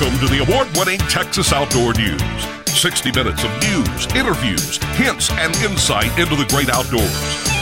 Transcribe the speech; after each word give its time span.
Welcome 0.00 0.20
to 0.20 0.32
the 0.32 0.44
award 0.46 0.68
winning 0.76 1.00
Texas 1.10 1.52
Outdoor 1.52 1.92
News. 1.94 2.22
60 2.66 3.10
minutes 3.10 3.42
of 3.42 3.50
news, 3.62 4.06
interviews, 4.14 4.76
hints, 4.94 5.28
and 5.32 5.56
insight 5.56 6.16
into 6.16 6.36
the 6.36 6.46
great 6.50 6.70
outdoors. 6.70 7.10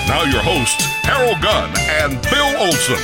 Now, 0.07 0.23
your 0.25 0.43
hosts, 0.43 0.85
Harold 1.01 1.41
Gunn 1.41 1.73
and 1.79 2.21
Bill 2.25 2.61
Olson. 2.61 3.03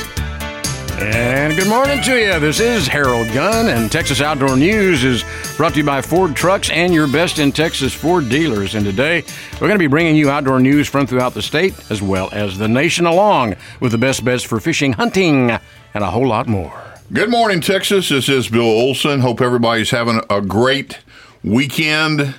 And 1.01 1.57
good 1.57 1.67
morning 1.67 2.03
to 2.03 2.15
you. 2.15 2.39
This 2.39 2.59
is 2.59 2.87
Harold 2.87 3.27
Gunn, 3.33 3.69
and 3.69 3.91
Texas 3.91 4.21
Outdoor 4.21 4.55
News 4.55 5.03
is 5.03 5.23
brought 5.57 5.71
to 5.73 5.79
you 5.79 5.83
by 5.83 6.03
Ford 6.03 6.35
Trucks 6.35 6.69
and 6.69 6.93
your 6.93 7.07
best 7.07 7.39
in 7.39 7.51
Texas 7.51 7.91
Ford 7.91 8.29
dealers. 8.29 8.75
And 8.75 8.85
today, 8.85 9.23
we're 9.53 9.67
going 9.67 9.71
to 9.71 9.79
be 9.79 9.87
bringing 9.87 10.15
you 10.15 10.29
outdoor 10.29 10.59
news 10.59 10.87
from 10.87 11.07
throughout 11.07 11.33
the 11.33 11.41
state 11.41 11.73
as 11.89 12.03
well 12.03 12.29
as 12.33 12.59
the 12.59 12.67
nation, 12.67 13.07
along 13.07 13.55
with 13.79 13.93
the 13.93 13.97
best 13.97 14.23
bets 14.23 14.43
for 14.43 14.59
fishing, 14.59 14.93
hunting, 14.93 15.49
and 15.49 16.03
a 16.03 16.11
whole 16.11 16.27
lot 16.27 16.47
more. 16.47 16.92
Good 17.13 17.29
morning, 17.29 17.61
Texas. 17.61 18.09
This 18.09 18.27
is 18.27 18.49
Bill 18.49 18.61
Olson. 18.63 19.19
Hope 19.19 19.39
everybody's 19.41 19.91
having 19.91 20.21
a 20.29 20.41
great 20.41 20.99
weekend. 21.43 22.35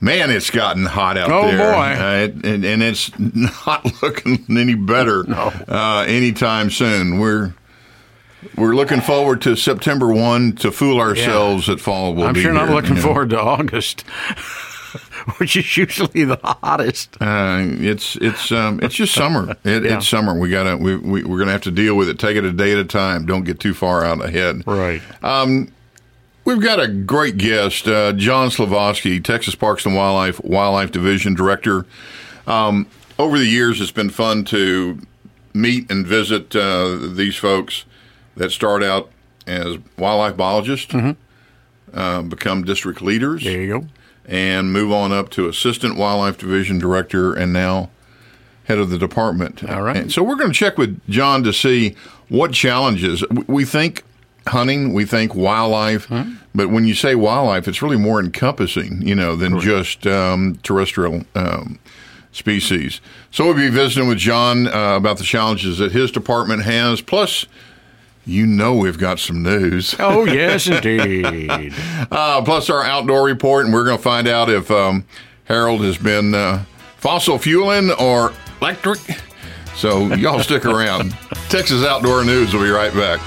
Man, 0.00 0.30
it's 0.30 0.50
gotten 0.50 0.84
hot 0.84 1.16
out 1.16 1.30
Oh, 1.30 1.46
there. 1.50 1.72
boy. 1.72 2.04
Uh, 2.04 2.12
it- 2.24 2.44
and, 2.44 2.64
and 2.64 2.82
it's 2.82 3.10
not 3.66 4.02
looking 4.02 4.44
any 4.50 4.74
better 4.74 5.22
No. 5.28 5.52
uh, 5.68 6.04
anytime 6.06 6.68
soon. 6.70 7.18
We're 7.18 7.54
we're 8.58 8.74
looking 8.76 9.00
forward 9.00 9.40
to 9.42 9.56
September 9.56 10.12
1 10.12 10.56
to 10.56 10.70
fool 10.70 11.00
ourselves 11.00 11.66
that 11.66 11.80
fall 11.80 12.14
will 12.14 12.24
I'm 12.24 12.34
sure 12.34 12.52
not 12.52 12.68
looking 12.68 12.90
you 12.90 12.96
know. 12.96 13.00
forward 13.02 13.30
to 13.30 13.40
August, 13.40 14.04
which 15.38 15.56
is 15.56 15.76
usually 15.76 16.24
the 16.24 16.38
hottest. 16.42 17.16
Uh, 17.20 17.58
it's 17.60 18.16
it's 18.16 18.52
um, 18.52 18.80
it's 18.82 18.94
just 18.94 19.14
summer. 19.14 19.56
It, 19.64 19.84
Yeah. 19.84 19.96
It's 19.96 20.08
summer. 20.08 20.38
We 20.38 20.50
gotta 20.50 20.76
we, 20.76 20.96
we 20.96 21.24
we're 21.24 21.38
gonna 21.38 21.52
have 21.52 21.62
to 21.62 21.70
deal 21.70 21.96
with 21.96 22.08
it. 22.08 22.18
Take 22.18 22.36
it 22.36 22.44
a 22.44 22.52
day 22.52 22.72
at 22.72 22.78
a 22.78 22.84
time. 22.84 23.26
Don't 23.26 23.44
get 23.44 23.60
too 23.60 23.74
far 23.74 24.04
out 24.04 24.24
ahead. 24.24 24.66
Right. 24.66 25.00
We've 26.44 26.60
got 26.60 26.78
a 26.78 26.88
great 26.88 27.38
guest, 27.38 27.88
uh, 27.88 28.12
John 28.12 28.50
Silovsky, 28.50 29.24
Texas 29.24 29.54
Parks 29.54 29.86
and 29.86 29.94
Wildlife 29.96 30.44
Wildlife 30.44 30.90
Division 30.92 31.34
Director. 31.34 31.86
Um, 32.46 32.86
over 33.18 33.38
the 33.38 33.46
years, 33.46 33.80
it's 33.80 33.90
been 33.90 34.10
fun 34.10 34.44
to 34.46 34.98
meet 35.54 35.90
and 35.90 36.06
visit 36.06 36.54
uh, 36.54 36.98
these 37.14 37.36
folks 37.36 37.86
that 38.36 38.50
start 38.50 38.82
out 38.82 39.10
as 39.46 39.78
wildlife 39.96 40.36
biologists, 40.36 40.94
uh, 41.94 42.22
become 42.22 42.64
district 42.64 43.00
leaders, 43.00 43.44
There 43.44 43.62
you 43.62 43.80
go. 43.80 43.86
And 44.26 44.72
move 44.72 44.90
on 44.92 45.12
up 45.12 45.30
to 45.30 45.48
assistant 45.48 45.96
wildlife 45.96 46.38
division 46.38 46.78
director, 46.78 47.32
and 47.34 47.52
now 47.52 47.90
head 48.64 48.78
of 48.78 48.90
the 48.90 48.98
department. 48.98 49.62
All 49.68 49.82
right. 49.82 49.96
And 49.96 50.12
so 50.12 50.22
we're 50.22 50.36
going 50.36 50.50
to 50.52 50.58
check 50.58 50.78
with 50.78 50.98
John 51.08 51.42
to 51.44 51.52
see 51.52 51.94
what 52.28 52.52
challenges 52.52 53.22
we- 53.46 53.64
think 53.66 54.02
hunting, 54.46 54.92
we 54.92 55.04
think 55.06 55.34
wildlife, 55.34 56.06
but 56.54 56.68
when 56.68 56.84
you 56.84 56.94
say 56.94 57.14
wildlife, 57.14 57.66
it's 57.66 57.80
really 57.82 57.96
more 57.96 58.20
encompassing, 58.20 59.00
you 59.06 59.14
know, 59.14 59.36
than 59.36 59.58
just 59.60 60.06
um, 60.06 60.58
terrestrial. 60.62 61.24
Um, 61.34 61.78
Species. 62.32 63.00
So 63.30 63.44
we'll 63.44 63.54
be 63.54 63.68
visiting 63.68 64.08
with 64.08 64.18
John 64.18 64.66
uh, 64.66 64.96
about 64.96 65.18
the 65.18 65.22
challenges 65.24 65.78
that 65.78 65.92
his 65.92 66.10
department 66.10 66.64
has. 66.64 67.00
Plus, 67.00 67.46
you 68.26 68.46
know, 68.46 68.74
we've 68.74 68.98
got 68.98 69.18
some 69.18 69.42
news. 69.42 69.94
Oh, 70.04 70.24
yes, 70.24 70.66
indeed. 70.66 71.72
Uh, 72.10 72.42
plus 72.42 72.70
our 72.70 72.84
outdoor 72.84 73.24
report, 73.24 73.64
and 73.64 73.74
we're 73.74 73.84
going 73.84 73.96
to 73.96 74.02
find 74.02 74.28
out 74.28 74.48
if 74.48 74.70
um, 74.70 75.04
Harold 75.44 75.80
has 75.82 75.98
been 75.98 76.34
uh, 76.34 76.64
fossil 76.96 77.38
fueling 77.38 77.90
or 77.92 78.32
electric. 78.60 78.98
So 79.74 80.14
y'all 80.14 80.40
stick 80.40 80.64
around. 80.64 81.10
Texas 81.48 81.84
Outdoor 81.84 82.24
News 82.24 82.52
will 82.54 82.62
be 82.62 82.70
right 82.70 82.92
back. 82.94 83.20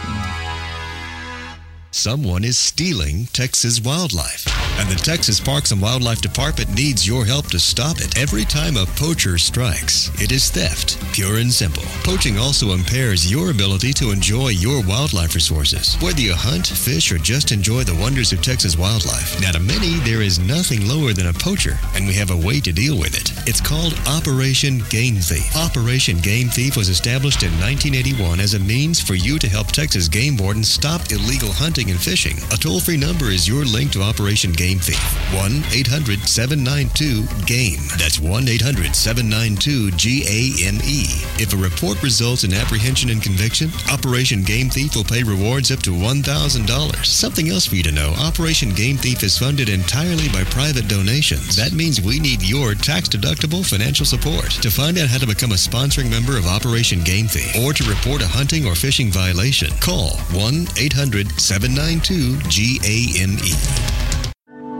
Someone 1.91 2.43
is 2.43 2.57
stealing 2.57 3.25
Texas 3.33 3.81
wildlife, 3.81 4.45
and 4.77 4.89
the 4.89 4.95
Texas 4.95 5.39
Parks 5.39 5.71
and 5.71 5.81
Wildlife 5.81 6.21
Department 6.21 6.73
needs 6.73 7.07
your 7.07 7.25
help 7.25 7.47
to 7.47 7.59
stop 7.59 7.97
it. 7.99 8.17
Every 8.17 8.45
time 8.45 8.77
a 8.77 8.85
poacher 8.85 9.37
strikes, 9.37 10.09
it 10.21 10.31
is 10.31 10.49
theft, 10.51 10.97
pure 11.13 11.37
and 11.37 11.51
simple. 11.51 11.83
Poaching 12.03 12.37
also 12.37 12.73
impairs 12.73 13.29
your 13.29 13.49
ability 13.49 13.93
to 13.93 14.11
enjoy 14.11 14.49
your 14.49 14.83
wildlife 14.83 15.35
resources. 15.35 15.95
Whether 16.01 16.21
you 16.21 16.33
hunt, 16.33 16.67
fish, 16.67 17.11
or 17.11 17.17
just 17.17 17.51
enjoy 17.51 17.83
the 17.83 17.99
wonders 17.99 18.31
of 18.31 18.41
Texas 18.41 18.77
wildlife, 18.77 19.39
now 19.41 19.51
to 19.51 19.59
many, 19.59 19.95
there 20.05 20.21
is 20.21 20.39
nothing 20.39 20.87
lower 20.87 21.13
than 21.13 21.27
a 21.27 21.33
poacher, 21.33 21.79
and 21.95 22.05
we 22.05 22.13
have 22.13 22.31
a 22.31 22.37
way 22.37 22.59
to 22.59 22.71
deal 22.71 22.99
with 22.99 23.15
it. 23.15 23.33
It's 23.49 23.61
called 23.61 23.99
Operation 24.07 24.83
Game 24.89 25.15
Thief. 25.15 25.55
Operation 25.55 26.19
Game 26.19 26.49
Thief 26.49 26.77
was 26.77 26.89
established 26.89 27.41
in 27.41 27.51
1981 27.59 28.39
as 28.39 28.53
a 28.53 28.59
means 28.59 29.01
for 29.01 29.15
you 29.15 29.39
to 29.39 29.49
help 29.49 29.67
Texas 29.67 30.07
game 30.07 30.37
wardens 30.37 30.69
stop 30.69 31.11
illegal 31.11 31.51
hunting 31.51 31.89
and 31.89 31.99
fishing. 31.99 32.37
A 32.51 32.57
toll 32.57 32.79
free 32.79 32.97
number 32.97 33.25
is 33.25 33.47
your 33.47 33.65
link 33.65 33.91
to 33.93 34.01
Operation 34.01 34.51
Game 34.51 34.66
Thief 34.75 34.99
1 35.33 35.63
800 35.71 36.19
792 36.27 37.23
GAME. 37.45 37.79
That's 37.95 38.19
1 38.19 38.49
800 38.49 38.93
792 38.93 39.91
GAME. 39.95 41.07
If 41.39 41.53
a 41.53 41.57
report 41.57 42.03
results 42.03 42.43
in 42.43 42.53
apprehension 42.53 43.09
and 43.09 43.23
conviction, 43.23 43.71
Operation 43.89 44.43
Game 44.43 44.69
Thief 44.69 44.93
will 44.93 45.05
pay 45.05 45.23
rewards 45.23 45.71
up 45.71 45.79
to 45.83 45.91
$1,000. 45.91 47.05
Something 47.05 47.47
else 47.47 47.65
for 47.65 47.75
you 47.75 47.83
to 47.83 47.93
know 47.93 48.13
Operation 48.19 48.71
Game 48.73 48.97
Thief 48.97 49.23
is 49.23 49.37
funded 49.37 49.69
entirely 49.69 50.27
by 50.27 50.43
private 50.43 50.89
donations. 50.89 51.55
That 51.55 51.71
means 51.71 52.01
we 52.01 52.19
need 52.19 52.43
your 52.43 52.73
tax 52.73 53.07
deductible 53.07 53.65
financial 53.65 54.05
support. 54.05 54.51
To 54.59 54.69
find 54.69 54.97
out 54.97 55.07
how 55.07 55.19
to 55.19 55.27
become 55.27 55.51
a 55.51 55.55
sponsoring 55.55 56.11
member 56.11 56.37
of 56.37 56.45
Operation 56.45 57.03
Game 57.03 57.27
Thief 57.27 57.63
or 57.63 57.71
to 57.71 57.87
report 57.87 58.21
a 58.21 58.27
hunting 58.27 58.65
or 58.65 58.75
fishing 58.75 59.11
violation, 59.11 59.71
call 59.79 60.17
1 60.35 60.67
800 60.75 61.31
792 61.39 62.35
GAME. 62.51 64.26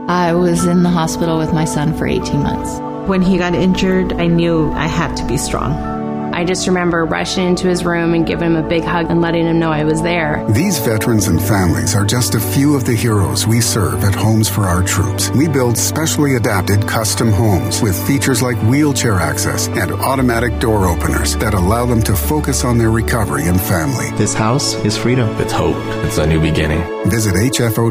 I 0.08 0.32
was 0.32 0.64
in 0.64 0.82
the 0.82 0.88
hospital 0.88 1.36
with 1.36 1.52
my 1.52 1.66
son 1.66 1.94
for 1.96 2.06
18 2.06 2.42
months. 2.42 2.80
When 3.08 3.20
he 3.20 3.36
got 3.36 3.54
injured, 3.54 4.14
I 4.14 4.26
knew 4.26 4.72
I 4.72 4.86
had 4.86 5.14
to 5.18 5.26
be 5.26 5.36
strong. 5.36 5.98
I 6.32 6.44
just 6.44 6.66
remember 6.66 7.04
rushing 7.04 7.46
into 7.46 7.68
his 7.68 7.84
room 7.84 8.14
and 8.14 8.26
giving 8.26 8.46
him 8.46 8.56
a 8.56 8.66
big 8.66 8.84
hug 8.84 9.10
and 9.10 9.20
letting 9.20 9.44
him 9.44 9.58
know 9.58 9.70
I 9.70 9.84
was 9.84 10.00
there. 10.00 10.46
These 10.50 10.78
veterans 10.78 11.26
and 11.26 11.42
families 11.42 11.94
are 11.94 12.06
just 12.06 12.34
a 12.34 12.40
few 12.40 12.74
of 12.74 12.86
the 12.86 12.94
heroes 12.94 13.46
we 13.46 13.60
serve 13.60 14.02
at 14.04 14.14
Homes 14.14 14.48
for 14.48 14.62
Our 14.62 14.82
Troops. 14.82 15.30
We 15.30 15.46
build 15.46 15.76
specially 15.76 16.36
adapted 16.36 16.86
custom 16.88 17.30
homes 17.30 17.82
with 17.82 18.06
features 18.06 18.40
like 18.40 18.56
wheelchair 18.62 19.14
access 19.14 19.68
and 19.68 19.90
automatic 19.92 20.58
door 20.58 20.86
openers 20.86 21.36
that 21.36 21.52
allow 21.52 21.84
them 21.84 22.02
to 22.04 22.14
focus 22.16 22.64
on 22.64 22.78
their 22.78 22.90
recovery 22.90 23.46
and 23.46 23.60
family. 23.60 24.10
This 24.16 24.32
house 24.32 24.74
is 24.86 24.96
freedom. 24.96 25.28
It's 25.40 25.52
hope. 25.52 25.76
It's 26.06 26.16
a 26.18 26.26
new 26.26 26.40
beginning. 26.40 26.80
Visit 27.10 27.34
hfotusa.org. 27.34 27.88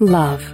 Love. 0.00 0.44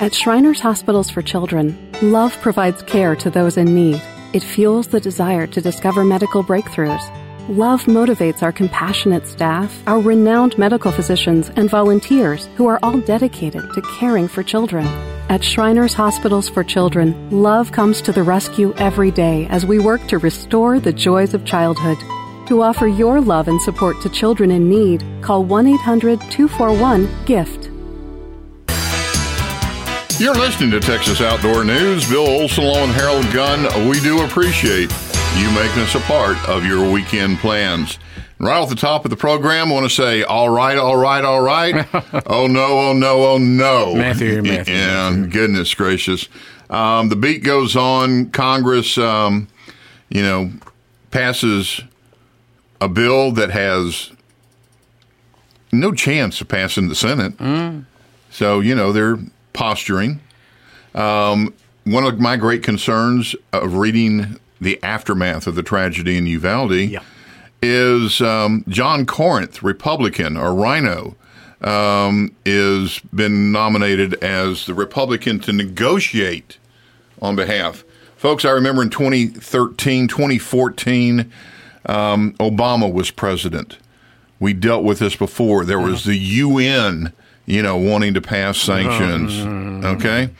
At 0.00 0.14
Shriners 0.14 0.60
Hospitals 0.60 1.10
for 1.10 1.20
Children, 1.20 1.76
love 2.00 2.34
provides 2.40 2.80
care 2.84 3.14
to 3.16 3.28
those 3.28 3.58
in 3.58 3.74
need. 3.74 4.00
It 4.32 4.42
fuels 4.42 4.86
the 4.86 4.98
desire 4.98 5.46
to 5.46 5.60
discover 5.60 6.04
medical 6.04 6.42
breakthroughs. 6.42 7.02
Love 7.50 7.84
motivates 7.84 8.42
our 8.42 8.50
compassionate 8.50 9.26
staff, 9.26 9.78
our 9.86 10.00
renowned 10.00 10.56
medical 10.56 10.90
physicians, 10.90 11.50
and 11.50 11.68
volunteers 11.68 12.48
who 12.56 12.66
are 12.66 12.78
all 12.82 12.98
dedicated 13.00 13.60
to 13.74 13.82
caring 13.98 14.26
for 14.26 14.42
children. 14.42 14.86
At 15.28 15.44
Shriners 15.44 15.92
Hospitals 15.92 16.48
for 16.48 16.64
Children, 16.64 17.30
love 17.30 17.72
comes 17.72 18.00
to 18.00 18.12
the 18.12 18.22
rescue 18.22 18.72
every 18.78 19.10
day 19.10 19.46
as 19.48 19.66
we 19.66 19.78
work 19.78 20.06
to 20.06 20.16
restore 20.16 20.80
the 20.80 20.94
joys 20.94 21.34
of 21.34 21.44
childhood. 21.44 21.98
To 22.48 22.62
offer 22.62 22.86
your 22.88 23.20
love 23.20 23.48
and 23.48 23.60
support 23.60 24.00
to 24.00 24.08
children 24.08 24.50
in 24.50 24.70
need, 24.70 25.04
call 25.20 25.44
1 25.44 25.66
800 25.66 26.22
241 26.30 27.26
GIFT. 27.26 27.77
You're 30.18 30.34
listening 30.34 30.72
to 30.72 30.80
Texas 30.80 31.20
Outdoor 31.20 31.62
News. 31.62 32.08
Bill 32.10 32.26
Olson 32.26 32.64
along 32.64 32.88
with 32.88 32.96
Harold 32.96 33.32
Gunn. 33.32 33.88
We 33.88 34.00
do 34.00 34.24
appreciate 34.24 34.92
you 35.36 35.48
making 35.52 35.80
us 35.82 35.94
a 35.94 36.00
part 36.00 36.36
of 36.48 36.66
your 36.66 36.90
weekend 36.90 37.38
plans. 37.38 38.00
Right 38.40 38.56
off 38.56 38.68
the 38.68 38.74
top 38.74 39.04
of 39.04 39.10
the 39.10 39.16
program, 39.16 39.70
I 39.70 39.74
want 39.74 39.88
to 39.88 39.94
say, 39.94 40.24
all 40.24 40.50
right, 40.50 40.76
all 40.76 40.96
right, 40.96 41.24
all 41.24 41.40
right. 41.40 41.86
oh, 42.26 42.48
no, 42.48 42.80
oh, 42.80 42.92
no, 42.94 43.26
oh, 43.26 43.38
no. 43.38 43.94
Matthew, 43.96 44.42
Matthew, 44.42 44.74
And 44.74 45.30
goodness 45.30 45.72
gracious. 45.74 46.28
Um, 46.68 47.10
the 47.10 47.16
beat 47.16 47.44
goes 47.44 47.76
on. 47.76 48.30
Congress, 48.30 48.98
um, 48.98 49.46
you 50.08 50.22
know, 50.22 50.50
passes 51.12 51.80
a 52.80 52.88
bill 52.88 53.30
that 53.32 53.50
has 53.50 54.10
no 55.70 55.92
chance 55.92 56.40
of 56.40 56.48
passing 56.48 56.88
the 56.88 56.96
Senate. 56.96 57.34
So, 58.32 58.58
you 58.58 58.74
know, 58.74 58.92
they're 58.92 59.18
posturing. 59.52 60.20
Um, 60.94 61.54
one 61.84 62.04
of 62.04 62.20
my 62.20 62.36
great 62.36 62.62
concerns 62.62 63.34
of 63.52 63.74
reading 63.74 64.38
the 64.60 64.82
aftermath 64.82 65.46
of 65.46 65.54
the 65.54 65.62
tragedy 65.62 66.18
in 66.18 66.26
Uvalde 66.26 66.98
is 67.62 68.20
um, 68.20 68.64
John 68.68 69.06
Cornyn, 69.06 69.62
Republican 69.62 70.36
or 70.36 70.54
RINO, 70.54 71.16
um, 71.60 72.34
is 72.44 73.00
been 73.12 73.50
nominated 73.50 74.14
as 74.22 74.66
the 74.66 74.74
Republican 74.74 75.40
to 75.40 75.52
negotiate 75.52 76.58
on 77.20 77.36
behalf. 77.36 77.84
Folks, 78.16 78.44
I 78.44 78.50
remember 78.50 78.82
in 78.82 78.90
2013, 78.90 80.08
2014, 80.08 81.32
um, 81.86 82.32
Obama 82.34 82.92
was 82.92 83.10
president. 83.10 83.78
We 84.40 84.52
dealt 84.52 84.84
with 84.84 84.98
this 84.98 85.16
before. 85.16 85.64
There 85.64 85.80
was 85.80 86.04
the 86.04 86.16
UN 86.16 87.12
you 87.48 87.62
know, 87.62 87.76
wanting 87.76 88.14
to 88.14 88.20
pass 88.20 88.58
sanctions. 88.58 89.84
Okay, 89.84 90.30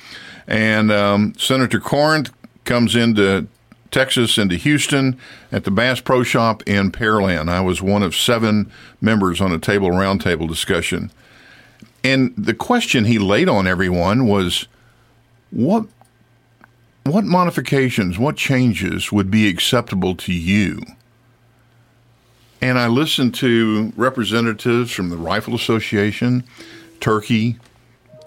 and 0.47 0.93
um, 0.93 1.35
Senator 1.37 1.81
Cornyn 1.81 2.31
comes 2.65 2.95
into 2.95 3.49
Texas 3.91 4.37
into 4.37 4.57
Houston 4.57 5.19
at 5.51 5.65
the 5.65 5.71
Bass 5.71 6.01
Pro 6.01 6.23
Shop 6.23 6.63
in 6.67 6.93
Pearland. 6.93 7.49
I 7.49 7.61
was 7.61 7.81
one 7.81 8.03
of 8.03 8.15
seven 8.15 8.71
members 9.01 9.41
on 9.41 9.53
a 9.53 9.59
table 9.59 9.89
roundtable 9.89 10.47
discussion. 10.47 11.11
And 12.05 12.35
the 12.37 12.55
question 12.55 13.07
he 13.07 13.19
laid 13.19 13.49
on 13.49 13.67
everyone 13.67 14.27
was 14.27 14.69
what 15.51 15.87
what 17.05 17.25
modifications, 17.25 18.19
what 18.19 18.37
changes 18.37 19.11
would 19.11 19.31
be 19.31 19.49
acceptable 19.49 20.15
to 20.15 20.33
you? 20.33 20.83
And 22.61 22.79
I 22.79 22.89
listened 22.89 23.35
to 23.37 23.93
representatives 23.97 24.93
from 24.93 25.09
the 25.09 25.17
Rifle 25.17 25.55
Association, 25.55 26.45
Turkey, 27.01 27.57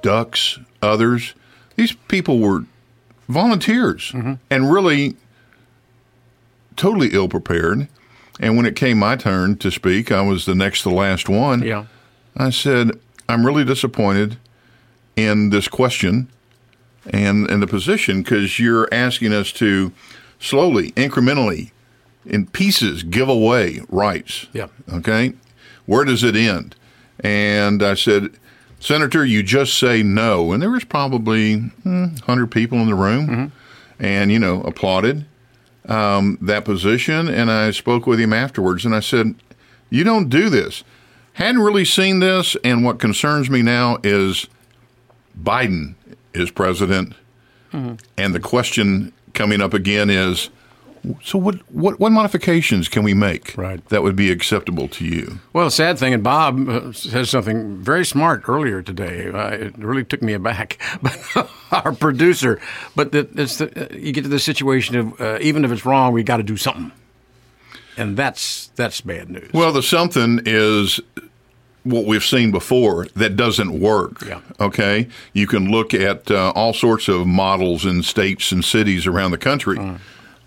Ducks, 0.02 0.60
others. 0.82 1.34
These 1.76 1.94
people 1.94 2.40
were 2.40 2.66
volunteers 3.28 4.12
mm-hmm. 4.12 4.34
and 4.50 4.72
really 4.72 5.16
totally 6.76 7.10
ill 7.14 7.30
prepared. 7.30 7.88
And 8.40 8.58
when 8.58 8.66
it 8.66 8.76
came 8.76 8.98
my 8.98 9.16
turn 9.16 9.58
to 9.58 9.72
speak, 9.72 10.12
I 10.12 10.22
was 10.22 10.46
the 10.46 10.56
next 10.56 10.84
to 10.84 10.90
last 10.90 11.30
one. 11.30 11.62
Yeah. 11.62 11.86
I 12.36 12.50
said, 12.50 12.92
I'm 13.30 13.46
really 13.46 13.64
disappointed 13.64 14.38
in 15.16 15.50
this 15.50 15.68
question 15.68 16.30
and, 17.12 17.50
and 17.50 17.62
the 17.62 17.68
position 17.68 18.24
because 18.24 18.60
you're 18.60 18.90
asking 18.92 19.34
us 19.34 19.52
to 19.54 19.92
slowly, 20.40 20.92
incrementally, 20.94 21.72
in 22.26 22.48
pieces, 22.48 23.04
give 23.04 23.30
away 23.30 23.82
rights. 23.90 24.48
Yeah. 24.54 24.68
Okay. 24.92 25.34
Where 25.86 26.06
does 26.06 26.24
it 26.24 26.36
end? 26.36 26.76
And 27.20 27.84
I 27.84 27.94
said, 27.94 28.32
Senator, 28.82 29.24
you 29.24 29.44
just 29.44 29.78
say 29.78 30.02
no. 30.02 30.52
And 30.52 30.62
there 30.62 30.72
was 30.72 30.84
probably 30.84 31.58
hmm, 31.60 32.06
100 32.08 32.48
people 32.48 32.80
in 32.80 32.88
the 32.88 32.96
room 32.96 33.54
and, 34.00 34.32
you 34.32 34.40
know, 34.40 34.62
applauded 34.64 35.26
um, 35.88 36.40
that 36.42 36.66
position. 36.66 37.30
And 37.30 37.52
I 37.52 37.72
spoke 37.72 38.08
with 38.08 38.20
him 38.20 38.34
afterwards 38.34 38.84
and 38.84 38.96
I 38.96 39.00
said, 39.00 39.36
You 39.92 40.04
don't 40.04 40.30
do 40.30 40.50
this. 40.50 40.84
Hadn't 41.34 41.62
really 41.62 41.86
seen 41.86 42.20
this. 42.20 42.58
And 42.64 42.84
what 42.84 43.00
concerns 43.00 43.50
me 43.52 43.62
now 43.62 44.00
is 44.04 44.48
Biden 45.40 45.94
is 46.34 46.50
president. 46.50 47.14
And 48.18 48.36
the 48.36 48.40
question 48.40 49.14
coming 49.34 49.62
up 49.62 49.74
again 49.76 50.10
is 50.10 50.50
so 51.24 51.38
what, 51.40 51.56
what, 51.72 52.00
what 52.00 52.12
modifications 52.12 52.88
can 52.88 53.04
we 53.04 53.14
make 53.14 53.58
Right. 53.58 53.84
that 53.90 54.04
would 54.04 54.16
be 54.16 54.32
acceptable 54.32 54.88
to 54.90 55.06
you? 55.06 55.40
Well, 55.54 55.66
the 55.66 55.72
sad 55.72 55.98
thing, 55.98 56.14
and 56.14 56.24
Bob 56.24 56.70
uh, 56.70 56.92
says 56.94 57.30
something 57.30 57.78
very 57.78 58.06
smart 58.06 58.44
earlier 58.48 58.82
today. 58.82 59.30
Uh, 59.32 59.50
it 59.50 59.78
really 59.78 60.04
took 60.04 60.22
me 60.22 60.34
aback. 60.34 60.78
But 61.02 61.50
our 61.72 61.94
producer, 61.94 62.60
but 62.96 63.12
the, 63.14 63.28
it's 63.36 63.58
the, 63.58 63.68
uh, 63.92 63.96
you 63.96 64.12
get 64.12 64.24
to 64.24 64.30
the 64.30 64.40
situation 64.40 64.96
of 64.98 65.20
uh, 65.22 65.38
even 65.42 65.64
if 65.66 65.72
it's 65.72 65.86
wrong, 65.86 66.14
we 66.14 66.22
got 66.22 66.38
to 66.38 66.44
do 66.44 66.58
something, 66.58 66.92
and 67.98 68.16
that's 68.18 68.68
that's 68.76 69.02
bad 69.02 69.30
news. 69.30 69.50
Well, 69.54 69.72
the 69.72 69.82
something 69.82 70.42
is 70.46 71.00
what 71.84 72.06
we've 72.06 72.24
seen 72.26 72.52
before 72.52 73.08
that 73.16 73.36
doesn't 73.36 73.80
work. 73.80 74.22
Yeah. 74.28 74.42
Okay. 74.60 75.08
You 75.34 75.48
can 75.48 75.72
look 75.72 75.94
at 75.94 76.30
uh, 76.30 76.52
all 76.56 76.74
sorts 76.74 77.08
of 77.08 77.26
models 77.26 77.86
in 77.86 78.04
states 78.04 78.52
and 78.52 78.64
cities 78.64 79.08
around 79.08 79.32
the 79.32 79.38
country. 79.40 79.78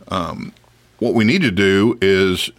Um, 0.08 0.52
what 0.98 1.14
we 1.14 1.24
need 1.24 1.42
to 1.42 1.50
do 1.50 1.98
is 2.00 2.50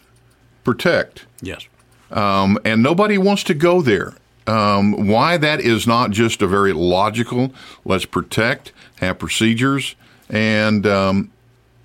protect, 0.63 1.25
yes, 1.41 1.67
um, 2.11 2.59
and 2.65 2.83
nobody 2.83 3.17
wants 3.17 3.43
to 3.45 3.53
go 3.53 3.81
there. 3.81 4.13
Um, 4.47 5.07
why 5.07 5.37
that 5.37 5.59
is 5.59 5.87
not 5.87 6.11
just 6.11 6.41
a 6.41 6.47
very 6.47 6.73
logical. 6.73 7.51
Let's 7.83 8.05
protect, 8.05 8.73
have 8.97 9.17
procedures, 9.17 9.95
and 10.29 10.85
um, 10.85 11.31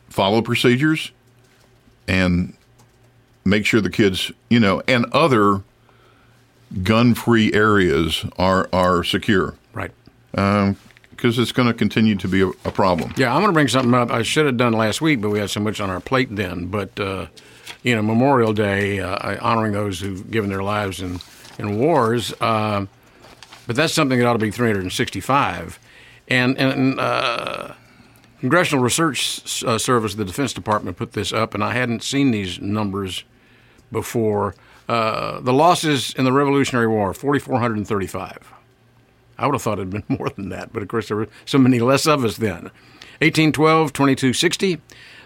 follow 0.09 0.43
procedures, 0.43 1.13
and 2.07 2.55
make 3.45 3.65
sure 3.65 3.81
the 3.81 3.91
kids, 3.91 4.31
you 4.51 4.61
know, 4.61 4.83
and 4.87 5.07
other 5.13 5.63
gun-free 6.83 7.53
areas 7.53 8.25
are 8.39 8.69
are 8.73 9.03
secure 9.03 9.55
right. 9.73 9.91
Because 11.21 11.39
it's 11.39 11.53
going 11.53 11.69
to 11.69 11.75
continue 11.75 12.17
to 12.17 12.27
be 12.27 12.41
a, 12.41 12.49
a 12.49 12.73
problem. 12.73 13.13
Yeah, 13.19 13.35
I'm 13.35 13.43
going 13.43 13.51
to 13.51 13.53
bring 13.53 13.69
something 13.69 13.93
up. 13.93 14.11
I 14.11 14.23
should 14.23 14.47
have 14.47 14.57
done 14.57 14.73
last 14.73 15.03
week, 15.03 15.21
but 15.21 15.29
we 15.29 15.39
had 15.39 15.51
so 15.51 15.61
much 15.61 15.79
on 15.79 15.91
our 15.91 16.01
plate 16.01 16.35
then. 16.35 16.67
But 16.67 16.99
uh, 16.99 17.27
you 17.83 17.95
know, 17.95 18.01
Memorial 18.01 18.55
Day, 18.55 19.01
uh, 19.01 19.37
honoring 19.45 19.73
those 19.73 20.01
who've 20.01 20.31
given 20.31 20.49
their 20.49 20.63
lives 20.63 21.03
in 21.03 21.21
in 21.59 21.79
wars. 21.79 22.33
Uh, 22.41 22.87
but 23.67 23.77
that's 23.77 23.93
something 23.93 24.19
that 24.19 24.27
ought 24.27 24.33
to 24.33 24.39
be 24.39 24.51
365. 24.51 25.79
And 26.29 26.57
and 26.59 26.99
uh, 26.99 27.75
Congressional 28.41 28.83
Research 28.83 29.63
uh, 29.65 29.77
Service, 29.77 30.15
the 30.15 30.25
Defense 30.25 30.55
Department, 30.55 30.97
put 30.97 31.13
this 31.13 31.35
up, 31.35 31.55
and 31.55 31.63
I 31.63 31.75
hadn't 31.75 32.03
seen 32.03 32.31
these 32.31 32.59
numbers 32.61 33.25
before. 33.93 34.55
Uh, 34.89 35.39
the 35.41 35.53
losses 35.53 36.15
in 36.15 36.25
the 36.25 36.33
Revolutionary 36.33 36.89
War, 36.89 37.13
4,435. 37.13 38.50
I 39.41 39.47
would 39.47 39.55
have 39.55 39.63
thought 39.63 39.79
it 39.79 39.91
had 39.91 39.91
been 39.91 40.05
more 40.19 40.29
than 40.31 40.49
that, 40.51 40.73
but 40.73 40.83
of 40.83 40.89
course 40.89 41.09
there 41.09 41.17
were 41.17 41.29
so 41.45 41.59
many 41.59 41.81
less 41.81 42.07
of 42.07 42.25
us 42.25 42.37
then. 42.37 42.71
1812, 43.21 43.93
2260. 43.93 44.81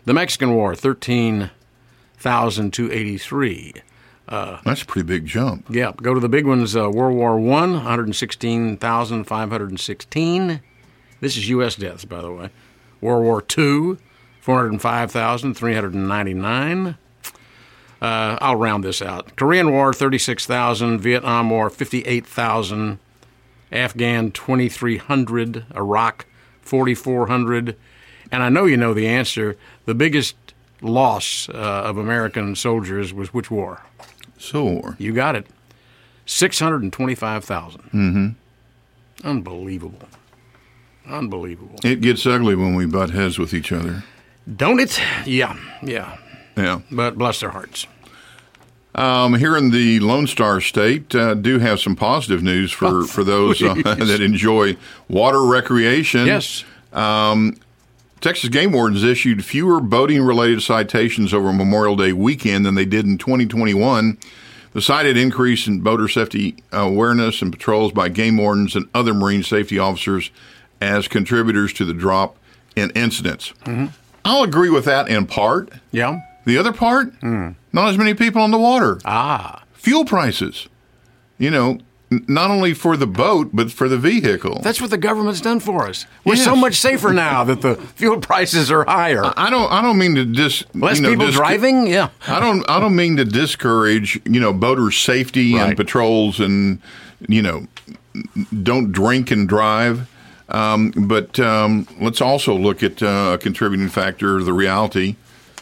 The 0.05 0.15
Mexican 0.15 0.55
War, 0.55 0.75
13,283. 0.75 3.75
That's 4.65 4.83
a 4.83 4.87
pretty 4.87 5.07
big 5.07 5.27
jump. 5.27 5.67
Yeah, 5.69 5.93
go 5.97 6.15
to 6.15 6.21
the 6.21 6.29
big 6.29 6.47
ones. 6.47 6.77
Uh, 6.77 6.91
World 6.91 7.17
War 7.17 7.39
One, 7.39 7.75
116,516. 7.75 10.61
This 11.21 11.37
is 11.37 11.49
U.S. 11.51 11.77
deaths, 11.77 12.05
by 12.05 12.21
the 12.21 12.33
way. 12.33 12.51
World 13.01 13.23
War 13.25 13.41
Two, 13.43 13.99
405,399. 14.41 16.97
Uh, 18.03 18.37
I'll 18.41 18.57
round 18.57 18.83
this 18.85 19.01
out. 19.01 19.37
Korean 19.37 19.71
War, 19.73 19.95
36,000. 19.95 20.99
Vietnam 21.01 21.49
War, 21.49 21.71
58,000. 21.71 22.99
Afghan, 23.75 24.31
2,300. 24.31 25.67
Iraq, 25.75 26.27
4,400. 26.63 27.77
And 28.33 28.43
I 28.43 28.49
know 28.49 28.65
you 28.65 28.77
know 28.77 28.95
the 28.95 29.07
answer. 29.07 29.57
The 29.85 29.95
biggest 29.95 30.37
loss 30.81 31.49
uh, 31.49 31.53
of 31.53 31.99
American 31.99 32.55
soldiers 32.57 33.13
was 33.13 33.35
which 33.35 33.51
war? 33.51 33.83
So, 34.39 34.95
You 34.99 35.13
got 35.13 35.37
it. 35.37 35.47
625,000. 36.27 37.81
Mm-hmm. 37.81 38.29
Unbelievable. 39.27 40.09
Unbelievable. 41.07 41.79
it 41.85 42.01
gets 42.01 42.25
ugly 42.27 42.55
when 42.55 42.75
we 42.75 42.87
butt 42.87 43.11
heads 43.11 43.39
with 43.39 43.53
each 43.53 43.73
other. 43.73 44.05
Don't 44.57 44.81
it? 44.81 44.99
Yeah, 45.27 45.57
yeah. 45.83 46.17
Yeah. 46.57 46.81
But 46.91 47.17
bless 47.19 47.41
their 47.41 47.51
hearts. 47.51 47.87
Um, 48.95 49.35
here 49.35 49.57
in 49.57 49.71
the 49.71 49.99
Lone 50.01 50.27
Star 50.27 50.61
State, 50.61 51.15
uh, 51.15 51.35
do 51.35 51.59
have 51.59 51.81
some 51.81 51.97
positive 51.97 52.43
news 52.43 52.71
for, 52.71 53.05
for 53.05 53.25
those 53.25 53.61
uh, 53.61 53.75
that 53.85 54.21
enjoy 54.21 54.77
water 55.09 55.45
recreation. 55.45 56.27
Yes. 56.27 56.65
Texas 58.25 58.49
Game 58.49 58.73
Wardens 58.73 59.05
issued 59.05 59.45
fewer 59.45 59.83
boating 59.83 60.23
related 60.23 60.63
citations 60.63 61.35
over 61.35 61.53
Memorial 61.53 61.95
Day 61.95 62.15
weekend 62.15 62.65
than 62.65 62.75
they 62.75 62.87
did 62.87 63.05
in 63.05 63.19
2021. 63.19 64.17
The 64.73 64.81
cited 64.81 65.19
increase 65.19 65.67
in 65.67 65.81
boater 65.81 66.09
safety 66.09 66.57
awareness 66.73 67.43
and 67.43 67.53
patrols 67.53 67.93
by 67.93 68.09
game 68.09 68.39
wardens 68.39 68.75
and 68.75 68.89
other 68.95 69.13
marine 69.13 69.43
safety 69.43 69.79
officers 69.79 70.31
as 70.81 71.07
contributors 71.07 71.73
to 71.75 71.85
the 71.85 71.93
drop 71.93 72.37
in 72.75 72.91
incidents. 72.91 73.53
I'll 74.25 74.43
agree 74.43 74.71
with 74.71 74.87
that 74.87 75.09
in 75.09 75.27
part. 75.27 75.71
Yeah. 75.93 76.19
The 76.45 76.59
other 76.59 76.73
part, 76.73 77.13
not 77.23 77.89
as 77.89 77.97
many 77.99 78.15
people 78.15 78.43
on 78.43 78.51
the 78.51 78.59
water. 78.59 78.99
Ah. 79.05 79.63
Fuel 79.75 80.05
prices, 80.05 80.69
you 81.39 81.51
know, 81.51 81.79
not 82.11 82.51
only 82.51 82.75
for 82.75 82.97
the 82.97 83.07
boat, 83.07 83.51
but 83.53 83.73
for 83.73 83.89
the 83.89 83.99
vehicle. 83.99 84.61
That's 84.63 84.81
what 84.81 84.91
the 84.91 84.99
government's 84.99 85.41
done 85.41 85.59
for 85.61 85.87
us. 85.89 86.07
We're 86.25 86.37
so 86.37 86.55
much 86.55 86.75
safer 86.77 87.13
now 87.13 87.45
that 87.45 87.61
the 87.61 87.75
fuel 87.77 88.21
prices 88.21 88.71
are 88.71 88.85
higher. 88.85 89.33
I 89.37 89.51
don't. 89.51 89.71
I 89.73 89.83
don't 89.83 89.99
mean 89.99 90.15
to 90.15 90.25
dis. 90.25 90.65
Less 90.75 90.97
you 90.99 91.03
know, 91.03 91.09
people 91.11 91.27
dis- 91.27 91.35
driving? 91.35 91.87
Yeah. 91.87 92.11
I 92.29 92.41
don't. 92.41 92.69
I 92.71 92.79
don't 92.79 92.95
mean 92.97 93.17
to 93.17 93.25
discourage 93.25 94.21
you 94.27 94.39
know 94.41 94.53
boater 94.53 94.91
safety 94.91 95.55
Right. 95.55 95.69
and 95.69 95.77
patrols 95.77 96.41
and 96.41 96.81
you 97.27 97.43
know 97.43 97.67
don't 98.63 98.93
drink 98.93 99.31
and 99.31 99.49
drive. 99.49 100.09
Um, 100.49 100.93
but 101.09 101.41
um, 101.41 101.89
let's 102.01 102.21
also 102.21 102.55
look 102.55 102.83
at 102.83 103.03
uh, 103.03 103.33
a 103.35 103.39
contributing 103.39 103.89
factor, 103.89 104.43
the 104.43 104.53
reality, 104.53 105.17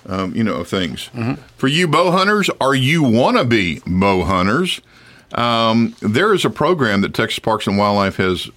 um, 0.06 0.34
you 0.34 0.44
know, 0.44 0.64
things. 0.64 1.10
For 1.56 1.68
you 1.68 1.88
bow 1.88 2.10
hunters, 2.10 2.50
or 2.60 2.74
you 2.74 3.02
wannabe 3.02 3.82
bow 3.86 4.24
hunters, 4.24 4.80
um, 5.34 5.96
there 6.00 6.34
is 6.34 6.44
a 6.44 6.50
program 6.50 7.00
that 7.02 7.14
Texas 7.14 7.38
Parks 7.38 7.66
and 7.66 7.78
Wildlife 7.78 8.16
has 8.16 8.50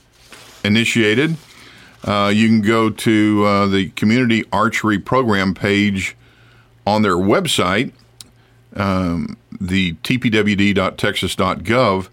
initiated. 0.63 1.37
Uh, 2.03 2.31
you 2.33 2.47
can 2.47 2.61
go 2.61 2.89
to 2.89 3.45
uh, 3.45 3.67
the 3.67 3.89
community 3.89 4.43
archery 4.51 4.99
program 4.99 5.53
page 5.53 6.15
on 6.85 7.01
their 7.01 7.15
website, 7.15 7.91
um, 8.75 9.37
the 9.59 9.93
tpwd.texas.gov, 10.03 12.09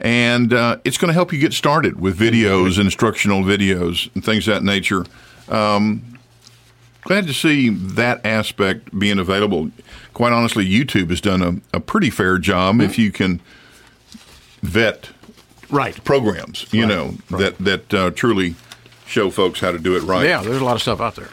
and 0.00 0.52
uh, 0.52 0.76
it's 0.84 0.98
going 0.98 1.08
to 1.08 1.14
help 1.14 1.32
you 1.32 1.38
get 1.38 1.52
started 1.52 2.00
with 2.00 2.18
videos, 2.18 2.78
instructional 2.78 3.42
videos, 3.42 4.10
and 4.14 4.24
things 4.24 4.48
of 4.48 4.54
that 4.54 4.62
nature. 4.62 5.04
Um, 5.48 6.18
glad 7.02 7.26
to 7.26 7.32
see 7.34 7.68
that 7.70 8.24
aspect 8.24 8.96
being 8.98 9.18
available. 9.18 9.70
Quite 10.14 10.32
honestly, 10.32 10.68
YouTube 10.68 11.10
has 11.10 11.20
done 11.20 11.42
a, 11.72 11.76
a 11.76 11.80
pretty 11.80 12.10
fair 12.10 12.38
job 12.38 12.80
if 12.80 12.98
you 12.98 13.10
can 13.12 13.40
vet 14.62 15.10
right 15.70 16.02
programs, 16.04 16.66
you 16.72 16.82
Right, 16.82 16.88
know, 16.88 17.14
that 17.38 17.58
that 17.58 17.94
uh, 17.94 18.10
truly 18.10 18.54
show 19.06 19.30
folks 19.30 19.60
how 19.60 19.72
to 19.72 19.78
do 19.78 19.96
it 19.96 20.02
right. 20.02 20.24
Yeah, 20.24 20.42
there's 20.42 20.60
a 20.60 20.64
lot 20.64 20.76
of 20.76 20.82
stuff 20.82 21.00
out 21.00 21.16
there. 21.16 21.28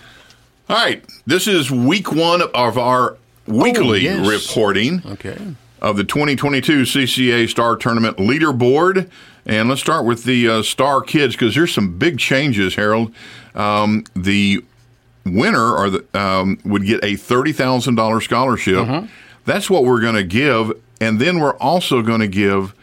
All 0.69 0.75
right, 0.77 1.03
this 1.25 1.47
is 1.47 1.71
week 1.71 2.11
one 2.11 2.41
of 2.53 2.77
our 2.77 3.17
weekly 3.45 4.07
Oh, 4.09 4.23
yes. 4.23 4.27
reporting 4.49 5.01
Okay. 5.05 5.37
of 5.81 5.95
the 5.97 6.03
2022 6.03 6.81
CCA 6.83 7.47
Star 7.49 7.75
Tournament 7.75 8.17
leaderboard. 8.17 9.09
And 9.45 9.69
let's 9.69 9.79
start 9.79 10.03
with 10.05 10.25
the 10.25 10.49
uh, 10.49 10.61
Star 10.61 11.01
Kids 11.01 11.33
because 11.35 11.55
there's 11.55 11.73
some 11.73 11.97
big 11.97 12.19
changes, 12.19 12.75
Harold. 12.75 13.13
Um, 13.55 14.03
the 14.13 14.61
winner 15.33 15.75
or 15.75 15.89
the, 15.89 16.19
um, 16.19 16.59
would 16.63 16.85
get 16.85 17.03
a 17.03 17.13
$30,000 17.13 18.21
scholarship. 18.23 18.75
Mm-hmm. 18.75 19.07
That's 19.45 19.69
what 19.69 19.83
we're 19.83 20.01
going 20.01 20.15
to 20.15 20.23
give. 20.23 20.73
And 20.99 21.19
then 21.19 21.39
we're 21.39 21.55
also 21.57 22.01
going 22.01 22.21
to 22.21 22.27
give 22.27 22.73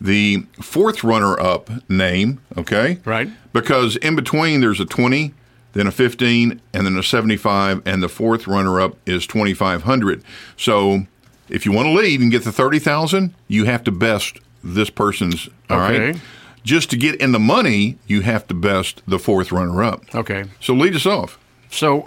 the 0.00 0.46
fourth 0.60 1.04
runner 1.04 1.38
up 1.38 1.70
name, 1.90 2.40
okay? 2.56 2.98
Right. 3.04 3.28
Because 3.52 3.96
in 3.96 4.16
between 4.16 4.60
there's 4.60 4.80
a 4.80 4.86
20, 4.86 5.34
then 5.72 5.86
a 5.86 5.92
15, 5.92 6.60
and 6.72 6.86
then 6.86 6.96
a 6.96 7.02
75, 7.02 7.82
and 7.86 8.02
the 8.02 8.08
fourth 8.08 8.46
runner 8.46 8.80
up 8.80 8.96
is 9.06 9.26
2,500. 9.26 10.22
So 10.56 11.06
if 11.48 11.66
you 11.66 11.72
want 11.72 11.86
to 11.86 11.92
lead 11.92 12.20
and 12.20 12.30
get 12.30 12.44
the 12.44 12.52
30,000, 12.52 13.34
you 13.48 13.64
have 13.64 13.84
to 13.84 13.92
best 13.92 14.38
this 14.64 14.90
person's, 14.90 15.48
all 15.68 15.78
right. 15.78 16.00
Okay. 16.00 16.20
Just 16.62 16.90
to 16.90 16.96
get 16.96 17.18
in 17.20 17.32
the 17.32 17.38
money, 17.38 17.96
you 18.06 18.20
have 18.20 18.46
to 18.48 18.54
best 18.54 19.02
the 19.06 19.18
fourth 19.18 19.50
runner 19.50 19.82
up. 19.82 20.14
Okay. 20.14 20.44
So 20.60 20.74
lead 20.74 20.94
us 20.94 21.06
off. 21.06 21.38
So, 21.70 22.06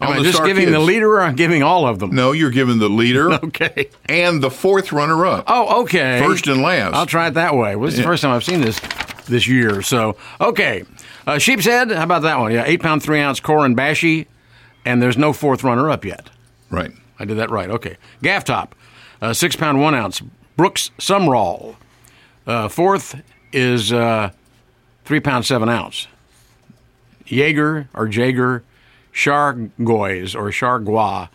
am 0.00 0.12
I 0.12 0.22
just 0.22 0.42
giving 0.44 0.70
the 0.70 0.78
leader 0.80 1.10
or 1.12 1.20
I'm 1.22 1.36
giving 1.36 1.62
all 1.62 1.86
of 1.86 1.98
them? 1.98 2.14
No, 2.14 2.32
you're 2.32 2.50
giving 2.50 2.78
the 2.78 2.88
leader 2.88 3.32
Okay. 3.44 3.88
and 4.06 4.42
the 4.42 4.50
fourth 4.50 4.92
runner 4.92 5.26
up. 5.26 5.44
Oh, 5.48 5.82
okay. 5.82 6.20
First 6.24 6.46
and 6.46 6.62
last. 6.62 6.94
I'll 6.94 7.06
try 7.06 7.28
it 7.28 7.32
that 7.34 7.54
way. 7.56 7.76
Well, 7.76 7.86
this 7.86 7.94
is 7.94 7.98
the 7.98 8.04
first 8.06 8.22
time 8.22 8.32
I've 8.32 8.44
seen 8.44 8.60
this 8.60 8.80
this 9.26 9.46
year. 9.46 9.82
So, 9.82 10.16
okay. 10.40 10.84
Uh, 11.26 11.38
Sheep's 11.38 11.64
Head, 11.64 11.90
how 11.92 12.02
about 12.02 12.22
that 12.22 12.38
one? 12.38 12.52
Yeah, 12.52 12.64
eight 12.66 12.82
pound, 12.82 13.02
three 13.02 13.20
ounce 13.20 13.38
core 13.40 13.64
and 13.64 13.76
bashy, 13.76 14.26
and 14.84 15.00
there's 15.00 15.16
no 15.16 15.32
fourth 15.32 15.62
runner 15.62 15.88
up 15.90 16.04
yet. 16.04 16.30
Right. 16.70 16.90
I 17.18 17.24
did 17.24 17.38
that 17.38 17.50
right. 17.50 17.70
Okay. 17.70 17.96
Gaff 18.22 18.44
Top, 18.44 18.74
uh, 19.20 19.32
six 19.32 19.54
pound, 19.54 19.80
one 19.80 19.94
ounce. 19.94 20.20
Brooks 20.56 20.90
Sumrall. 20.98 21.76
Uh, 22.46 22.66
fourth 22.68 23.20
is 23.52 23.92
uh, 23.92 24.30
three 25.04 25.20
pound, 25.20 25.46
seven 25.46 25.68
ounce. 25.68 26.08
Jaeger 27.32 27.88
or 27.94 28.06
Jaeger 28.08 28.62
Chargois 29.14 30.34
or 30.34 30.50
Chargois. 30.50 31.28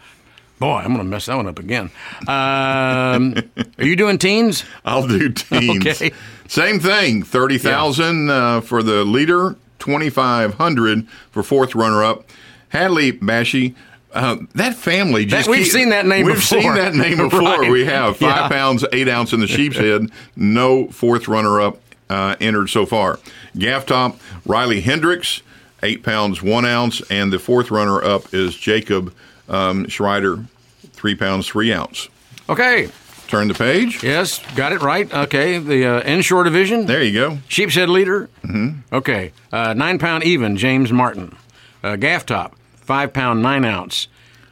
Boy, 0.60 0.78
I'm 0.78 0.88
going 0.88 0.98
to 0.98 1.04
mess 1.04 1.28
that 1.28 1.36
one 1.36 1.48
up 1.48 1.60
again. 1.60 1.92
Um, 2.28 3.36
are 3.78 3.86
you 3.86 3.96
doing 3.96 4.18
teens? 4.18 4.64
I'll 4.86 5.08
do 5.08 5.30
teams. 5.34 5.86
Okay. 5.88 6.12
Same 6.48 6.80
thing. 6.80 7.22
Thirty 7.24 7.58
thousand 7.58 8.30
uh, 8.32 8.62
for 8.62 8.82
the 8.82 9.04
leader, 9.04 9.56
twenty 9.80 10.10
five 10.10 10.56
hundred 10.56 11.08
for 11.32 11.44
fourth 11.44 11.76
runner 11.76 12.04
up. 12.04 12.26
Hadley 12.70 13.12
Bashy. 13.14 13.76
Uh, 14.14 14.38
that 14.56 14.74
family 14.74 15.26
just 15.26 15.46
That- 15.46 15.52
we've 15.52 15.64
keep- 15.66 15.72
seen 15.74 15.90
that 15.90 16.08
name 16.08 16.26
We've 16.26 16.36
before. 16.36 16.62
seen 16.62 16.74
that 16.74 16.96
name 16.96 17.18
before. 17.30 17.42
Right. 17.42 17.70
We 17.72 17.86
have 17.86 18.18
five 18.18 18.30
Yeah. 18.36 18.48
pounds 18.50 18.84
eight 18.94 19.08
ounce 19.10 19.34
in 19.34 19.42
the 19.42 19.48
sheep's 19.48 19.78
head. 19.78 20.10
No 20.36 20.88
fourth 20.88 21.28
runner 21.28 21.62
up 21.62 21.80
uh, 22.10 22.36
entered 22.40 22.68
so 22.70 22.86
far. 22.88 23.20
Gaff 23.60 23.86
top 23.86 24.18
Riley 24.46 24.82
Hendricks, 24.82 25.42
eight 25.84 26.04
pounds 26.04 26.42
one 26.42 26.66
ounce, 26.66 27.02
and 27.10 27.32
the 27.32 27.40
fourth 27.40 27.72
runner 27.72 28.04
up 28.04 28.34
is 28.34 28.56
Jacob 28.56 29.14
um, 29.50 29.88
Schreider, 29.88 30.44
three 30.92 31.16
pounds 31.16 31.48
three 31.48 31.74
ounce. 31.74 32.10
Okay. 32.50 32.90
Turn 33.28 33.50
the 33.50 33.54
page. 33.54 34.04
Yes, 34.04 34.40
got 34.56 34.72
it 34.72 34.82
right. 34.82 35.14
Okay. 35.14 35.58
The 35.58 35.86
uh, 35.86 36.02
inshore 36.04 36.46
division. 36.46 36.86
There 36.86 37.04
you 37.04 37.12
go. 37.14 37.40
Sheep's 37.50 37.76
Head 37.76 37.90
leader. 37.90 38.30
Mm-hmm. 38.44 38.96
Okay. 38.96 39.34
Uh, 39.52 39.74
nine 39.74 40.00
pound 40.00 40.24
even, 40.24 40.56
James 40.56 40.94
Martin. 40.94 41.36
Uh, 41.84 41.98
Gaff 41.98 42.26
top, 42.26 42.56
five 42.76 43.12
pound 43.14 43.42
nine 43.42 43.66
ounce, 43.66 44.08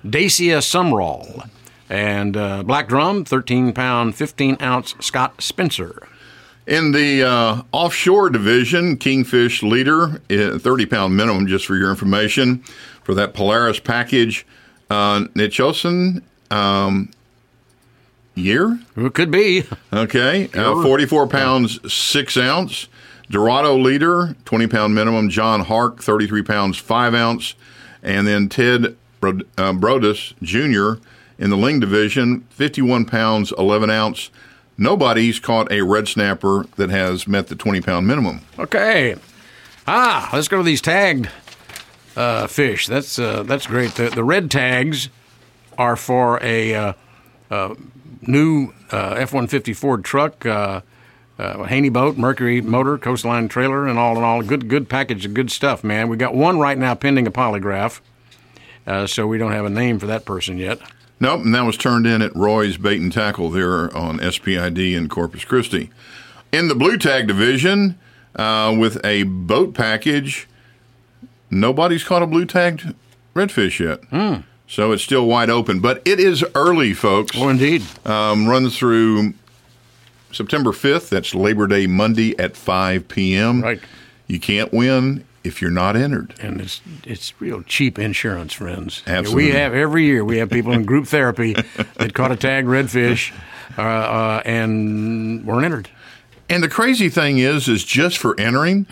Dacia 0.06 0.58
Sumrall. 0.58 1.50
And 1.90 2.36
uh, 2.36 2.64
Black 2.64 2.88
Drum, 2.88 3.24
13 3.26 3.72
pound 3.72 4.16
15 4.16 4.58
ounce, 4.60 4.96
Scott 5.00 5.42
Spencer. 5.42 6.08
In 6.68 6.92
the 6.94 7.24
uh, 7.24 7.62
offshore 7.72 8.32
division, 8.32 8.98
Kingfish 8.98 9.62
leader, 9.62 10.22
uh, 10.32 10.58
30 10.58 10.86
pound 10.88 11.16
minimum, 11.16 11.46
just 11.46 11.66
for 11.66 11.76
your 11.76 11.92
information, 11.92 12.60
for 13.04 13.14
that 13.14 13.34
Polaris 13.34 13.80
package. 13.80 14.46
Uh, 14.90 15.26
um, 16.52 17.12
year? 18.36 18.80
It 18.96 19.14
could 19.14 19.32
be. 19.32 19.64
Okay. 19.94 20.50
Uh, 20.54 20.82
44 20.82 21.28
pounds, 21.28 21.94
6 21.94 22.38
ounce. 22.38 22.88
Dorado 23.30 23.76
leader, 23.76 24.36
20 24.46 24.68
pound 24.68 24.94
minimum. 24.94 25.30
John 25.30 25.62
Hark, 25.62 26.02
33 26.02 26.44
pounds, 26.44 26.78
5 26.78 27.14
ounce. 27.14 27.56
And 28.04 28.28
then 28.28 28.50
Ted 28.50 28.96
uh, 29.24 29.74
Brodus 29.74 30.34
Jr. 30.44 31.02
in 31.40 31.50
the 31.50 31.58
Ling 31.58 31.80
division, 31.80 32.42
51 32.52 33.06
pounds, 33.06 33.52
11 33.58 33.90
ounce. 33.90 34.30
Nobody's 34.78 35.40
caught 35.40 35.72
a 35.72 35.82
red 35.82 36.08
snapper 36.08 36.66
that 36.76 36.90
has 36.90 37.28
met 37.28 37.48
the 37.48 37.56
20 37.56 37.82
pound 37.82 38.08
minimum. 38.08 38.42
Okay. 38.60 39.16
Ah, 39.88 40.30
let's 40.34 40.48
go 40.48 40.58
to 40.58 40.64
these 40.64 40.82
tagged 40.82 41.30
uh, 42.16 42.48
fish. 42.48 42.88
That's 42.88 43.20
uh, 43.20 43.44
that's 43.44 43.68
great. 43.68 43.92
The, 43.92 44.10
the 44.10 44.24
red 44.24 44.50
tags 44.50 45.10
are 45.78 45.96
for 45.96 46.42
a 46.44 46.74
uh, 46.74 46.94
uh, 47.52 47.76
new 48.22 48.74
F 48.92 49.34
one 49.34 49.48
fifty 49.48 49.74
Ford 49.74 50.04
truck, 50.04 50.46
uh, 50.46 50.82
uh, 51.38 51.64
Haynie 51.66 51.90
boat, 51.90 52.18
Mercury 52.18 52.62
motor, 52.62 52.98
coastline 52.98 53.48
trailer, 53.48 53.88
and 53.88 54.00
all 54.00 54.18
in 54.18 54.24
all, 54.24 54.42
good 54.42 54.68
good 54.68 54.90
package 54.90 55.26
of 55.26 55.34
good 55.34 55.52
stuff, 55.52 55.84
man. 55.84 56.10
We 56.10 56.18
got 56.18 56.34
one 56.34 56.60
right 56.60 56.78
now 56.78 56.96
pending 56.96 57.28
a 57.28 57.32
polygraph, 57.32 58.00
uh, 58.88 59.08
so 59.08 59.28
we 59.28 59.38
don't 59.38 59.52
have 59.52 59.66
a 59.66 59.70
name 59.70 60.00
for 60.00 60.08
that 60.08 60.26
person 60.26 60.58
yet. 60.58 60.80
Nope, 61.20 61.42
and 61.42 61.56
that 61.56 61.66
was 61.66 61.78
turned 61.78 62.06
in 62.06 62.22
at 62.22 62.36
Roy's 62.36 62.78
Bait 62.78 63.00
and 63.00 63.12
Tackle 63.12 63.50
there 63.50 63.96
on 63.96 64.20
SPID 64.20 64.78
in 64.78 65.08
Corpus 65.08 65.46
Christi. 65.46 65.90
In 66.52 66.68
the 66.68 66.76
blue 66.76 66.98
tag 66.98 67.28
division, 67.28 67.98
uh, 68.36 68.76
with 68.78 69.04
a 69.06 69.24
boat 69.24 69.74
package, 69.74 70.48
nobody's 71.50 72.04
caught 72.04 72.22
a 72.22 72.28
blue 72.28 72.46
tagged 72.46 72.94
redfish 73.34 73.80
yet. 73.80 74.02
So 74.68 74.92
it's 74.92 75.04
still 75.04 75.26
wide 75.28 75.50
open, 75.50 75.80
but 75.80 76.02
it 76.06 76.20
is 76.20 76.44
early, 76.56 76.94
folks. 76.94 77.38
Oh, 77.38 77.50
indeed. 77.50 77.84
Um, 78.06 78.48
runs 78.48 78.78
through 78.78 79.34
September 80.32 80.72
5th. 80.72 81.10
That's 81.10 81.36
Labor 81.36 81.68
Day 81.68 81.88
Monday 81.88 82.38
at 82.40 82.58
5 82.58 83.08
p.m. 83.08 83.62
Right. 83.62 83.80
You 84.28 84.40
can't 84.40 84.74
win 84.74 85.25
if 85.46 85.62
you're 85.62 85.72
not 85.72 85.96
entered. 85.96 86.34
and 86.42 86.60
it's 86.62 86.82
it's 87.06 87.34
real 87.40 87.62
cheap 87.64 87.98
insurance, 88.00 88.54
friends. 88.54 89.04
Absolutely. 89.08 89.46
We 89.46 89.52
have 89.52 89.74
every 89.74 90.04
year 90.06 90.24
we 90.26 90.38
have 90.38 90.50
people 90.50 90.72
in 90.74 90.84
group 90.92 91.08
therapy 91.08 91.54
that 91.98 92.14
caught 92.14 92.32
a 92.32 92.36
tag 92.36 92.66
redfish 92.66 93.32
uh, 93.78 93.82
uh, 93.82 94.42
and 94.46 95.46
weren't 95.46 95.66
entered. 95.66 95.90
And 96.48 96.64
the 96.64 96.70
crazy 96.70 97.10
thing 97.10 97.40
is, 97.40 97.68
is 97.68 97.84
just 97.84 98.20
for 98.20 98.40
entering. 98.40 98.86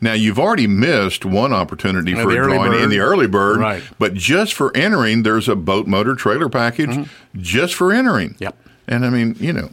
Now 0.00 0.12
you've 0.12 0.38
already 0.38 0.68
missed 0.68 1.24
one 1.24 1.52
opportunity 1.52 2.14
Uh, 2.14 2.22
for 2.22 2.30
a 2.30 2.34
drawing 2.44 2.72
in 2.80 2.88
the 2.88 3.00
early 3.00 3.26
bird, 3.26 3.58
Right. 3.58 3.82
But 3.98 4.14
just 4.14 4.54
for 4.54 4.70
entering, 4.76 5.24
there's 5.24 5.48
a 5.48 5.56
boat 5.56 5.88
motor 5.88 6.14
trailer 6.14 6.48
package 6.48 7.08
just 7.36 7.74
for 7.74 7.92
entering. 7.92 8.36
Yep. 8.38 8.56
And 8.86 9.04
I 9.04 9.10
mean, 9.10 9.34
you 9.40 9.52
know, 9.52 9.70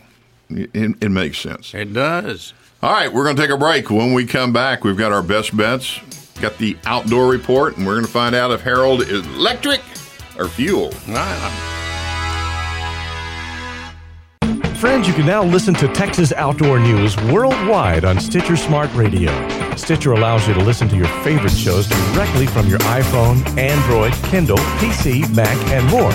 it, 0.50 0.96
it 1.00 1.10
makes 1.12 1.38
sense. 1.38 1.75
It 1.75 1.94
does. 1.94 2.53
All 2.82 2.91
right, 2.91 3.12
we're 3.13 3.24
going 3.24 3.36
to 3.36 3.41
take 3.41 3.51
a 3.51 3.58
break. 3.58 3.89
When 3.91 4.13
we 4.13 4.25
come 4.25 4.51
back, 4.53 4.84
we've 4.84 4.98
got 4.98 5.12
our 5.12 5.24
best 5.24 5.56
bets, 5.56 6.00
got 6.38 6.58
the 6.58 6.77
outdoor 6.86 7.29
report, 7.29 7.77
and 7.77 7.86
we're 7.86 7.96
going 7.96 8.06
to 8.06 8.12
find 8.12 8.36
out 8.36 8.51
if 8.51 8.62
Harold 8.62 9.01
is 9.01 9.25
electric 9.27 9.82
or 10.38 10.48
fuel. 10.48 10.91
Ah, 11.10 11.74
Friends, 14.79 15.08
you 15.08 15.13
can 15.15 15.25
now 15.25 15.44
listen 15.44 15.74
to 15.74 15.88
Texas 15.88 16.32
Outdoor 16.34 16.77
News 16.79 17.17
worldwide 17.32 18.06
on 18.06 18.20
Stitcher 18.20 18.56
Smart 18.56 18.94
Radio. 18.94 19.32
Stitcher 19.75 20.12
allows 20.12 20.48
you 20.48 20.53
to 20.53 20.60
listen 20.62 20.88
to 20.89 20.96
your 20.96 21.08
favorite 21.24 21.51
shows 21.51 21.88
directly 21.88 22.46
from 22.46 22.67
your 22.67 22.77
iPhone, 22.79 23.44
Android, 23.58 24.13
Kindle, 24.29 24.58
PC, 24.77 25.27
Mac, 25.36 25.58
and 25.72 25.84
more. 25.89 26.13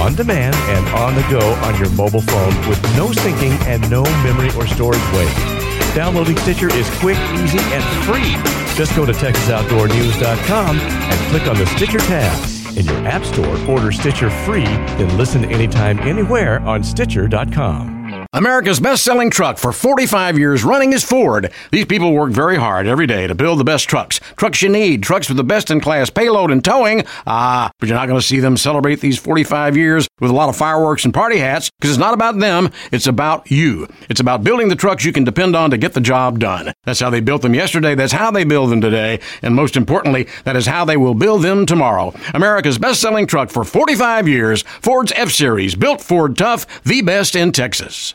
On 0.00 0.14
demand 0.14 0.56
and 0.56 0.88
on 0.96 1.14
the 1.14 1.20
go 1.30 1.40
on 1.66 1.78
your 1.78 1.90
mobile 1.90 2.22
phone 2.22 2.68
with 2.68 2.82
no 2.96 3.08
syncing 3.08 3.58
and 3.66 3.90
no 3.90 4.02
memory 4.24 4.48
or 4.56 4.66
storage 4.66 5.12
waste. 5.12 5.57
Downloading 5.94 6.36
Stitcher 6.38 6.72
is 6.72 6.88
quick, 6.98 7.18
easy, 7.34 7.58
and 7.58 7.84
free. 8.04 8.34
Just 8.76 8.94
go 8.94 9.04
to 9.04 9.12
TexasOutdoorNews.com 9.12 10.78
and 10.78 11.30
click 11.30 11.46
on 11.48 11.56
the 11.56 11.66
Stitcher 11.66 11.98
tab. 11.98 12.76
In 12.76 12.86
your 12.86 13.08
App 13.08 13.24
Store, 13.24 13.58
order 13.68 13.90
Stitcher 13.90 14.30
free, 14.30 14.64
then 14.64 15.16
listen 15.16 15.44
anytime, 15.46 15.98
anywhere 16.00 16.60
on 16.60 16.84
Stitcher.com. 16.84 17.97
America's 18.38 18.78
best 18.78 19.02
selling 19.02 19.30
truck 19.30 19.58
for 19.58 19.72
45 19.72 20.38
years 20.38 20.62
running 20.62 20.92
is 20.92 21.02
Ford. 21.02 21.52
These 21.72 21.86
people 21.86 22.12
work 22.12 22.30
very 22.30 22.54
hard 22.54 22.86
every 22.86 23.08
day 23.08 23.26
to 23.26 23.34
build 23.34 23.58
the 23.58 23.64
best 23.64 23.88
trucks. 23.88 24.20
Trucks 24.36 24.62
you 24.62 24.68
need, 24.68 25.02
trucks 25.02 25.26
with 25.26 25.36
the 25.36 25.42
best 25.42 25.72
in 25.72 25.80
class 25.80 26.08
payload 26.08 26.52
and 26.52 26.64
towing. 26.64 27.04
Ah, 27.26 27.72
but 27.80 27.88
you're 27.88 27.98
not 27.98 28.06
going 28.06 28.20
to 28.20 28.24
see 28.24 28.38
them 28.38 28.56
celebrate 28.56 29.00
these 29.00 29.18
45 29.18 29.76
years 29.76 30.06
with 30.20 30.30
a 30.30 30.34
lot 30.34 30.48
of 30.48 30.54
fireworks 30.54 31.04
and 31.04 31.12
party 31.12 31.38
hats 31.38 31.68
because 31.80 31.90
it's 31.90 31.98
not 31.98 32.14
about 32.14 32.38
them, 32.38 32.70
it's 32.92 33.08
about 33.08 33.50
you. 33.50 33.88
It's 34.08 34.20
about 34.20 34.44
building 34.44 34.68
the 34.68 34.76
trucks 34.76 35.04
you 35.04 35.12
can 35.12 35.24
depend 35.24 35.56
on 35.56 35.72
to 35.72 35.76
get 35.76 35.94
the 35.94 36.00
job 36.00 36.38
done. 36.38 36.72
That's 36.84 37.00
how 37.00 37.10
they 37.10 37.20
built 37.20 37.42
them 37.42 37.54
yesterday, 37.56 37.96
that's 37.96 38.12
how 38.12 38.30
they 38.30 38.44
build 38.44 38.70
them 38.70 38.80
today, 38.80 39.18
and 39.42 39.56
most 39.56 39.76
importantly, 39.76 40.28
that 40.44 40.54
is 40.54 40.66
how 40.66 40.84
they 40.84 40.96
will 40.96 41.14
build 41.14 41.42
them 41.42 41.66
tomorrow. 41.66 42.14
America's 42.34 42.78
best 42.78 43.00
selling 43.00 43.26
truck 43.26 43.50
for 43.50 43.64
45 43.64 44.28
years, 44.28 44.62
Ford's 44.62 45.10
F 45.16 45.32
Series, 45.32 45.74
built 45.74 46.00
Ford 46.00 46.38
Tough, 46.38 46.84
the 46.84 47.02
best 47.02 47.34
in 47.34 47.50
Texas. 47.50 48.14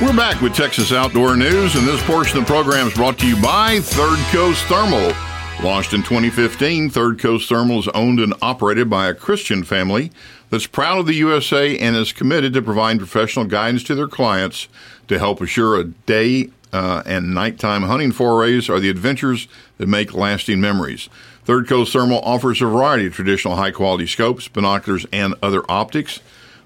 We're 0.00 0.14
back 0.14 0.40
with 0.40 0.54
Texas 0.54 0.92
Outdoor 0.92 1.34
News, 1.34 1.74
and 1.74 1.84
this 1.84 2.00
portion 2.04 2.38
of 2.38 2.46
the 2.46 2.52
program 2.52 2.86
is 2.86 2.94
brought 2.94 3.18
to 3.18 3.26
you 3.26 3.34
by 3.42 3.80
Third 3.80 4.18
Coast 4.30 4.64
Thermal. 4.66 5.12
Launched 5.60 5.92
in 5.92 6.04
2015, 6.04 6.88
Third 6.88 7.18
Coast 7.18 7.48
Thermal 7.48 7.80
is 7.80 7.88
owned 7.88 8.20
and 8.20 8.32
operated 8.40 8.88
by 8.88 9.08
a 9.08 9.14
Christian 9.14 9.64
family 9.64 10.12
that's 10.50 10.68
proud 10.68 10.98
of 10.98 11.06
the 11.06 11.14
USA 11.14 11.76
and 11.76 11.96
is 11.96 12.12
committed 12.12 12.52
to 12.52 12.62
providing 12.62 13.00
professional 13.00 13.44
guidance 13.44 13.82
to 13.82 13.96
their 13.96 14.06
clients 14.06 14.68
to 15.08 15.18
help 15.18 15.40
assure 15.40 15.80
a 15.80 15.84
day 15.84 16.50
uh, 16.72 17.02
and 17.04 17.34
nighttime 17.34 17.82
hunting 17.82 18.12
forays 18.12 18.68
are 18.68 18.78
the 18.78 18.90
adventures 18.90 19.48
that 19.78 19.88
make 19.88 20.14
lasting 20.14 20.60
memories. 20.60 21.08
Third 21.44 21.66
Coast 21.66 21.92
Thermal 21.92 22.20
offers 22.20 22.62
a 22.62 22.66
variety 22.66 23.06
of 23.06 23.14
traditional 23.14 23.56
high 23.56 23.72
quality 23.72 24.06
scopes, 24.06 24.46
binoculars, 24.46 25.06
and 25.12 25.34
other 25.42 25.68
optics. 25.68 26.20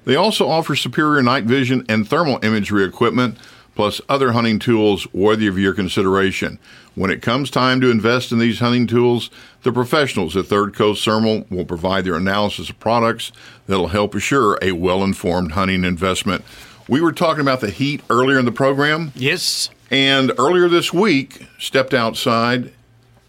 They 0.04 0.16
also 0.16 0.48
offer 0.48 0.74
superior 0.74 1.22
night 1.22 1.44
vision 1.44 1.84
and 1.88 2.08
thermal 2.08 2.38
imagery 2.42 2.84
equipment, 2.84 3.38
plus 3.74 4.00
other 4.08 4.32
hunting 4.32 4.58
tools 4.58 5.12
worthy 5.12 5.46
of 5.46 5.58
your 5.58 5.74
consideration. 5.74 6.58
When 6.94 7.10
it 7.10 7.22
comes 7.22 7.50
time 7.50 7.80
to 7.80 7.90
invest 7.90 8.32
in 8.32 8.38
these 8.38 8.58
hunting 8.58 8.86
tools, 8.86 9.30
the 9.62 9.72
professionals 9.72 10.36
at 10.36 10.46
Third 10.46 10.74
Coast 10.74 11.04
Thermal 11.04 11.46
will 11.48 11.64
provide 11.64 12.04
their 12.04 12.16
analysis 12.16 12.68
of 12.68 12.78
products 12.80 13.32
that'll 13.66 13.88
help 13.88 14.14
assure 14.14 14.58
a 14.60 14.72
well 14.72 15.02
informed 15.02 15.52
hunting 15.52 15.84
investment. 15.84 16.44
We 16.88 17.00
were 17.00 17.12
talking 17.12 17.40
about 17.40 17.60
the 17.60 17.70
heat 17.70 18.02
earlier 18.10 18.38
in 18.38 18.44
the 18.44 18.52
program. 18.52 19.12
Yes. 19.14 19.70
And 19.90 20.32
earlier 20.38 20.68
this 20.68 20.92
week, 20.92 21.46
stepped 21.58 21.94
outside 21.94 22.72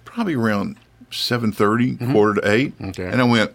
probably 0.03 0.33
around 0.33 0.77
7.30, 1.11 1.53
mm-hmm. 1.97 2.11
quarter 2.11 2.41
to 2.41 2.51
8. 2.51 2.73
Okay. 2.81 3.05
And 3.05 3.21
I 3.21 3.23
went, 3.23 3.53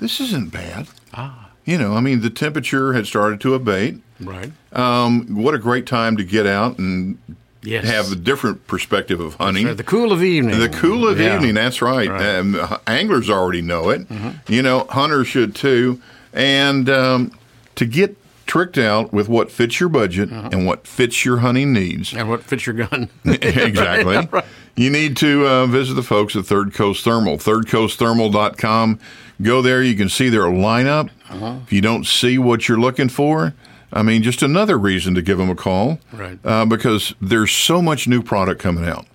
this 0.00 0.20
isn't 0.20 0.52
bad. 0.52 0.88
Ah 1.14 1.47
you 1.68 1.76
know, 1.76 1.92
I 1.92 2.00
mean, 2.00 2.22
the 2.22 2.30
temperature 2.30 2.94
had 2.94 3.06
started 3.06 3.42
to 3.42 3.52
abate. 3.52 3.96
Right. 4.20 4.50
Um, 4.72 5.36
what 5.36 5.54
a 5.54 5.58
great 5.58 5.86
time 5.86 6.16
to 6.16 6.24
get 6.24 6.46
out 6.46 6.78
and 6.78 7.18
yes. 7.62 7.84
have 7.84 8.10
a 8.10 8.16
different 8.16 8.66
perspective 8.66 9.20
of 9.20 9.34
hunting. 9.34 9.66
Right. 9.66 9.76
The 9.76 9.84
cool 9.84 10.10
of 10.10 10.22
evening. 10.22 10.58
The 10.58 10.70
cool 10.70 11.06
of 11.06 11.20
yeah. 11.20 11.36
evening. 11.36 11.56
That's 11.56 11.82
right. 11.82 12.08
right. 12.08 12.36
Um, 12.38 12.78
anglers 12.86 13.28
already 13.28 13.60
know 13.60 13.90
it. 13.90 14.08
Mm-hmm. 14.08 14.50
You 14.50 14.62
know, 14.62 14.86
hunters 14.88 15.28
should 15.28 15.54
too. 15.54 16.00
And 16.32 16.88
um, 16.88 17.38
to 17.74 17.84
get 17.84 18.16
tricked 18.46 18.78
out 18.78 19.12
with 19.12 19.28
what 19.28 19.50
fits 19.50 19.78
your 19.78 19.90
budget 19.90 20.32
uh-huh. 20.32 20.48
and 20.50 20.66
what 20.66 20.86
fits 20.86 21.26
your 21.26 21.40
hunting 21.40 21.74
needs. 21.74 22.14
And 22.14 22.30
what 22.30 22.44
fits 22.44 22.64
your 22.64 22.76
gun. 22.76 23.10
exactly. 23.26 24.16
right. 24.32 24.44
You 24.74 24.88
need 24.88 25.18
to 25.18 25.46
uh, 25.46 25.66
visit 25.66 25.94
the 25.94 26.02
folks 26.02 26.34
at 26.34 26.46
Third 26.46 26.72
Coast 26.72 27.04
Thermal, 27.04 27.36
thirdcoastthermal.com. 27.36 29.00
Go 29.40 29.62
there. 29.62 29.82
You 29.82 29.96
can 29.96 30.08
see 30.08 30.28
their 30.28 30.42
lineup. 30.42 31.10
Uh-huh. 31.30 31.58
If 31.62 31.72
you 31.72 31.80
don't 31.80 32.04
see 32.04 32.38
what 32.38 32.68
you're 32.68 32.80
looking 32.80 33.08
for, 33.08 33.54
I 33.92 34.02
mean, 34.02 34.22
just 34.22 34.42
another 34.42 34.78
reason 34.78 35.14
to 35.14 35.22
give 35.22 35.38
them 35.38 35.50
a 35.50 35.54
call. 35.54 35.98
Right. 36.12 36.38
Uh, 36.44 36.66
because 36.66 37.14
there's 37.20 37.52
so 37.52 37.80
much 37.80 38.08
new 38.08 38.22
product 38.22 38.60
coming 38.60 38.84
out, 38.84 39.06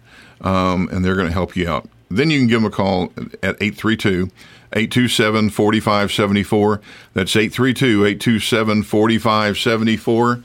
um, 0.42 0.90
and 0.92 1.04
they're 1.04 1.16
going 1.16 1.28
to 1.28 1.34
help 1.34 1.56
you 1.56 1.70
out. 1.70 1.90
Then 2.10 2.30
you 2.30 2.40
can 2.40 2.48
give 2.48 2.62
them 2.62 2.72
a 2.72 2.76
call 2.76 3.12
at 3.42 3.58
832 3.62 4.30
827 4.74 5.50
4574. 5.50 6.82
That's 7.14 7.36
832 7.36 8.06
827 8.06 8.84
4574 8.84 10.44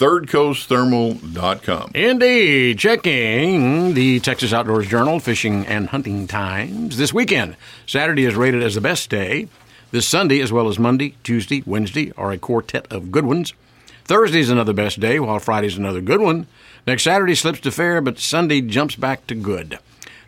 thirdcoastthermal.com. 0.00 1.90
Indeed. 1.94 2.78
Checking 2.78 3.92
the 3.92 4.18
Texas 4.20 4.54
Outdoors 4.54 4.88
Journal, 4.88 5.20
Fishing 5.20 5.66
and 5.66 5.90
Hunting 5.90 6.26
Times. 6.26 6.96
This 6.96 7.12
weekend, 7.12 7.54
Saturday 7.86 8.24
is 8.24 8.34
rated 8.34 8.62
as 8.62 8.76
the 8.76 8.80
best 8.80 9.10
day. 9.10 9.48
This 9.90 10.08
Sunday, 10.08 10.40
as 10.40 10.50
well 10.50 10.68
as 10.68 10.78
Monday, 10.78 11.16
Tuesday, 11.22 11.62
Wednesday, 11.66 12.12
are 12.16 12.32
a 12.32 12.38
quartet 12.38 12.90
of 12.90 13.12
good 13.12 13.26
ones. 13.26 13.52
Thursday 14.04 14.40
is 14.40 14.48
another 14.48 14.72
best 14.72 15.00
day, 15.00 15.20
while 15.20 15.38
Friday's 15.38 15.76
another 15.76 16.00
good 16.00 16.22
one. 16.22 16.46
Next 16.86 17.02
Saturday 17.02 17.34
slips 17.34 17.60
to 17.60 17.70
fair, 17.70 18.00
but 18.00 18.18
Sunday 18.18 18.62
jumps 18.62 18.96
back 18.96 19.26
to 19.26 19.34
good. 19.34 19.78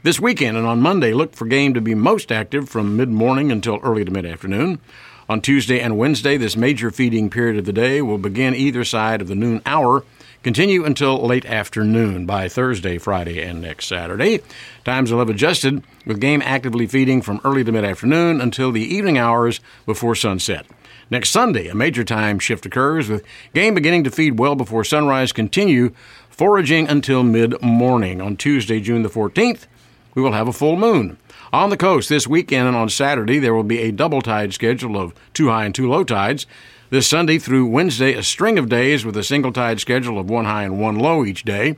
This 0.02 0.20
weekend 0.20 0.58
and 0.58 0.66
on 0.66 0.82
Monday, 0.82 1.14
look 1.14 1.34
for 1.34 1.46
game 1.46 1.72
to 1.72 1.80
be 1.80 1.94
most 1.94 2.30
active 2.30 2.68
from 2.68 2.98
mid 2.98 3.08
morning 3.08 3.50
until 3.50 3.80
early 3.82 4.04
to 4.04 4.10
mid 4.10 4.26
afternoon. 4.26 4.80
On 5.28 5.40
Tuesday 5.40 5.80
and 5.80 5.96
Wednesday, 5.96 6.36
this 6.36 6.56
major 6.56 6.90
feeding 6.90 7.30
period 7.30 7.56
of 7.56 7.64
the 7.64 7.72
day 7.72 8.02
will 8.02 8.18
begin 8.18 8.54
either 8.54 8.84
side 8.84 9.20
of 9.20 9.28
the 9.28 9.36
noon 9.36 9.62
hour, 9.64 10.04
continue 10.42 10.84
until 10.84 11.24
late 11.24 11.46
afternoon 11.46 12.26
by 12.26 12.48
Thursday, 12.48 12.98
Friday, 12.98 13.40
and 13.40 13.62
next 13.62 13.86
Saturday. 13.86 14.40
Times 14.84 15.12
will 15.12 15.20
have 15.20 15.30
adjusted, 15.30 15.84
with 16.04 16.20
game 16.20 16.42
actively 16.42 16.88
feeding 16.88 17.22
from 17.22 17.40
early 17.44 17.62
to 17.62 17.70
mid 17.70 17.84
afternoon 17.84 18.40
until 18.40 18.72
the 18.72 18.82
evening 18.82 19.16
hours 19.16 19.60
before 19.86 20.16
sunset. 20.16 20.66
Next 21.08 21.30
Sunday, 21.30 21.68
a 21.68 21.74
major 21.74 22.02
time 22.02 22.40
shift 22.40 22.66
occurs, 22.66 23.08
with 23.08 23.24
game 23.54 23.74
beginning 23.74 24.02
to 24.04 24.10
feed 24.10 24.40
well 24.40 24.56
before 24.56 24.82
sunrise, 24.82 25.30
continue 25.30 25.92
foraging 26.30 26.88
until 26.88 27.22
mid 27.22 27.60
morning. 27.62 28.20
On 28.20 28.36
Tuesday, 28.36 28.80
June 28.80 29.02
the 29.04 29.08
14th, 29.08 29.66
we 30.14 30.22
will 30.22 30.32
have 30.32 30.48
a 30.48 30.52
full 30.52 30.76
moon. 30.76 31.16
On 31.52 31.68
the 31.68 31.76
coast 31.76 32.08
this 32.08 32.26
weekend 32.26 32.66
and 32.66 32.74
on 32.74 32.88
Saturday, 32.88 33.38
there 33.38 33.52
will 33.52 33.62
be 33.62 33.80
a 33.80 33.92
double 33.92 34.22
tide 34.22 34.54
schedule 34.54 34.96
of 34.98 35.12
two 35.34 35.50
high 35.50 35.66
and 35.66 35.74
two 35.74 35.86
low 35.86 36.02
tides. 36.02 36.46
This 36.88 37.06
Sunday 37.06 37.38
through 37.38 37.66
Wednesday, 37.66 38.14
a 38.14 38.22
string 38.22 38.58
of 38.58 38.70
days 38.70 39.04
with 39.04 39.18
a 39.18 39.22
single 39.22 39.52
tide 39.52 39.78
schedule 39.78 40.18
of 40.18 40.30
one 40.30 40.46
high 40.46 40.62
and 40.62 40.80
one 40.80 40.98
low 40.98 41.26
each 41.26 41.44
day. 41.44 41.76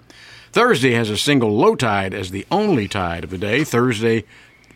Thursday 0.52 0.92
has 0.92 1.10
a 1.10 1.16
single 1.16 1.56
low 1.56 1.74
tide 1.74 2.14
as 2.14 2.30
the 2.30 2.46
only 2.52 2.86
tide 2.86 3.24
of 3.24 3.30
the 3.30 3.38
day. 3.38 3.64
Thursday 3.64 4.22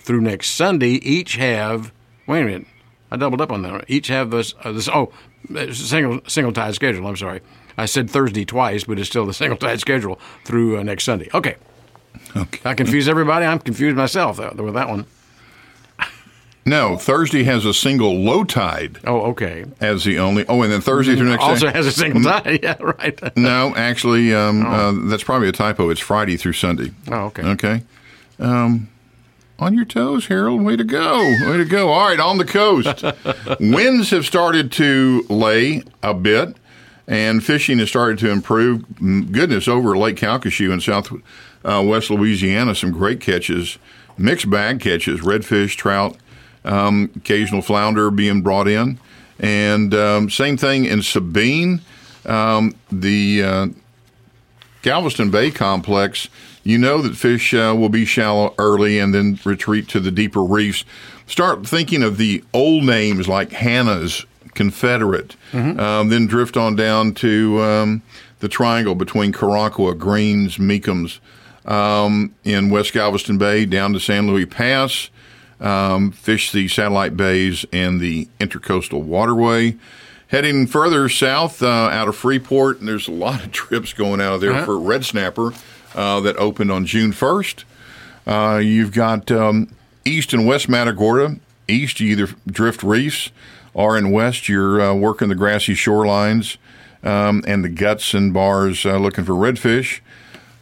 through 0.01 0.21
next 0.21 0.51
Sunday, 0.51 0.95
each 0.95 1.37
have. 1.37 1.93
Wait 2.27 2.43
a 2.43 2.47
minute, 2.47 2.67
I 3.13 3.17
doubled 3.19 3.41
up 3.41 3.53
on 3.53 3.63
that. 3.63 3.85
Each 3.87 4.09
have 4.09 4.33
this. 4.33 4.53
Uh, 4.65 4.73
this 4.73 4.89
oh, 4.89 5.13
single 5.73 6.23
single 6.27 6.53
tide 6.53 6.75
schedule. 6.75 7.07
I'm 7.07 7.17
sorry, 7.17 7.41
I 7.77 7.87
said 7.87 8.11
Thursday 8.11 8.45
twice, 8.45 8.83
but 8.83 8.99
it's 8.99 9.09
still 9.09 9.27
the 9.27 9.33
single 9.43 9.59
tide 9.59 9.79
schedule 9.79 10.19
through 10.45 10.77
uh, 10.77 10.83
next 10.83 11.05
Sunday. 11.05 11.29
Okay. 11.33 11.55
Okay. 12.37 12.61
I 12.65 12.75
confuse 12.75 13.09
everybody. 13.09 13.45
I'm 13.47 13.59
confused 13.59 13.97
myself 13.97 14.39
with 14.39 14.75
that 14.75 14.89
one. 14.89 15.07
No, 16.65 16.99
Thursday 16.99 17.45
has 17.45 17.65
a 17.65 17.73
single 17.73 18.15
low 18.23 18.45
tide. 18.45 18.99
Oh, 19.07 19.23
okay. 19.31 19.65
As 19.81 20.05
the 20.05 20.19
only. 20.19 20.45
Oh, 20.49 20.61
and 20.63 20.71
then 20.71 20.83
Thursday 20.83 21.17
through 21.17 21.31
next. 21.31 21.43
Also 21.43 21.67
day, 21.67 21.73
has 21.73 21.87
a 21.87 21.93
single 21.93 22.23
tide. 22.23 22.61
Yeah, 22.63 22.77
right. 22.81 23.37
no, 23.39 23.75
actually, 23.75 24.35
um, 24.35 24.67
Oh. 24.67 24.71
uh, 24.71 24.93
that's 25.09 25.25
probably 25.25 25.49
a 25.49 25.53
typo. 25.53 25.89
It's 25.89 26.01
Friday 26.01 26.37
through 26.37 26.53
Sunday. 26.53 26.91
Oh, 27.11 27.27
okay. 27.27 27.43
Okay. 27.43 27.83
Um, 28.39 28.89
on 29.59 29.73
your 29.73 29.87
toes, 29.87 30.27
Harold. 30.27 30.61
Way 30.63 30.77
to 30.77 30.85
go. 30.85 31.19
Way 31.49 31.57
to 31.57 31.65
go. 31.65 31.89
All 31.89 32.07
right, 32.07 32.21
on 32.21 32.37
the 32.37 32.45
coast. 32.45 33.03
Winds 33.61 34.11
have 34.11 34.27
started 34.27 34.71
to 34.73 35.25
lay 35.31 35.83
a 36.03 36.13
bit, 36.13 36.55
and 37.07 37.43
fishing 37.43 37.79
has 37.79 37.89
started 37.89 38.19
to 38.19 38.31
improve. 38.31 38.83
Mm, 39.01 39.33
Goodness, 39.33 39.69
over 39.69 39.97
Lake 39.97 40.17
Calcasieu 40.17 40.71
in 40.71 40.81
south 40.83 41.11
uh, 41.69 41.83
west 41.83 42.11
Louisiana, 42.11 42.75
some 42.75 42.93
great 42.93 43.21
catches, 43.21 43.79
mixed 44.17 44.49
bag 44.49 44.81
catches, 44.81 45.21
redfish, 45.21 45.77
trout, 45.77 46.17
um, 46.65 47.11
occasional 47.17 47.63
flounder 47.63 48.11
being 48.11 48.43
brought 48.43 48.69
in. 48.69 48.99
And 49.39 49.95
um, 49.95 50.31
same 50.31 50.57
thing 50.57 50.87
in 50.87 51.03
Sabine. 51.03 51.83
Um, 52.25 52.75
the 52.91 53.43
uh, 53.43 53.67
Galveston 54.83 55.31
Bay 55.31 55.51
complex, 55.51 56.29
you 56.65 56.79
know 56.79 57.01
that 57.03 57.17
fish 57.17 57.55
uh, 57.55 57.75
will 57.79 57.89
be 57.89 58.05
shallow 58.05 58.55
early 58.59 58.99
and 58.99 59.15
then 59.15 59.39
retreat 59.45 59.89
to 59.89 60.01
the 60.01 60.11
deeper 60.11 60.43
reefs. 60.43 60.85
Start 61.27 61.67
thinking 61.67 62.03
of 62.03 62.17
the 62.17 62.43
old 62.53 62.85
names 62.85 63.29
like 63.29 63.53
Hannah's, 63.53 64.25
Confederate, 64.55 65.37
um, 65.79 66.09
then 66.09 66.27
drift 66.27 66.57
on 66.57 66.75
down 66.75 67.15
to 67.15 67.63
um, 67.63 68.03
the 68.41 68.49
triangle 68.49 68.95
between 68.95 69.33
Caracua, 69.33 69.97
Greens, 69.97 70.57
Meekums, 70.57 71.21
um, 71.69 72.35
in 72.45 72.71
West 72.71 72.93
Galveston 72.93 73.39
Bay 73.39 73.65
down 73.65 73.93
to 73.93 74.01
San 74.01 74.27
Luis 74.27 74.47
Pass. 74.51 75.11
Um, 75.61 76.13
fish 76.13 76.53
the 76.53 76.69
satellite 76.69 77.17
bays 77.17 77.65
and 77.73 78.01
the 78.01 78.29
intercoastal 78.41 79.03
waterway. 79.03 79.77
Heading 80.29 80.67
further 80.67 81.09
south 81.09 81.63
uh, 81.63 81.67
out 81.67 82.07
of 82.09 82.15
Freeport, 82.17 82.79
and 82.81 82.89
there's 82.89 83.09
a 83.09 83.13
lot 83.13 83.45
of 83.45 83.51
trips 83.53 83.93
going 83.93 84.21
out 84.21 84.35
of 84.35 84.41
there 84.41 84.53
Uh-huh. 84.53 84.65
for 84.67 84.79
red 84.79 85.05
snapper 85.05 85.53
uh, 85.95 86.21
that 86.21 86.37
opened 86.37 86.71
on 86.71 86.87
June 86.87 87.13
1st. 87.13 87.65
Uh, 88.27 88.59
you've 88.59 88.93
got 88.93 89.31
um, 89.31 89.75
east 90.05 90.33
and 90.33 90.47
west 90.47 90.69
Matagorda. 90.69 91.37
East, 91.67 91.99
you 92.01 92.13
either 92.13 92.29
drift 92.47 92.83
reefs 92.83 93.31
or 93.75 93.97
in 93.99 94.11
west, 94.11 94.49
you're 94.49 94.81
uh, 94.81 94.95
working 94.95 95.29
the 95.29 95.35
grassy 95.35 95.75
shorelines 95.75 96.57
um, 97.03 97.43
and 97.47 97.65
the 97.65 97.69
guts 97.69 98.15
and 98.15 98.33
bars 98.33 98.85
uh, 98.87 98.97
looking 98.99 99.25
for 99.25 99.33
redfish. 99.33 100.01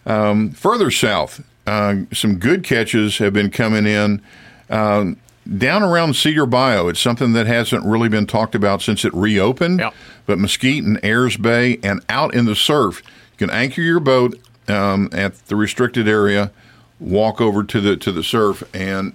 Um, 0.07 0.51
further 0.51 0.91
south, 0.91 1.45
uh, 1.67 1.97
some 2.13 2.39
good 2.39 2.65
catches 2.65 3.19
have 3.19 3.33
been 3.33 3.51
coming 3.51 3.87
in. 3.87 4.23
Um, 4.71 5.17
down 5.59 5.83
around 5.83 6.15
Cedar 6.15 6.47
Bayou, 6.47 6.89
it's 6.89 7.01
something 7.01 7.33
that 7.35 7.47
hasn't 7.47 7.85
really 7.85 8.09
been 8.09 8.27
talked 8.27 8.55
about 8.55 8.83
since 8.83 9.05
it 9.05 9.15
reopened. 9.15 9.81
Yep. 9.81 9.95
But 10.27 10.39
Mesquite 10.39 10.83
and 10.83 10.99
Ayres 11.05 11.37
Bay 11.37 11.79
and 11.83 12.05
out 12.09 12.35
in 12.35 12.47
the 12.47 12.57
surf, 12.57 13.03
you 13.05 13.47
can 13.47 13.51
anchor 13.51 13.81
your 13.81 14.01
boat 14.01 14.39
um, 14.69 15.09
at 15.13 15.47
the 15.47 15.55
restricted 15.55 16.09
area, 16.09 16.51
walk 16.99 17.41
over 17.41 17.63
to 17.63 17.81
the 17.81 17.97
to 17.97 18.11
the 18.11 18.25
surf, 18.25 18.65
and 18.75 19.13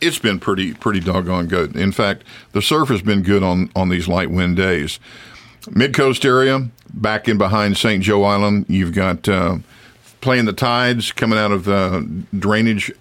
it's 0.00 0.18
been 0.18 0.38
pretty 0.38 0.74
pretty 0.74 1.00
doggone 1.00 1.46
good. 1.46 1.74
In 1.74 1.92
fact, 1.92 2.24
the 2.52 2.60
surf 2.60 2.88
has 2.88 3.02
been 3.02 3.22
good 3.22 3.42
on 3.42 3.70
on 3.74 3.88
these 3.88 4.08
light 4.08 4.30
wind 4.30 4.56
days. 4.56 4.98
Mid 5.70 5.94
coast 5.94 6.24
area, 6.24 6.68
back 6.92 7.28
in 7.28 7.38
behind 7.38 7.76
St. 7.76 8.02
Joe 8.02 8.24
Island, 8.24 8.66
you've 8.68 8.92
got 8.92 9.28
uh, 9.28 9.56
playing 10.20 10.44
the 10.46 10.52
tides 10.52 11.12
coming 11.12 11.38
out 11.38 11.52
of 11.52 11.64
the 11.64 12.06
drainage, 12.38 12.92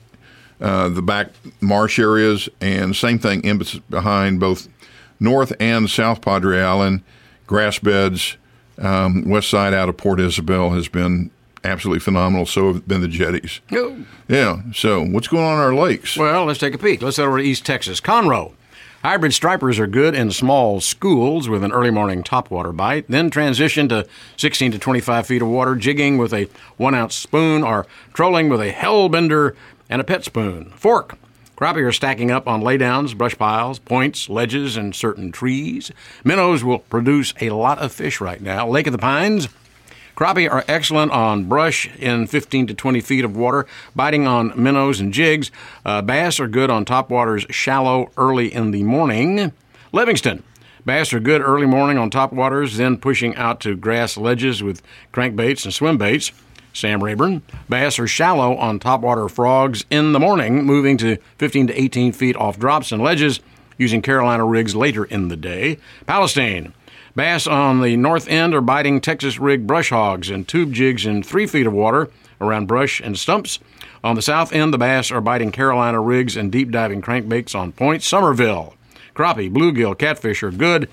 uh, 0.62 0.90
the 0.90 1.02
back 1.02 1.28
marsh 1.62 2.00
areas, 2.00 2.50
and 2.62 2.96
same 2.96 3.20
thing 3.20 3.44
in 3.44 3.62
behind 3.90 4.40
both 4.40 4.68
North 5.20 5.54
and 5.60 5.90
South 5.90 6.22
Padre 6.22 6.62
Island, 6.62 7.02
grass 7.48 7.80
beds. 7.80 8.38
Um, 8.78 9.30
west 9.30 9.50
side 9.50 9.74
out 9.74 9.88
of 9.88 9.96
Port 9.96 10.20
Isabel 10.20 10.72
has 10.72 10.90
been 10.90 11.32
absolutely 11.64 12.02
phenomenal. 12.02 12.46
So 12.46 12.74
have 12.74 12.88
been 12.88 13.02
the 13.02 13.08
jetties. 13.08 13.62
Oh. 13.72 14.06
Yeah. 14.28 14.62
So 14.74 15.02
what's 15.04 15.28
going 15.28 15.46
on 15.46 15.54
in 15.54 15.60
our 15.60 15.74
lakes? 15.74 16.18
Well, 16.18 16.46
let's 16.46 16.60
take 16.60 16.74
a 16.74 16.78
peek. 16.78 17.02
Let's 17.02 17.18
head 17.18 17.26
over 17.26 17.38
to 17.38 17.44
East 17.44 17.66
Texas. 17.66 18.02
Conroe. 18.02 18.54
Hybrid 19.06 19.36
stripers 19.36 19.78
are 19.78 19.86
good 19.86 20.16
in 20.16 20.32
small 20.32 20.82
schools 20.82 21.48
with 21.48 21.64
an 21.64 21.72
early 21.72 21.92
morning 21.92 22.24
topwater 22.24 22.76
bite, 22.76 23.06
then 23.08 23.30
transition 23.30 23.88
to 23.90 24.08
16 24.38 24.72
to 24.72 24.80
25 24.80 25.28
feet 25.28 25.44
of 25.44 25.48
water, 25.48 25.76
jigging 25.76 26.18
with 26.18 26.34
a 26.34 26.50
one 26.78 26.96
ounce 26.96 27.14
spoon 27.14 27.62
or 27.62 27.86
trolling 28.16 28.50
with 28.50 28.60
a 28.60 28.72
hellbender 28.72 29.56
and 29.92 30.02
a 30.02 30.04
pet 30.04 30.24
spoon. 30.24 30.72
Fork. 30.72 31.20
Crappie 31.56 31.86
are 31.86 31.92
stacking 31.92 32.32
up 32.32 32.48
on 32.48 32.64
laydowns, 32.64 33.16
brush 33.16 33.38
piles, 33.38 33.78
points, 33.78 34.28
ledges, 34.28 34.76
and 34.76 34.96
certain 34.96 35.32
trees. 35.32 35.92
Minnows 36.24 36.64
will 36.64 36.80
produce 36.80 37.32
a 37.40 37.52
lot 37.52 37.78
of 37.78 37.92
fish 37.92 38.20
right 38.20 38.42
now. 38.42 38.68
Lake 38.68 38.88
of 38.88 38.92
the 38.92 38.98
Pines. 38.98 39.50
Crappie 40.16 40.50
are 40.50 40.64
excellent 40.68 41.12
on 41.12 41.44
brush 41.44 41.94
in 41.98 42.26
15 42.26 42.68
to 42.68 42.74
20 42.74 43.02
feet 43.02 43.26
of 43.26 43.36
water, 43.36 43.66
biting 43.94 44.26
on 44.26 44.54
minnows 44.56 45.02
and 45.02 45.14
jigs. 45.14 45.52
Uh, 45.86 46.02
bass 46.02 46.40
are 46.40 46.48
good 46.48 46.70
on 46.70 46.86
topwaters 46.86 47.52
shallow 47.52 48.10
early 48.18 48.54
in 48.54 48.72
the 48.72 48.84
morning. 48.84 49.52
Livingston. 49.92 50.44
Bass 50.86 51.12
are 51.14 51.20
good 51.20 51.42
early 51.42 51.66
morning 51.66 51.98
on 51.98 52.10
topwaters, 52.10 52.78
then 52.78 52.98
pushing 52.98 53.36
out 53.36 53.60
to 53.62 53.76
grass 53.76 54.16
ledges 54.18 54.64
with 54.64 54.82
crankbaits 55.12 55.66
and 55.66 55.74
swim 55.74 55.98
baits. 55.98 56.32
Sam 56.72 57.04
Rayburn. 57.04 57.42
Bass 57.68 58.00
are 58.00 58.08
shallow 58.08 58.56
on 58.56 58.80
topwater 58.80 59.30
frogs 59.30 59.84
in 59.90 60.12
the 60.12 60.20
morning, 60.20 60.64
moving 60.64 60.98
to 60.98 61.18
15 61.40 61.68
to 61.68 61.82
18 61.82 62.12
feet 62.12 62.36
off 62.36 62.60
drops 62.60 62.92
and 62.92 63.02
ledges, 63.02 63.40
using 63.78 64.02
Carolina 64.02 64.46
rigs 64.46 64.76
later 64.76 65.04
in 65.06 65.28
the 65.28 65.38
day. 65.38 65.78
Palestine. 66.06 66.74
Bass 67.16 67.48
on 67.48 67.82
the 67.82 67.96
north 67.96 68.28
end 68.28 68.54
are 68.54 68.60
biting 68.60 69.00
Texas 69.00 69.40
rig 69.40 69.66
brush 69.66 69.90
hogs 69.90 70.30
and 70.30 70.46
tube 70.46 70.74
jigs 70.74 71.06
in 71.06 71.24
three 71.24 71.48
feet 71.48 71.66
of 71.66 71.72
water 71.72 72.10
around 72.42 72.68
brush 72.68 73.00
and 73.00 73.18
stumps. 73.18 73.58
On 74.04 74.16
the 74.16 74.22
south 74.22 74.52
end, 74.52 74.74
the 74.74 74.78
bass 74.78 75.12
are 75.12 75.22
biting 75.22 75.54
Carolina 75.54 76.02
rigs 76.02 76.36
and 76.36 76.52
deep 76.52 76.72
diving 76.72 77.02
crankbaits 77.02 77.56
on 77.56 77.72
Point 77.72 78.04
Somerville. 78.04 78.76
Crappie, 79.16 79.50
bluegill, 79.50 79.98
catfish 79.98 80.44
are 80.44 80.52
good 80.52 80.90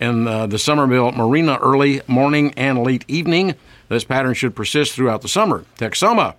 in 0.00 0.26
uh, 0.26 0.46
the 0.46 0.58
Somerville 0.58 1.12
Marina 1.12 1.58
early 1.60 2.00
morning 2.06 2.54
and 2.56 2.82
late 2.82 3.04
evening. 3.06 3.54
This 3.90 4.04
pattern 4.04 4.32
should 4.32 4.56
persist 4.56 4.94
throughout 4.94 5.20
the 5.20 5.28
summer. 5.28 5.66
Texoma. 5.76 6.34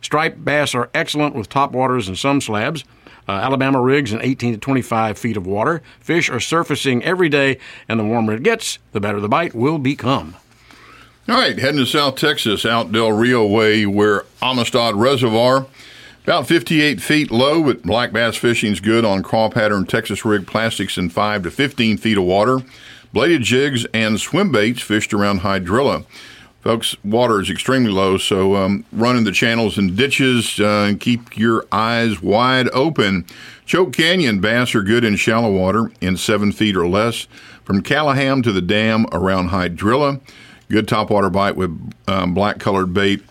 Striped 0.00 0.44
bass 0.44 0.76
are 0.76 0.88
excellent 0.94 1.34
with 1.34 1.48
topwaters 1.48 2.06
and 2.06 2.16
some 2.16 2.40
slabs. 2.40 2.84
Uh, 3.28 3.32
Alabama 3.32 3.80
rigs 3.80 4.12
in 4.12 4.22
18 4.22 4.54
to 4.54 4.58
25 4.58 5.18
feet 5.18 5.36
of 5.36 5.46
water. 5.46 5.82
Fish 6.00 6.30
are 6.30 6.40
surfacing 6.40 7.04
every 7.04 7.28
day, 7.28 7.58
and 7.86 8.00
the 8.00 8.04
warmer 8.04 8.32
it 8.32 8.42
gets, 8.42 8.78
the 8.92 9.00
better 9.00 9.20
the 9.20 9.28
bite 9.28 9.54
will 9.54 9.78
become. 9.78 10.34
All 11.28 11.34
right, 11.34 11.58
heading 11.58 11.76
to 11.80 11.84
South 11.84 12.16
Texas, 12.16 12.64
out 12.64 12.90
Del 12.90 13.12
Rio 13.12 13.44
Way, 13.44 13.84
where 13.84 14.24
Amistad 14.40 14.94
Reservoir, 14.94 15.66
about 16.24 16.46
58 16.46 17.02
feet 17.02 17.30
low, 17.30 17.62
but 17.62 17.82
black 17.82 18.12
bass 18.12 18.36
fishing 18.36 18.72
is 18.72 18.80
good 18.80 19.04
on 19.04 19.22
craw 19.22 19.50
pattern 19.50 19.84
Texas 19.84 20.24
rig 20.24 20.46
plastics 20.46 20.96
in 20.96 21.10
5 21.10 21.42
to 21.42 21.50
15 21.50 21.98
feet 21.98 22.16
of 22.16 22.24
water. 22.24 22.60
Bladed 23.12 23.42
jigs 23.42 23.86
and 23.92 24.18
swim 24.18 24.52
baits 24.52 24.80
fished 24.80 25.12
around 25.12 25.40
hydrilla. 25.40 26.04
Folks, 26.60 26.96
water 27.04 27.40
is 27.40 27.48
extremely 27.50 27.90
low, 27.90 28.18
so 28.18 28.56
um, 28.56 28.84
run 28.92 29.16
in 29.16 29.22
the 29.24 29.30
channels 29.32 29.78
and 29.78 29.96
ditches 29.96 30.58
uh, 30.58 30.86
and 30.88 30.98
keep 31.00 31.36
your 31.36 31.64
eyes 31.70 32.20
wide 32.20 32.68
open. 32.70 33.24
Choke 33.64 33.92
Canyon 33.92 34.40
bass 34.40 34.74
are 34.74 34.82
good 34.82 35.04
in 35.04 35.14
shallow 35.16 35.52
water 35.52 35.92
in 36.00 36.16
seven 36.16 36.50
feet 36.50 36.76
or 36.76 36.88
less. 36.88 37.28
From 37.64 37.82
Calliham 37.82 38.42
to 38.42 38.50
the 38.52 38.60
dam 38.60 39.06
around 39.12 39.50
Hydrilla, 39.50 40.20
good 40.68 40.88
topwater 40.88 41.30
bite 41.30 41.54
with 41.54 41.70
um, 42.08 42.34
black 42.34 42.58
colored 42.58 42.92
bait. 42.92 43.22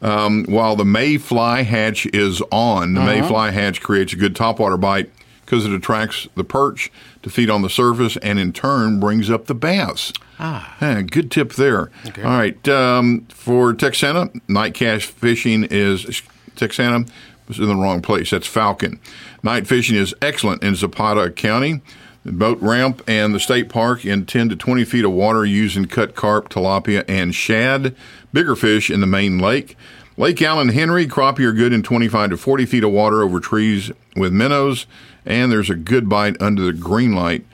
Um, 0.00 0.44
while 0.44 0.76
the 0.76 0.84
mayfly 0.84 1.64
hatch 1.64 2.06
is 2.06 2.40
on, 2.52 2.94
the 2.94 3.00
Uh-huh. 3.00 3.10
mayfly 3.20 3.50
hatch 3.52 3.80
creates 3.80 4.12
a 4.12 4.16
good 4.16 4.34
topwater 4.36 4.78
bite 4.80 5.10
because 5.46 5.64
it 5.64 5.72
attracts 5.72 6.28
the 6.34 6.44
perch 6.44 6.90
to 7.22 7.30
feed 7.30 7.48
on 7.48 7.62
the 7.62 7.70
surface 7.70 8.16
and 8.18 8.38
in 8.38 8.52
turn 8.52 9.00
brings 9.00 9.30
up 9.30 9.46
the 9.46 9.54
bass. 9.54 10.12
Ah. 10.38 10.76
Yeah, 10.82 11.00
good 11.02 11.30
tip 11.30 11.54
there. 11.54 11.90
Okay. 12.06 12.22
All 12.22 12.36
right. 12.36 12.68
Um, 12.68 13.26
for 13.30 13.72
Texana, 13.72 14.30
night 14.48 14.74
cash 14.74 15.06
fishing 15.06 15.64
is 15.70 16.22
Texana 16.56 17.06
was 17.48 17.58
in 17.58 17.68
the 17.68 17.76
wrong 17.76 18.02
place. 18.02 18.30
That's 18.30 18.46
Falcon. 18.46 19.00
Night 19.42 19.66
fishing 19.66 19.96
is 19.96 20.14
excellent 20.20 20.62
in 20.62 20.74
Zapata 20.74 21.30
County. 21.30 21.80
The 22.24 22.32
boat 22.32 22.58
ramp 22.60 23.02
and 23.06 23.32
the 23.32 23.38
state 23.38 23.68
park 23.68 24.04
in 24.04 24.26
10 24.26 24.48
to 24.48 24.56
20 24.56 24.84
feet 24.84 25.04
of 25.04 25.12
water 25.12 25.44
using 25.44 25.84
cut 25.84 26.16
carp, 26.16 26.48
tilapia, 26.48 27.04
and 27.08 27.32
shad. 27.32 27.94
Bigger 28.32 28.56
fish 28.56 28.90
in 28.90 29.00
the 29.00 29.06
main 29.06 29.38
lake. 29.38 29.76
Lake 30.16 30.40
Alan 30.42 30.70
Henry, 30.70 31.06
crappie 31.06 31.44
are 31.44 31.52
good 31.52 31.72
in 31.72 31.82
25 31.82 32.30
to 32.30 32.36
40 32.36 32.66
feet 32.66 32.82
of 32.82 32.90
water 32.90 33.22
over 33.22 33.38
trees 33.38 33.92
with 34.16 34.32
minnows. 34.32 34.86
And 35.26 35.50
there's 35.50 35.68
a 35.68 35.74
good 35.74 36.08
bite 36.08 36.40
under 36.40 36.62
the 36.62 36.72
green 36.72 37.14
light 37.14 37.44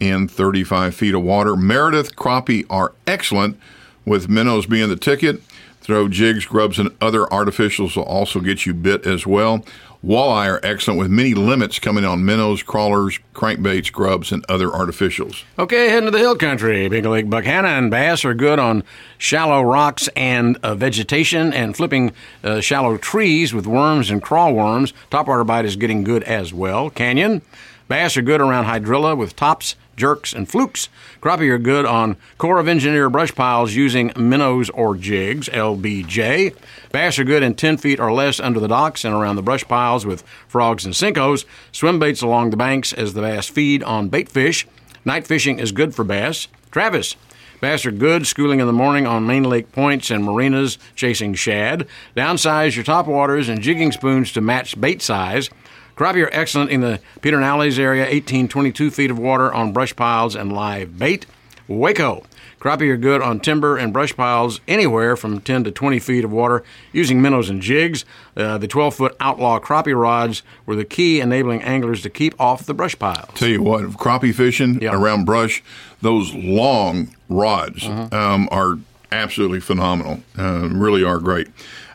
in 0.00 0.26
35 0.28 0.94
feet 0.94 1.14
of 1.14 1.22
water. 1.22 1.54
Meredith 1.54 2.16
crappie 2.16 2.64
are 2.70 2.94
excellent, 3.06 3.60
with 4.04 4.28
minnows 4.28 4.66
being 4.66 4.88
the 4.88 4.96
ticket. 4.96 5.42
Throw 5.80 6.08
jigs, 6.08 6.46
grubs, 6.46 6.78
and 6.78 6.90
other 7.00 7.24
artificials 7.26 7.96
will 7.96 8.04
also 8.04 8.40
get 8.40 8.66
you 8.66 8.74
bit 8.74 9.06
as 9.06 9.26
well. 9.26 9.64
Walleye 10.04 10.48
are 10.48 10.60
excellent, 10.62 11.00
with 11.00 11.10
many 11.10 11.34
limits 11.34 11.80
coming 11.80 12.04
on 12.04 12.24
minnows, 12.24 12.62
crawlers, 12.62 13.18
crankbaits, 13.34 13.90
grubs, 13.90 14.30
and 14.30 14.44
other 14.48 14.68
artificials. 14.68 15.42
Okay, 15.58 15.88
heading 15.88 16.04
to 16.04 16.12
the 16.12 16.18
hill 16.18 16.36
country. 16.36 16.88
Big 16.88 17.04
Lake 17.04 17.26
and 17.32 17.90
bass 17.90 18.24
are 18.24 18.34
good 18.34 18.60
on 18.60 18.84
shallow 19.18 19.60
rocks 19.60 20.08
and 20.14 20.56
uh, 20.62 20.76
vegetation 20.76 21.52
and 21.52 21.76
flipping 21.76 22.12
uh, 22.44 22.60
shallow 22.60 22.96
trees 22.96 23.52
with 23.52 23.66
worms 23.66 24.08
and 24.08 24.22
crawl 24.22 24.54
worms. 24.54 24.92
Topwater 25.10 25.44
bite 25.44 25.64
is 25.64 25.74
getting 25.74 26.04
good 26.04 26.22
as 26.22 26.54
well. 26.54 26.90
Canyon 26.90 27.42
bass 27.88 28.16
are 28.16 28.22
good 28.22 28.40
around 28.40 28.66
hydrilla 28.66 29.16
with 29.16 29.34
tops, 29.34 29.74
jerks, 29.96 30.32
and 30.32 30.48
flukes. 30.48 30.88
Crappie 31.20 31.50
are 31.50 31.58
good 31.58 31.84
on 31.84 32.16
Corps 32.38 32.60
of 32.60 32.68
Engineer 32.68 33.10
brush 33.10 33.34
piles 33.34 33.74
using 33.74 34.12
minnows 34.16 34.70
or 34.70 34.94
jigs, 34.94 35.48
LBJ. 35.48 36.54
Bass 36.90 37.18
are 37.18 37.24
good 37.24 37.42
in 37.42 37.54
10 37.54 37.76
feet 37.76 38.00
or 38.00 38.12
less 38.12 38.40
under 38.40 38.60
the 38.60 38.68
docks 38.68 39.04
and 39.04 39.14
around 39.14 39.36
the 39.36 39.42
brush 39.42 39.64
piles 39.64 40.06
with 40.06 40.22
frogs 40.46 40.84
and 40.84 40.94
Senkos. 40.94 41.44
Swim 41.72 41.98
baits 41.98 42.22
along 42.22 42.50
the 42.50 42.56
banks 42.56 42.92
as 42.92 43.14
the 43.14 43.20
bass 43.20 43.48
feed 43.48 43.82
on 43.82 44.08
bait 44.08 44.28
fish. 44.28 44.66
Night 45.04 45.26
fishing 45.26 45.58
is 45.58 45.72
good 45.72 45.94
for 45.94 46.04
bass. 46.04 46.48
Travis. 46.70 47.16
Bass 47.60 47.84
are 47.86 47.90
good 47.90 48.26
schooling 48.26 48.60
in 48.60 48.66
the 48.66 48.72
morning 48.72 49.06
on 49.06 49.26
main 49.26 49.42
lake 49.42 49.72
points 49.72 50.10
and 50.10 50.24
marinas 50.24 50.78
chasing 50.94 51.34
shad. 51.34 51.88
Downsize 52.16 52.76
your 52.76 52.84
topwaters 52.84 53.48
and 53.48 53.60
jigging 53.60 53.90
spoons 53.90 54.32
to 54.32 54.40
match 54.40 54.80
bait 54.80 55.02
size. 55.02 55.50
Crappie 55.96 56.24
are 56.24 56.30
excellent 56.32 56.70
in 56.70 56.80
the 56.80 57.00
Pedernales 57.20 57.76
area, 57.76 58.06
18, 58.08 58.46
22 58.46 58.92
feet 58.92 59.10
of 59.10 59.18
water 59.18 59.52
on 59.52 59.72
brush 59.72 59.96
piles 59.96 60.36
and 60.36 60.52
live 60.52 60.96
bait. 60.96 61.26
Waco. 61.66 62.22
Crappie 62.60 62.90
are 62.90 62.96
good 62.96 63.22
on 63.22 63.38
timber 63.40 63.76
and 63.76 63.92
brush 63.92 64.16
piles 64.16 64.60
anywhere 64.66 65.16
from 65.16 65.40
10 65.40 65.64
to 65.64 65.70
20 65.70 65.98
feet 66.00 66.24
of 66.24 66.32
water 66.32 66.64
using 66.92 67.22
minnows 67.22 67.48
and 67.48 67.62
jigs. 67.62 68.04
Uh, 68.36 68.58
the 68.58 68.66
12 68.66 68.94
foot 68.96 69.16
outlaw 69.20 69.60
crappie 69.60 69.98
rods 69.98 70.42
were 70.66 70.74
the 70.74 70.84
key 70.84 71.20
enabling 71.20 71.62
anglers 71.62 72.02
to 72.02 72.10
keep 72.10 72.34
off 72.40 72.66
the 72.66 72.74
brush 72.74 72.98
piles. 72.98 73.28
Tell 73.34 73.48
you 73.48 73.62
what, 73.62 73.82
crappie 73.92 74.34
fishing 74.34 74.84
around 74.84 75.24
brush, 75.24 75.62
those 76.02 76.34
long 76.34 77.14
rods 77.28 77.84
Uh-huh. 77.86 78.08
um, 78.16 78.48
are 78.50 78.78
absolutely 79.12 79.60
phenomenal. 79.60 80.20
Uh, 80.36 80.68
really 80.72 81.04
are 81.04 81.18
great. 81.18 81.46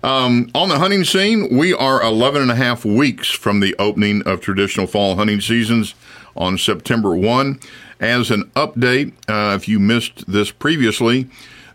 Um, 0.01 0.49
on 0.55 0.69
the 0.69 0.79
hunting 0.79 1.03
scene, 1.03 1.55
we 1.55 1.73
are 1.73 2.01
11 2.01 2.41
and 2.41 2.51
a 2.51 2.55
half 2.55 2.83
weeks 2.85 3.29
from 3.29 3.59
the 3.59 3.75
opening 3.77 4.21
of 4.23 4.41
traditional 4.41 4.87
fall 4.87 5.15
hunting 5.17 5.39
seasons 5.41 5.93
on 6.35 6.57
September 6.57 7.15
1. 7.15 7.59
As 8.03 8.31
an 8.31 8.51
update, 8.55 9.13
uh, 9.29 9.55
if 9.55 9.67
you 9.67 9.79
missed 9.79 10.29
this 10.29 10.51
previously, 10.51 11.29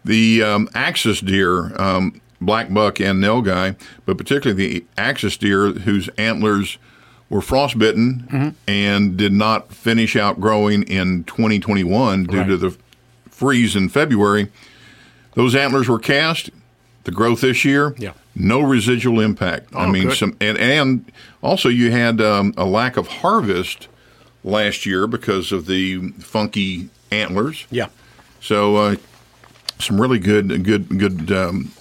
the 0.04 0.42
um, 0.42 0.68
axis 0.74 1.20
deer, 1.20 1.74
um, 1.80 2.20
black 2.40 2.72
buck 2.72 3.00
and 3.00 3.22
nilgai, 3.22 3.76
but 4.04 4.18
particularly 4.18 4.62
the 4.62 4.84
axis 4.96 5.36
deer 5.38 5.72
whose 5.72 6.08
antlers 6.18 6.78
were 7.30 7.40
frostbitten 7.40 8.26
mm-hmm. 8.30 8.48
and 8.66 9.16
did 9.16 9.32
not 9.32 9.72
finish 9.72 10.16
out 10.16 10.40
growing 10.40 10.82
in 10.84 11.24
2021 11.24 12.24
due 12.24 12.38
right. 12.38 12.46
to 12.46 12.56
the 12.56 12.76
freeze 13.30 13.76
in 13.76 13.88
February. 13.88 14.50
Those 15.34 15.54
antlers 15.54 15.88
were 15.88 15.98
cast. 15.98 16.50
The 17.04 17.12
growth 17.12 17.40
this 17.40 17.64
year, 17.64 17.94
yeah. 17.96 18.12
no 18.34 18.60
residual 18.60 19.20
impact. 19.20 19.70
Oh, 19.72 19.78
I 19.78 19.90
mean, 19.90 20.08
good. 20.08 20.16
some 20.18 20.36
and, 20.42 20.58
and 20.58 21.10
also 21.42 21.70
you 21.70 21.90
had 21.90 22.20
um, 22.20 22.52
a 22.58 22.66
lack 22.66 22.98
of 22.98 23.06
harvest 23.06 23.88
last 24.48 24.86
year 24.86 25.06
because 25.06 25.52
of 25.52 25.66
the 25.66 26.10
funky 26.18 26.88
antlers. 27.10 27.66
Yeah. 27.70 27.88
So 28.40 28.76
uh, 28.76 28.96
some 29.78 30.00
really 30.00 30.18
good, 30.18 30.64
good, 30.64 30.98
good 30.98 31.32
um, 31.32 31.72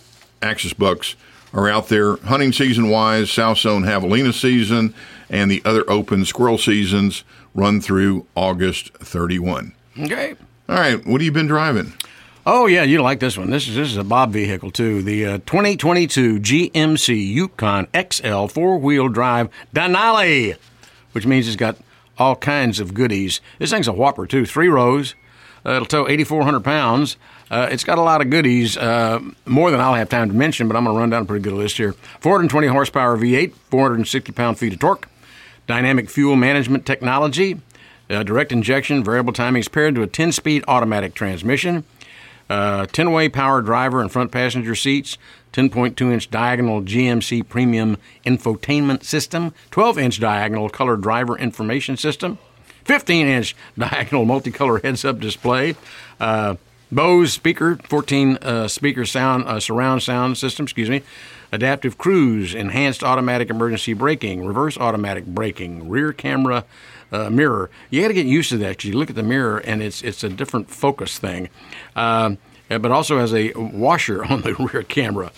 axis 0.41 0.73
bucks 0.73 1.15
are 1.53 1.69
out 1.69 1.87
there 1.87 2.17
hunting 2.17 2.51
season 2.51 2.89
wise. 2.89 3.31
South 3.31 3.57
Zone 3.57 3.83
javelina 3.83 4.33
season 4.33 4.93
and 5.29 5.49
the 5.49 5.61
other 5.65 5.89
open 5.89 6.25
squirrel 6.25 6.57
seasons 6.57 7.23
run 7.53 7.81
through 7.81 8.25
August 8.35 8.93
31. 8.95 9.73
Okay. 9.99 10.35
All 10.69 10.75
right. 10.75 11.05
What 11.05 11.21
have 11.21 11.25
you 11.25 11.31
been 11.31 11.47
driving? 11.47 11.93
Oh 12.49 12.65
yeah, 12.65 12.83
you 12.83 13.01
like 13.01 13.19
this 13.19 13.37
one. 13.37 13.49
This 13.49 13.67
is 13.67 13.75
this 13.75 13.89
is 13.89 13.97
a 13.97 14.05
Bob 14.05 14.31
vehicle 14.31 14.71
too. 14.71 15.01
The 15.01 15.25
uh, 15.25 15.37
2022 15.39 16.39
GMC 16.39 17.27
Yukon 17.33 17.87
XL 17.93 18.45
four-wheel 18.45 19.09
drive 19.09 19.49
Denali, 19.75 20.55
which 21.11 21.25
means 21.25 21.47
it's 21.47 21.57
got 21.57 21.75
all 22.17 22.35
kinds 22.35 22.79
of 22.79 22.93
goodies. 22.93 23.41
This 23.59 23.71
thing's 23.71 23.87
a 23.87 23.93
whopper 23.93 24.25
too. 24.25 24.45
Three 24.45 24.67
rows. 24.67 25.15
Uh, 25.65 25.71
it'll 25.71 25.85
tow 25.85 26.07
8,400 26.07 26.61
pounds. 26.61 27.17
Uh, 27.49 27.67
it's 27.71 27.83
got 27.83 27.97
a 27.97 28.01
lot 28.01 28.21
of 28.21 28.29
goodies, 28.29 28.77
uh, 28.77 29.19
more 29.45 29.71
than 29.71 29.79
I'll 29.79 29.93
have 29.95 30.09
time 30.09 30.29
to 30.29 30.35
mention, 30.35 30.67
but 30.67 30.75
I'm 30.77 30.83
going 30.83 30.95
to 30.95 30.99
run 30.99 31.09
down 31.09 31.23
a 31.23 31.25
pretty 31.25 31.43
good 31.43 31.53
list 31.53 31.77
here. 31.77 31.93
420 32.19 32.67
horsepower 32.67 33.17
V8, 33.17 33.53
460 33.69 34.31
pound 34.33 34.57
feet 34.57 34.73
of 34.73 34.79
torque, 34.79 35.09
dynamic 35.65 36.09
fuel 36.09 36.35
management 36.35 36.85
technology, 36.85 37.59
uh, 38.09 38.23
direct 38.23 38.51
injection, 38.51 39.03
variable 39.03 39.33
timing 39.33 39.61
is 39.61 39.67
paired 39.67 39.95
to 39.95 40.03
a 40.03 40.07
10 40.07 40.31
speed 40.31 40.63
automatic 40.67 41.13
transmission. 41.13 41.83
10 42.49 43.07
uh, 43.07 43.11
way 43.11 43.29
power 43.29 43.61
driver 43.61 44.01
and 44.01 44.11
front 44.11 44.31
passenger 44.31 44.75
seats, 44.75 45.17
10.2 45.53 46.11
inch 46.11 46.29
diagonal 46.29 46.81
GMC 46.81 47.47
premium 47.47 47.97
infotainment 48.25 49.03
system, 49.03 49.53
12 49.71 49.97
inch 49.97 50.19
diagonal 50.19 50.69
color 50.69 50.95
driver 50.95 51.37
information 51.37 51.97
system, 51.97 52.37
15 52.85 53.27
inch 53.27 53.55
diagonal 53.77 54.25
multicolor 54.25 54.81
heads 54.81 55.03
up 55.03 55.19
display, 55.19 55.75
uh, 56.19 56.55
Bose 56.89 57.33
speaker, 57.33 57.75
14 57.83 58.37
uh, 58.37 58.67
speaker 58.69 59.05
sound 59.05 59.43
uh, 59.45 59.59
surround 59.59 60.03
sound 60.03 60.37
system, 60.37 60.63
excuse 60.63 60.89
me, 60.89 61.01
adaptive 61.51 61.97
cruise, 61.97 62.55
enhanced 62.55 63.03
automatic 63.03 63.49
emergency 63.49 63.91
braking, 63.91 64.45
reverse 64.45 64.77
automatic 64.77 65.25
braking, 65.25 65.89
rear 65.89 66.13
camera 66.13 66.63
uh, 67.11 67.29
mirror. 67.29 67.69
You 67.89 68.01
got 68.01 68.09
to 68.09 68.13
get 68.13 68.25
used 68.25 68.49
to 68.49 68.57
that 68.57 68.69
because 68.77 68.85
you 68.85 68.97
look 68.97 69.09
at 69.09 69.15
the 69.15 69.23
mirror 69.23 69.57
and 69.59 69.81
it's 69.81 70.01
it's 70.01 70.23
a 70.23 70.29
different 70.29 70.69
focus 70.69 71.17
thing. 71.17 71.49
Uh, 71.95 72.35
but 72.69 72.91
also 72.91 73.19
has 73.19 73.33
a 73.33 73.53
washer 73.53 74.23
on 74.31 74.41
the 74.41 74.53
rear 74.55 74.83
camera. 74.83 75.31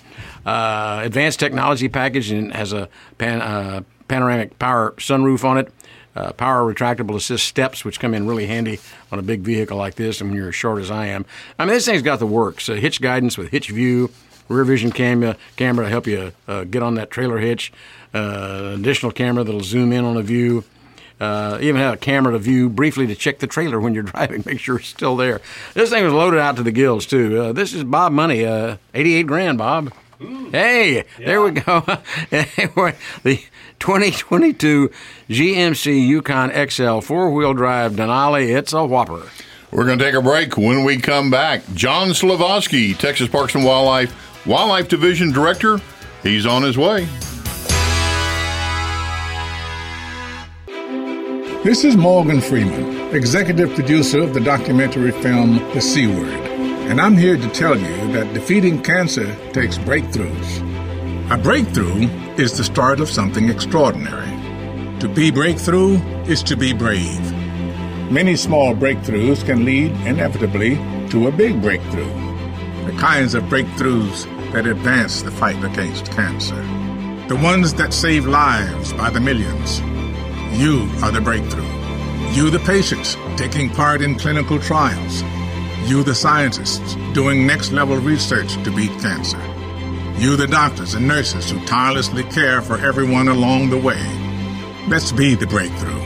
Uh, 0.45 1.01
advanced 1.03 1.39
technology 1.39 1.89
package 1.89 2.31
and 2.31 2.53
has 2.53 2.73
a 2.73 2.89
pan, 3.17 3.41
uh, 3.41 3.81
panoramic 4.07 4.57
power 4.59 4.93
sunroof 4.97 5.43
on 5.43 5.57
it. 5.57 5.71
Uh, 6.15 6.33
power 6.33 6.73
retractable 6.73 7.15
assist 7.15 7.45
steps, 7.45 7.85
which 7.85 7.99
come 7.99 8.13
in 8.13 8.27
really 8.27 8.47
handy 8.47 8.79
on 9.11 9.19
a 9.19 9.21
big 9.21 9.41
vehicle 9.41 9.77
like 9.77 9.95
this, 9.95 10.19
and 10.19 10.29
when 10.29 10.37
you're 10.37 10.49
as 10.49 10.55
short 10.55 10.81
as 10.81 10.89
I 10.89 11.05
am. 11.05 11.23
I 11.57 11.65
mean, 11.65 11.75
this 11.75 11.85
thing's 11.85 12.01
got 12.01 12.19
the 12.19 12.25
works. 12.25 12.67
Uh, 12.67 12.73
hitch 12.73 12.99
guidance 12.99 13.37
with 13.37 13.51
hitch 13.51 13.69
view, 13.69 14.09
rear 14.49 14.63
vision 14.65 14.91
camera, 14.91 15.37
camera 15.55 15.85
to 15.85 15.89
help 15.89 16.07
you 16.07 16.33
uh, 16.47 16.63
get 16.63 16.81
on 16.81 16.95
that 16.95 17.11
trailer 17.11 17.37
hitch, 17.37 17.71
uh, 18.13 18.71
additional 18.73 19.11
camera 19.11 19.43
that'll 19.43 19.61
zoom 19.61 19.93
in 19.93 20.03
on 20.03 20.17
a 20.17 20.23
view. 20.23 20.63
Uh, 21.19 21.57
even 21.61 21.81
have 21.81 21.95
a 21.95 21.97
camera 21.97 22.31
to 22.31 22.39
view 22.39 22.69
briefly 22.69 23.05
to 23.07 23.15
check 23.15 23.39
the 23.39 23.47
trailer 23.47 23.79
when 23.79 23.93
you're 23.93 24.03
driving, 24.13 24.43
make 24.45 24.59
sure 24.59 24.77
it's 24.77 24.87
still 24.87 25.15
there. 25.15 25.41
This 25.73 25.89
thing 25.89 26.03
was 26.03 26.13
loaded 26.13 26.39
out 26.39 26.55
to 26.57 26.63
the 26.63 26.71
gills 26.71 27.05
too. 27.05 27.41
Uh, 27.41 27.51
this 27.51 27.73
is 27.73 27.83
Bob 27.83 28.11
money, 28.11 28.45
uh, 28.45 28.77
88 28.93 29.23
grand, 29.27 29.57
Bob. 29.57 29.91
Ooh. 30.21 30.49
Hey, 30.49 30.97
yeah. 30.97 31.03
there 31.17 31.41
we 31.41 31.51
go. 31.51 31.79
the 32.29 33.41
2022 33.79 34.91
GMC 35.29 36.07
Yukon 36.07 36.69
XL 36.69 36.99
four-wheel 36.99 37.53
drive 37.53 37.93
Denali. 37.93 38.55
It's 38.55 38.73
a 38.73 38.85
whopper. 38.85 39.23
We're 39.71 39.85
going 39.85 39.99
to 39.99 40.03
take 40.03 40.15
a 40.15 40.21
break. 40.21 40.57
When 40.57 40.83
we 40.83 40.97
come 40.97 41.29
back, 41.29 41.61
John 41.73 42.09
Silovsky, 42.09 42.97
Texas 42.97 43.29
Parks 43.29 43.55
and 43.55 43.63
Wildlife 43.63 44.45
Wildlife 44.45 44.87
Division 44.87 45.31
Director, 45.31 45.79
he's 46.23 46.45
on 46.45 46.63
his 46.63 46.77
way. 46.77 47.07
This 51.69 51.83
is 51.83 51.95
Morgan 51.95 52.41
Freeman, 52.41 53.15
executive 53.15 53.71
producer 53.75 54.23
of 54.23 54.33
the 54.33 54.39
documentary 54.39 55.11
film 55.11 55.57
The 55.75 55.81
C 55.81 56.07
Word, 56.07 56.27
and 56.89 56.99
I'm 56.99 57.15
here 57.15 57.37
to 57.37 57.49
tell 57.49 57.77
you 57.77 58.11
that 58.11 58.33
defeating 58.33 58.81
cancer 58.81 59.35
takes 59.51 59.77
breakthroughs. 59.77 61.31
A 61.31 61.37
breakthrough 61.37 62.07
is 62.39 62.57
the 62.57 62.63
start 62.63 62.99
of 62.99 63.07
something 63.07 63.49
extraordinary. 63.49 64.31
To 64.99 65.07
be 65.07 65.29
breakthrough 65.29 65.97
is 66.23 66.41
to 66.41 66.57
be 66.57 66.73
brave. 66.73 67.31
Many 68.11 68.35
small 68.35 68.73
breakthroughs 68.73 69.45
can 69.45 69.63
lead 69.63 69.91
inevitably 70.07 70.73
to 71.11 71.27
a 71.27 71.31
big 71.31 71.61
breakthrough. 71.61 72.15
The 72.87 72.97
kinds 72.97 73.35
of 73.35 73.43
breakthroughs 73.43 74.25
that 74.53 74.65
advance 74.65 75.21
the 75.21 75.29
fight 75.29 75.63
against 75.63 76.11
cancer. 76.13 76.63
The 77.27 77.39
ones 77.43 77.75
that 77.75 77.93
save 77.93 78.25
lives 78.25 78.91
by 78.93 79.11
the 79.11 79.19
millions 79.19 79.81
you 80.51 80.89
are 81.03 81.11
the 81.11 81.21
breakthrough. 81.21 81.67
You, 82.31 82.49
the 82.49 82.59
patients, 82.59 83.17
taking 83.37 83.69
part 83.69 84.01
in 84.01 84.15
clinical 84.15 84.59
trials. 84.59 85.23
You, 85.89 86.03
the 86.03 86.13
scientists, 86.13 86.95
doing 87.13 87.47
next 87.47 87.71
level 87.71 87.97
research 87.97 88.53
to 88.63 88.71
beat 88.71 88.91
cancer. 88.99 89.41
You, 90.17 90.35
the 90.35 90.47
doctors 90.47 90.93
and 90.93 91.07
nurses 91.07 91.49
who 91.49 91.63
tirelessly 91.65 92.23
care 92.23 92.61
for 92.61 92.77
everyone 92.77 93.27
along 93.29 93.69
the 93.69 93.77
way. 93.77 94.03
Let's 94.87 95.11
be 95.11 95.35
the 95.35 95.47
breakthrough. 95.47 95.99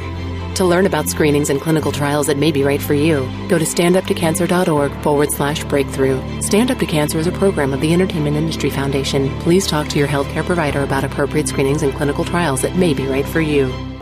To 0.55 0.65
learn 0.65 0.85
about 0.85 1.09
screenings 1.09 1.49
and 1.49 1.59
clinical 1.59 1.91
trials 1.91 2.27
that 2.27 2.37
may 2.37 2.51
be 2.51 2.63
right 2.63 2.81
for 2.81 2.93
you, 2.93 3.27
go 3.49 3.57
to 3.57 3.65
standuptocancer.org 3.65 4.91
forward 5.01 5.31
slash 5.31 5.63
breakthrough. 5.63 6.41
Stand 6.41 6.69
Up 6.69 6.77
to 6.77 6.85
Cancer 6.85 7.17
is 7.17 7.25
a 7.25 7.31
program 7.31 7.73
of 7.73 7.81
the 7.81 7.91
Entertainment 7.91 8.37
Industry 8.37 8.69
Foundation. 8.69 9.29
Please 9.39 9.65
talk 9.65 9.87
to 9.87 9.97
your 9.97 10.07
healthcare 10.07 10.45
provider 10.45 10.83
about 10.83 11.03
appropriate 11.03 11.47
screenings 11.47 11.81
and 11.81 11.93
clinical 11.93 12.23
trials 12.23 12.61
that 12.61 12.75
may 12.75 12.93
be 12.93 13.07
right 13.07 13.25
for 13.25 13.41
you. 13.41 13.92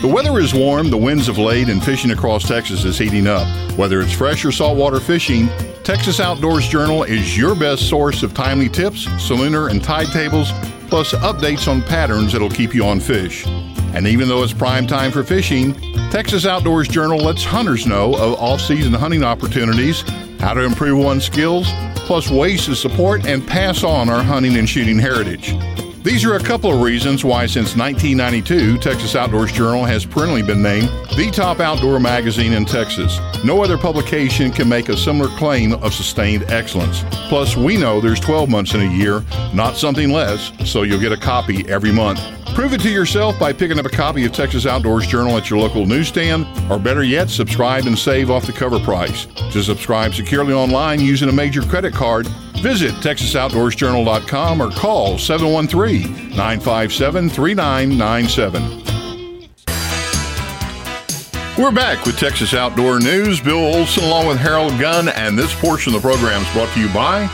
The 0.00 0.06
weather 0.06 0.38
is 0.38 0.54
warm, 0.54 0.90
the 0.90 0.96
winds 0.96 1.26
have 1.26 1.38
laid, 1.38 1.68
and 1.68 1.82
fishing 1.82 2.12
across 2.12 2.46
Texas 2.46 2.84
is 2.84 2.96
heating 2.96 3.26
up. 3.26 3.48
Whether 3.76 4.00
it's 4.00 4.12
fresh 4.12 4.44
or 4.44 4.52
saltwater 4.52 5.00
fishing, 5.00 5.48
Texas 5.82 6.20
Outdoors 6.20 6.68
Journal 6.68 7.02
is 7.02 7.36
your 7.36 7.56
best 7.56 7.88
source 7.88 8.22
of 8.22 8.32
timely 8.32 8.68
tips, 8.68 9.06
solunar 9.06 9.72
and 9.72 9.82
tide 9.82 10.06
tables, 10.12 10.52
plus 10.86 11.14
updates 11.14 11.66
on 11.66 11.82
patterns 11.82 12.30
that'll 12.30 12.48
keep 12.48 12.76
you 12.76 12.84
on 12.84 13.00
fish. 13.00 13.44
And 13.92 14.06
even 14.06 14.28
though 14.28 14.44
it's 14.44 14.52
prime 14.52 14.86
time 14.86 15.10
for 15.10 15.24
fishing, 15.24 15.74
Texas 16.12 16.46
Outdoors 16.46 16.86
Journal 16.86 17.18
lets 17.18 17.42
hunters 17.42 17.84
know 17.84 18.14
of 18.14 18.38
off-season 18.38 18.92
hunting 18.92 19.24
opportunities, 19.24 20.02
how 20.38 20.54
to 20.54 20.60
improve 20.60 21.04
one's 21.04 21.24
skills, 21.24 21.66
plus 21.96 22.30
ways 22.30 22.64
to 22.66 22.76
support 22.76 23.26
and 23.26 23.44
pass 23.44 23.82
on 23.82 24.08
our 24.08 24.22
hunting 24.22 24.58
and 24.58 24.68
shooting 24.68 25.00
heritage. 25.00 25.56
These 26.02 26.24
are 26.24 26.36
a 26.36 26.40
couple 26.40 26.72
of 26.72 26.80
reasons 26.80 27.24
why, 27.24 27.46
since 27.46 27.76
1992, 27.76 28.78
Texas 28.78 29.16
Outdoors 29.16 29.50
Journal 29.50 29.84
has 29.84 30.06
perennially 30.06 30.42
been 30.42 30.62
named 30.62 30.88
the 31.16 31.28
top 31.32 31.58
outdoor 31.58 31.98
magazine 31.98 32.52
in 32.52 32.64
Texas. 32.64 33.18
No 33.44 33.62
other 33.64 33.76
publication 33.76 34.52
can 34.52 34.68
make 34.68 34.88
a 34.88 34.96
similar 34.96 35.28
claim 35.36 35.72
of 35.72 35.92
sustained 35.92 36.44
excellence. 36.50 37.02
Plus, 37.28 37.56
we 37.56 37.76
know 37.76 38.00
there's 38.00 38.20
12 38.20 38.48
months 38.48 38.74
in 38.74 38.80
a 38.80 38.90
year, 38.90 39.24
not 39.52 39.76
something 39.76 40.10
less, 40.10 40.52
so 40.64 40.84
you'll 40.84 41.00
get 41.00 41.12
a 41.12 41.16
copy 41.16 41.68
every 41.68 41.92
month. 41.92 42.20
Prove 42.54 42.72
it 42.72 42.80
to 42.82 42.90
yourself 42.90 43.38
by 43.38 43.52
picking 43.52 43.78
up 43.78 43.86
a 43.86 43.90
copy 43.90 44.24
of 44.24 44.32
Texas 44.32 44.66
Outdoors 44.66 45.06
Journal 45.06 45.36
at 45.36 45.50
your 45.50 45.58
local 45.58 45.84
newsstand, 45.84 46.46
or 46.70 46.78
better 46.78 47.02
yet, 47.02 47.28
subscribe 47.28 47.86
and 47.86 47.98
save 47.98 48.30
off 48.30 48.46
the 48.46 48.52
cover 48.52 48.78
price. 48.78 49.26
To 49.52 49.62
subscribe 49.62 50.14
securely 50.14 50.54
online 50.54 51.00
using 51.00 51.28
a 51.28 51.32
major 51.32 51.62
credit 51.62 51.92
card, 51.92 52.28
Visit 52.60 52.92
TexasOutdoorsJournal.com 52.96 54.60
or 54.60 54.70
call 54.70 55.18
713 55.18 56.30
957 56.30 57.30
3997. 57.30 58.88
We're 61.56 61.72
back 61.72 62.04
with 62.04 62.18
Texas 62.18 62.54
Outdoor 62.54 63.00
News. 63.00 63.40
Bill 63.40 63.58
Olson 63.58 64.04
along 64.04 64.28
with 64.28 64.38
Harold 64.38 64.78
Gunn, 64.78 65.08
and 65.08 65.38
this 65.38 65.54
portion 65.60 65.94
of 65.94 66.02
the 66.02 66.08
program 66.08 66.42
is 66.42 66.52
brought 66.52 66.72
to 66.74 66.80
you 66.80 66.88
by 66.94 67.26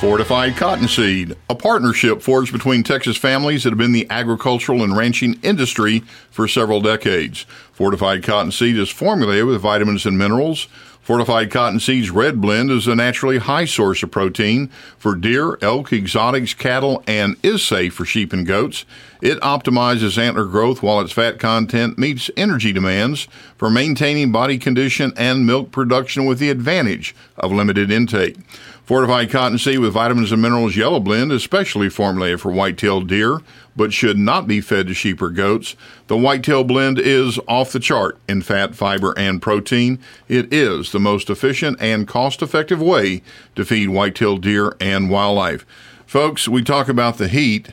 Fortified 0.00 0.56
Cottonseed, 0.56 1.34
a 1.50 1.56
partnership 1.56 2.22
forged 2.22 2.52
between 2.52 2.84
Texas 2.84 3.16
families 3.16 3.64
that 3.64 3.70
have 3.70 3.78
been 3.78 3.90
the 3.90 4.06
agricultural 4.10 4.84
and 4.84 4.96
ranching 4.96 5.40
industry 5.42 6.04
for 6.30 6.46
several 6.46 6.80
decades. 6.80 7.46
Fortified 7.72 8.22
Cottonseed 8.22 8.76
is 8.76 8.90
formulated 8.90 9.46
with 9.46 9.60
vitamins 9.60 10.06
and 10.06 10.16
minerals. 10.16 10.68
Fortified 11.08 11.50
Cottonseed's 11.50 12.10
red 12.10 12.38
blend 12.38 12.70
is 12.70 12.86
a 12.86 12.94
naturally 12.94 13.38
high 13.38 13.64
source 13.64 14.02
of 14.02 14.10
protein 14.10 14.68
for 14.98 15.14
deer, 15.14 15.56
elk, 15.62 15.90
exotics, 15.90 16.52
cattle, 16.52 17.02
and 17.06 17.34
is 17.42 17.62
safe 17.62 17.94
for 17.94 18.04
sheep 18.04 18.30
and 18.34 18.46
goats. 18.46 18.84
It 19.22 19.40
optimizes 19.40 20.18
antler 20.18 20.44
growth 20.44 20.82
while 20.82 21.00
its 21.00 21.12
fat 21.12 21.38
content 21.38 21.96
meets 21.96 22.30
energy 22.36 22.74
demands 22.74 23.26
for 23.56 23.70
maintaining 23.70 24.32
body 24.32 24.58
condition 24.58 25.14
and 25.16 25.46
milk 25.46 25.72
production 25.72 26.26
with 26.26 26.40
the 26.40 26.50
advantage 26.50 27.14
of 27.38 27.52
limited 27.52 27.90
intake. 27.90 28.36
Fortified 28.84 29.30
cottonseed 29.30 29.78
with 29.78 29.94
vitamins 29.94 30.30
and 30.30 30.42
minerals 30.42 30.76
yellow 30.76 31.00
blend 31.00 31.32
is 31.32 31.42
specially 31.42 31.88
formulated 31.88 32.42
for 32.42 32.52
white-tailed 32.52 33.08
deer, 33.08 33.40
but 33.78 33.94
should 33.94 34.18
not 34.18 34.46
be 34.46 34.60
fed 34.60 34.88
to 34.88 34.94
sheep 34.94 35.22
or 35.22 35.30
goats. 35.30 35.74
The 36.08 36.16
white-tail 36.18 36.64
blend 36.64 36.98
is 36.98 37.38
off 37.48 37.72
the 37.72 37.80
chart 37.80 38.18
in 38.28 38.42
fat, 38.42 38.74
fiber, 38.74 39.14
and 39.16 39.40
protein. 39.40 39.98
It 40.28 40.52
is 40.52 40.92
the 40.92 41.00
most 41.00 41.30
efficient 41.30 41.78
and 41.80 42.06
cost-effective 42.06 42.82
way 42.82 43.22
to 43.54 43.64
feed 43.64 43.88
white-tailed 43.88 44.42
deer 44.42 44.76
and 44.80 45.08
wildlife. 45.08 45.64
Folks, 46.06 46.48
we 46.48 46.62
talk 46.62 46.88
about 46.88 47.18
the 47.18 47.28
heat. 47.28 47.68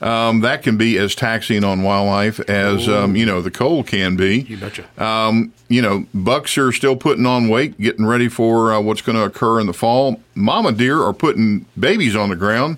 Um, 0.00 0.40
that 0.40 0.62
can 0.62 0.76
be 0.76 0.96
as 0.98 1.16
taxing 1.16 1.64
on 1.64 1.82
wildlife 1.82 2.38
as 2.48 2.88
um, 2.88 3.16
you 3.16 3.26
know 3.26 3.42
the 3.42 3.50
cold 3.50 3.88
can 3.88 4.14
be. 4.14 4.42
You 4.42 4.56
betcha. 4.56 4.84
Um, 5.02 5.52
you 5.68 5.82
know, 5.82 6.06
bucks 6.14 6.56
are 6.56 6.70
still 6.70 6.94
putting 6.94 7.26
on 7.26 7.48
weight, 7.48 7.80
getting 7.80 8.06
ready 8.06 8.28
for 8.28 8.72
uh, 8.72 8.80
what's 8.80 9.02
going 9.02 9.16
to 9.16 9.24
occur 9.24 9.58
in 9.58 9.66
the 9.66 9.72
fall. 9.72 10.20
Mama 10.36 10.70
deer 10.70 11.02
are 11.02 11.12
putting 11.12 11.66
babies 11.76 12.14
on 12.14 12.28
the 12.28 12.36
ground, 12.36 12.76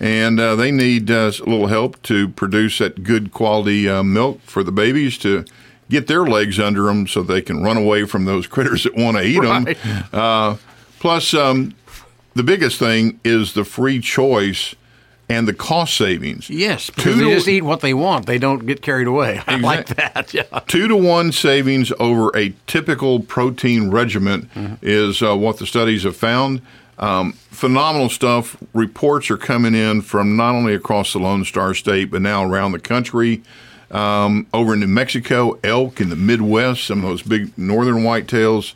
and 0.00 0.38
uh, 0.40 0.54
they 0.56 0.70
need 0.70 1.10
uh, 1.10 1.30
a 1.34 1.44
little 1.48 1.66
help 1.68 2.00
to 2.04 2.28
produce 2.28 2.78
that 2.78 3.02
good 3.02 3.32
quality 3.32 3.88
uh, 3.88 4.02
milk 4.02 4.40
for 4.42 4.62
the 4.62 4.72
babies 4.72 5.18
to 5.18 5.44
get 5.90 6.06
their 6.06 6.24
legs 6.24 6.58
under 6.58 6.84
them 6.84 7.06
so 7.06 7.22
they 7.22 7.42
can 7.42 7.62
run 7.62 7.76
away 7.76 8.04
from 8.04 8.24
those 8.24 8.46
critters 8.54 8.84
that 8.84 8.94
want 8.96 9.16
to 9.16 9.22
eat 9.22 9.38
Right. 9.38 9.76
them. 9.76 10.04
Uh, 10.12 10.56
plus, 11.00 11.34
um, 11.34 11.74
the 12.34 12.42
biggest 12.42 12.78
thing 12.78 13.20
is 13.24 13.52
the 13.52 13.64
free 13.64 14.00
choice 14.00 14.74
and 15.28 15.46
the 15.48 15.54
cost 15.54 15.94
savings. 15.96 16.50
Yes, 16.50 16.86
Two 16.86 16.92
because 16.96 17.18
they 17.18 17.30
just 17.34 17.48
eat 17.48 17.62
what 17.62 17.80
they 17.80 17.94
want. 17.94 18.26
They 18.26 18.38
don't 18.38 18.66
get 18.66 18.82
carried 18.82 19.06
away. 19.06 19.40
I 19.46 19.56
like 19.56 19.86
that. 19.88 20.32
Yeah. 20.34 20.42
Two 20.66 20.88
to 20.88 20.96
one 20.96 21.32
savings 21.32 21.92
over 21.98 22.30
a 22.36 22.54
typical 22.66 23.20
protein 23.20 23.90
regimen 23.90 24.50
Mm-hmm. 24.54 24.74
is 24.82 25.22
uh, 25.22 25.36
what 25.36 25.58
the 25.58 25.66
studies 25.66 26.02
have 26.04 26.16
found. 26.16 26.60
Um, 27.02 27.32
phenomenal 27.32 28.08
stuff. 28.08 28.56
Reports 28.72 29.30
are 29.32 29.36
coming 29.36 29.74
in 29.74 30.02
from 30.02 30.36
not 30.36 30.54
only 30.54 30.72
across 30.72 31.12
the 31.12 31.18
Lone 31.18 31.44
Star 31.44 31.74
State, 31.74 32.12
but 32.12 32.22
now 32.22 32.44
around 32.44 32.70
the 32.72 32.78
country. 32.78 33.42
Um, 33.90 34.46
over 34.54 34.74
in 34.74 34.80
New 34.80 34.86
Mexico, 34.86 35.58
elk 35.64 36.00
in 36.00 36.10
the 36.10 36.16
Midwest, 36.16 36.84
some 36.84 37.02
of 37.02 37.10
those 37.10 37.22
big 37.22 37.58
northern 37.58 38.04
whitetails. 38.04 38.74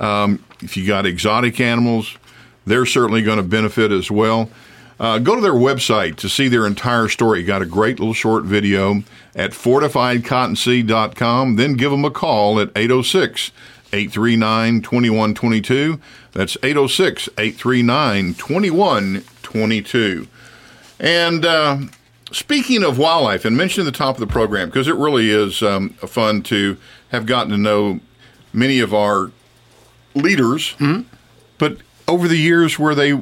Um, 0.00 0.44
if 0.60 0.76
you 0.76 0.88
got 0.88 1.06
exotic 1.06 1.60
animals, 1.60 2.18
they're 2.66 2.84
certainly 2.84 3.22
going 3.22 3.38
to 3.38 3.44
benefit 3.44 3.92
as 3.92 4.10
well. 4.10 4.50
Uh, 4.98 5.20
go 5.20 5.36
to 5.36 5.40
their 5.40 5.52
website 5.52 6.16
to 6.16 6.28
see 6.28 6.48
their 6.48 6.66
entire 6.66 7.06
story. 7.06 7.44
Got 7.44 7.62
a 7.62 7.66
great 7.66 8.00
little 8.00 8.12
short 8.12 8.42
video 8.42 9.04
at 9.36 9.52
fortifiedcottonseed.com. 9.52 11.54
Then 11.54 11.74
give 11.74 11.92
them 11.92 12.04
a 12.04 12.10
call 12.10 12.58
at 12.58 12.72
806 12.74 13.52
839 13.92 14.82
2122. 14.82 16.00
That's 16.32 16.56
806 16.62 17.28
839 17.38 18.34
2122. 18.34 20.28
And 21.00 21.44
uh, 21.46 21.78
speaking 22.32 22.82
of 22.84 22.98
wildlife, 22.98 23.44
and 23.44 23.56
mentioned 23.56 23.86
at 23.86 23.92
the 23.92 23.98
top 23.98 24.16
of 24.16 24.20
the 24.20 24.26
program, 24.26 24.68
because 24.68 24.88
it 24.88 24.94
really 24.96 25.30
is 25.30 25.62
um, 25.62 25.90
fun 25.90 26.42
to 26.44 26.76
have 27.10 27.26
gotten 27.26 27.50
to 27.50 27.58
know 27.58 28.00
many 28.52 28.80
of 28.80 28.92
our 28.94 29.30
leaders, 30.14 30.74
but 31.58 31.78
over 32.06 32.26
the 32.28 32.36
years 32.36 32.78
where 32.78 32.94
they 32.94 33.20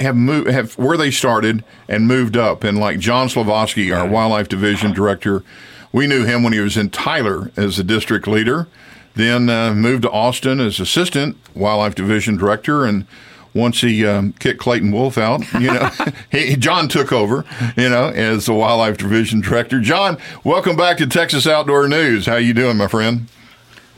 have 0.00 0.16
moved, 0.16 0.50
have 0.50 0.76
where 0.78 0.96
they 0.96 1.10
started 1.10 1.64
and 1.88 2.06
moved 2.06 2.36
up, 2.36 2.64
and 2.64 2.78
like 2.78 2.98
John 2.98 3.28
Silovsky, 3.28 3.96
our 3.96 4.06
wildlife 4.08 4.48
division 4.48 4.92
director, 4.92 5.44
we 5.92 6.06
knew 6.06 6.24
him 6.24 6.42
when 6.42 6.52
he 6.52 6.58
was 6.60 6.76
in 6.76 6.90
Tyler 6.90 7.52
as 7.56 7.76
the 7.76 7.84
district 7.84 8.26
leader. 8.26 8.66
Then 9.14 9.50
uh, 9.50 9.74
moved 9.74 10.02
to 10.02 10.10
Austin 10.10 10.60
as 10.60 10.80
assistant 10.80 11.36
wildlife 11.54 11.94
division 11.94 12.36
director, 12.36 12.84
and 12.84 13.06
once 13.54 13.82
he 13.82 14.06
um, 14.06 14.32
kicked 14.34 14.60
Clayton 14.60 14.92
Wolf 14.92 15.18
out, 15.18 15.40
you 15.54 15.72
know, 15.72 15.90
he, 16.30 16.56
John 16.56 16.88
took 16.88 17.12
over, 17.12 17.44
you 17.76 17.88
know, 17.88 18.08
as 18.08 18.46
the 18.46 18.54
wildlife 18.54 18.98
division 18.98 19.40
director. 19.40 19.80
John, 19.80 20.18
welcome 20.44 20.76
back 20.76 20.98
to 20.98 21.06
Texas 21.06 21.46
Outdoor 21.46 21.88
News. 21.88 22.26
How 22.26 22.36
you 22.36 22.54
doing, 22.54 22.76
my 22.76 22.88
friend? 22.88 23.26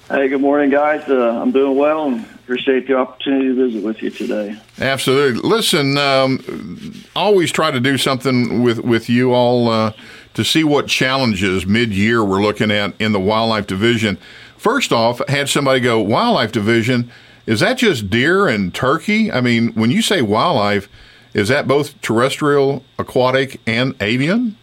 Hey, 0.08 0.28
good 0.28 0.40
morning, 0.40 0.70
guys. 0.70 1.08
Uh, 1.08 1.40
I'm 1.40 1.50
doing 1.50 1.76
well 1.76 2.08
and 2.08 2.24
appreciate 2.44 2.86
the 2.86 2.94
opportunity 2.94 3.46
to 3.46 3.54
visit 3.54 3.82
with 3.82 4.02
you 4.02 4.10
today. 4.10 4.54
Absolutely. 4.78 5.40
Listen, 5.48 5.96
um, 5.96 7.02
always 7.16 7.50
try 7.50 7.70
to 7.70 7.80
do 7.80 7.96
something 7.96 8.62
with 8.62 8.80
with 8.80 9.08
you 9.08 9.32
all 9.32 9.70
uh, 9.70 9.92
to 10.34 10.44
see 10.44 10.62
what 10.62 10.88
challenges 10.88 11.64
mid 11.64 11.90
year 11.94 12.22
we're 12.22 12.42
looking 12.42 12.70
at 12.70 12.92
in 13.00 13.12
the 13.12 13.20
wildlife 13.20 13.66
division. 13.66 14.18
First 14.64 14.92
off, 14.92 15.20
had 15.28 15.50
somebody 15.50 15.80
go 15.80 16.00
wildlife 16.00 16.50
division. 16.50 17.10
Is 17.44 17.60
that 17.60 17.76
just 17.76 18.08
deer 18.08 18.48
and 18.48 18.74
turkey? 18.74 19.30
I 19.30 19.42
mean, 19.42 19.74
when 19.74 19.90
you 19.90 20.00
say 20.00 20.22
wildlife, 20.22 20.88
is 21.34 21.48
that 21.48 21.68
both 21.68 22.00
terrestrial, 22.00 22.82
aquatic, 22.98 23.60
and 23.66 23.94
avian? 24.00 24.56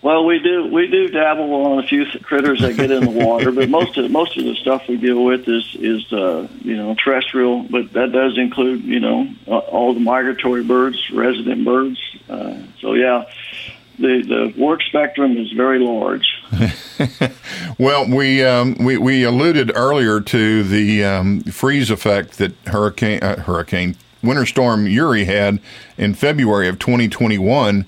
Well, 0.00 0.24
we 0.24 0.38
do 0.38 0.72
we 0.72 0.86
do 0.86 1.08
dabble 1.08 1.52
on 1.52 1.84
a 1.84 1.86
few 1.86 2.06
critters 2.22 2.62
that 2.62 2.78
get 2.78 2.90
in 2.90 3.04
the 3.04 3.10
water, 3.10 3.52
but 3.52 3.68
most 3.68 3.98
of 3.98 4.10
most 4.10 4.38
of 4.38 4.44
the 4.44 4.54
stuff 4.54 4.88
we 4.88 4.96
deal 4.96 5.22
with 5.22 5.46
is 5.46 5.76
is 5.78 6.10
uh, 6.10 6.48
you 6.62 6.76
know 6.76 6.94
terrestrial, 6.94 7.64
but 7.64 7.92
that 7.92 8.12
does 8.12 8.38
include 8.38 8.82
you 8.82 9.00
know 9.00 9.28
all 9.46 9.92
the 9.92 10.00
migratory 10.00 10.64
birds, 10.64 11.10
resident 11.10 11.66
birds. 11.66 12.00
Uh, 12.30 12.56
so 12.80 12.94
yeah, 12.94 13.26
the 13.98 14.52
the 14.54 14.60
work 14.60 14.82
spectrum 14.82 15.36
is 15.36 15.50
very 15.52 15.78
large. 15.78 16.26
Well, 17.78 18.08
we 18.08 18.42
um, 18.42 18.74
we 18.80 18.96
we 18.96 19.22
alluded 19.22 19.70
earlier 19.74 20.20
to 20.22 20.62
the 20.62 21.04
um, 21.04 21.42
freeze 21.42 21.90
effect 21.90 22.38
that 22.38 22.52
hurricane 22.66 23.22
uh, 23.22 23.40
hurricane 23.42 23.96
winter 24.22 24.46
storm 24.46 24.86
Uri 24.86 25.24
had 25.26 25.60
in 25.98 26.14
February 26.14 26.68
of 26.68 26.78
2021. 26.78 27.84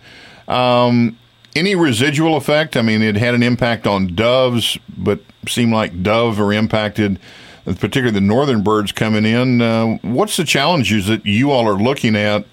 Um, 0.46 1.18
any 1.56 1.74
residual 1.74 2.36
effect? 2.36 2.76
I 2.76 2.82
mean, 2.82 3.00
it 3.00 3.16
had 3.16 3.34
an 3.34 3.42
impact 3.42 3.86
on 3.86 4.14
doves, 4.14 4.78
but 4.96 5.20
seemed 5.48 5.72
like 5.72 6.02
dove 6.02 6.38
are 6.38 6.52
impacted, 6.52 7.18
particularly 7.64 8.12
the 8.12 8.20
northern 8.20 8.62
birds 8.62 8.92
coming 8.92 9.24
in. 9.24 9.62
Uh, 9.62 9.96
what's 10.02 10.36
the 10.36 10.44
challenges 10.44 11.06
that 11.06 11.24
you 11.24 11.50
all 11.50 11.66
are 11.66 11.80
looking 11.80 12.14
at 12.14 12.44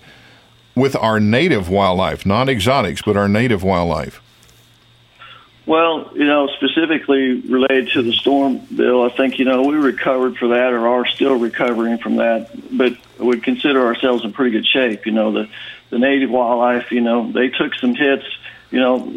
with 0.76 0.96
our 0.96 1.20
native 1.20 1.70
wildlife, 1.70 2.26
not 2.26 2.50
exotics, 2.50 3.02
but 3.02 3.16
our 3.16 3.28
native 3.28 3.64
wildlife? 3.64 4.22
Well, 5.66 6.12
you 6.14 6.26
know, 6.26 6.48
specifically 6.48 7.42
related 7.42 7.90
to 7.94 8.04
the 8.04 8.14
storm, 8.14 8.60
Bill, 8.76 9.04
I 9.04 9.10
think, 9.10 9.40
you 9.40 9.46
know, 9.46 9.64
we 9.64 9.76
recovered 9.76 10.38
for 10.38 10.50
that 10.50 10.74
or 10.74 10.88
are 10.88 11.08
still 11.08 11.36
recovering 11.36 11.98
from 11.98 12.18
that, 12.18 12.52
but 12.78 12.94
would 13.18 13.42
consider 13.42 13.84
ourselves 13.86 14.24
in 14.24 14.32
pretty 14.32 14.52
good 14.52 14.68
shape. 14.68 15.08
You 15.08 15.12
know, 15.14 15.32
the, 15.32 15.50
the 15.90 15.98
native 15.98 16.30
wildlife, 16.30 16.92
you 16.92 17.02
know, 17.02 17.32
they 17.32 17.50
took 17.50 17.74
some 17.76 17.96
hits, 17.96 18.26
you 18.70 18.80
know, 18.80 19.12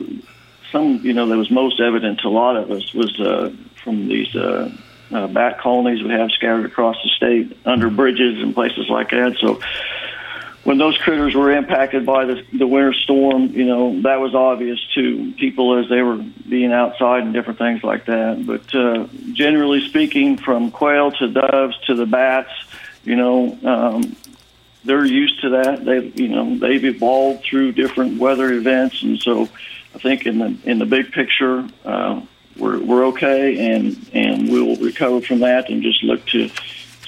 some, 0.72 1.00
you 1.02 1.12
know, 1.12 1.26
that 1.26 1.36
was 1.36 1.50
most 1.50 1.80
evident 1.80 2.20
to 2.20 2.28
a 2.28 2.30
lot 2.30 2.56
of 2.56 2.70
us 2.70 2.94
was 2.94 3.20
uh, 3.20 3.52
from 3.82 4.08
these 4.08 4.34
uh, 4.34 4.70
uh, 5.10 5.26
bat 5.26 5.58
colonies 5.58 6.02
we 6.02 6.10
have 6.10 6.30
scattered 6.30 6.64
across 6.64 6.96
the 7.02 7.10
state 7.10 7.58
under 7.66 7.90
bridges 7.90 8.42
and 8.42 8.54
places 8.54 8.88
like 8.88 9.10
that. 9.10 9.36
So, 9.38 9.60
when 10.68 10.76
those 10.76 10.98
critters 10.98 11.34
were 11.34 11.50
impacted 11.50 12.04
by 12.04 12.26
the, 12.26 12.44
the 12.52 12.66
winter 12.66 12.92
storm, 12.92 13.46
you 13.46 13.64
know, 13.64 14.02
that 14.02 14.20
was 14.20 14.34
obvious 14.34 14.78
to 14.94 15.32
people 15.38 15.78
as 15.78 15.88
they 15.88 16.02
were 16.02 16.22
being 16.46 16.74
outside 16.74 17.22
and 17.22 17.32
different 17.32 17.58
things 17.58 17.82
like 17.82 18.04
that. 18.04 18.44
But 18.46 18.74
uh, 18.74 19.06
generally 19.32 19.88
speaking, 19.88 20.36
from 20.36 20.70
quail 20.70 21.10
to 21.12 21.28
doves 21.28 21.74
to 21.86 21.94
the 21.94 22.04
bats, 22.04 22.50
you 23.02 23.16
know, 23.16 23.58
um, 23.64 24.14
they're 24.84 25.06
used 25.06 25.40
to 25.40 25.48
that. 25.48 25.86
They, 25.86 26.00
you 26.22 26.28
know, 26.28 26.58
they've 26.58 26.84
evolved 26.84 27.44
through 27.44 27.72
different 27.72 28.18
weather 28.18 28.52
events, 28.52 29.02
and 29.02 29.18
so 29.18 29.44
I 29.94 29.98
think 30.00 30.26
in 30.26 30.38
the 30.38 30.58
in 30.64 30.78
the 30.78 30.86
big 30.86 31.12
picture, 31.12 31.66
uh, 31.86 32.20
we're 32.58 32.78
we're 32.78 33.06
okay, 33.06 33.74
and 33.74 34.06
and 34.12 34.50
we'll 34.50 34.76
recover 34.76 35.22
from 35.22 35.38
that, 35.38 35.70
and 35.70 35.82
just 35.82 36.02
look 36.02 36.26
to 36.26 36.50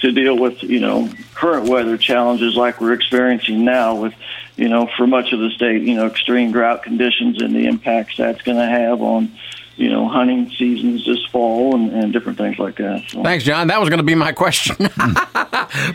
to 0.01 0.11
deal 0.11 0.37
with 0.37 0.61
you 0.63 0.79
know 0.79 1.09
current 1.33 1.69
weather 1.69 1.97
challenges 1.97 2.55
like 2.55 2.81
we're 2.81 2.93
experiencing 2.93 3.63
now 3.63 3.95
with 3.95 4.13
you 4.57 4.67
know 4.67 4.89
for 4.97 5.07
much 5.07 5.31
of 5.31 5.39
the 5.39 5.49
state 5.51 5.81
you 5.83 5.95
know 5.95 6.07
extreme 6.07 6.51
drought 6.51 6.83
conditions 6.83 7.41
and 7.41 7.55
the 7.55 7.65
impacts 7.65 8.17
that's 8.17 8.41
going 8.41 8.57
to 8.57 8.65
have 8.65 9.01
on 9.01 9.31
you 9.77 9.89
know 9.89 10.07
hunting 10.07 10.49
seasons 10.57 11.05
this 11.05 11.23
fall 11.27 11.75
and, 11.75 11.91
and 11.91 12.13
different 12.13 12.37
things 12.37 12.59
like 12.59 12.75
that. 12.77 13.03
So. 13.09 13.23
Thanks, 13.23 13.43
John. 13.43 13.67
That 13.67 13.79
was 13.79 13.89
going 13.89 13.99
to 13.99 14.03
be 14.03 14.15
my 14.15 14.31
question. 14.31 14.75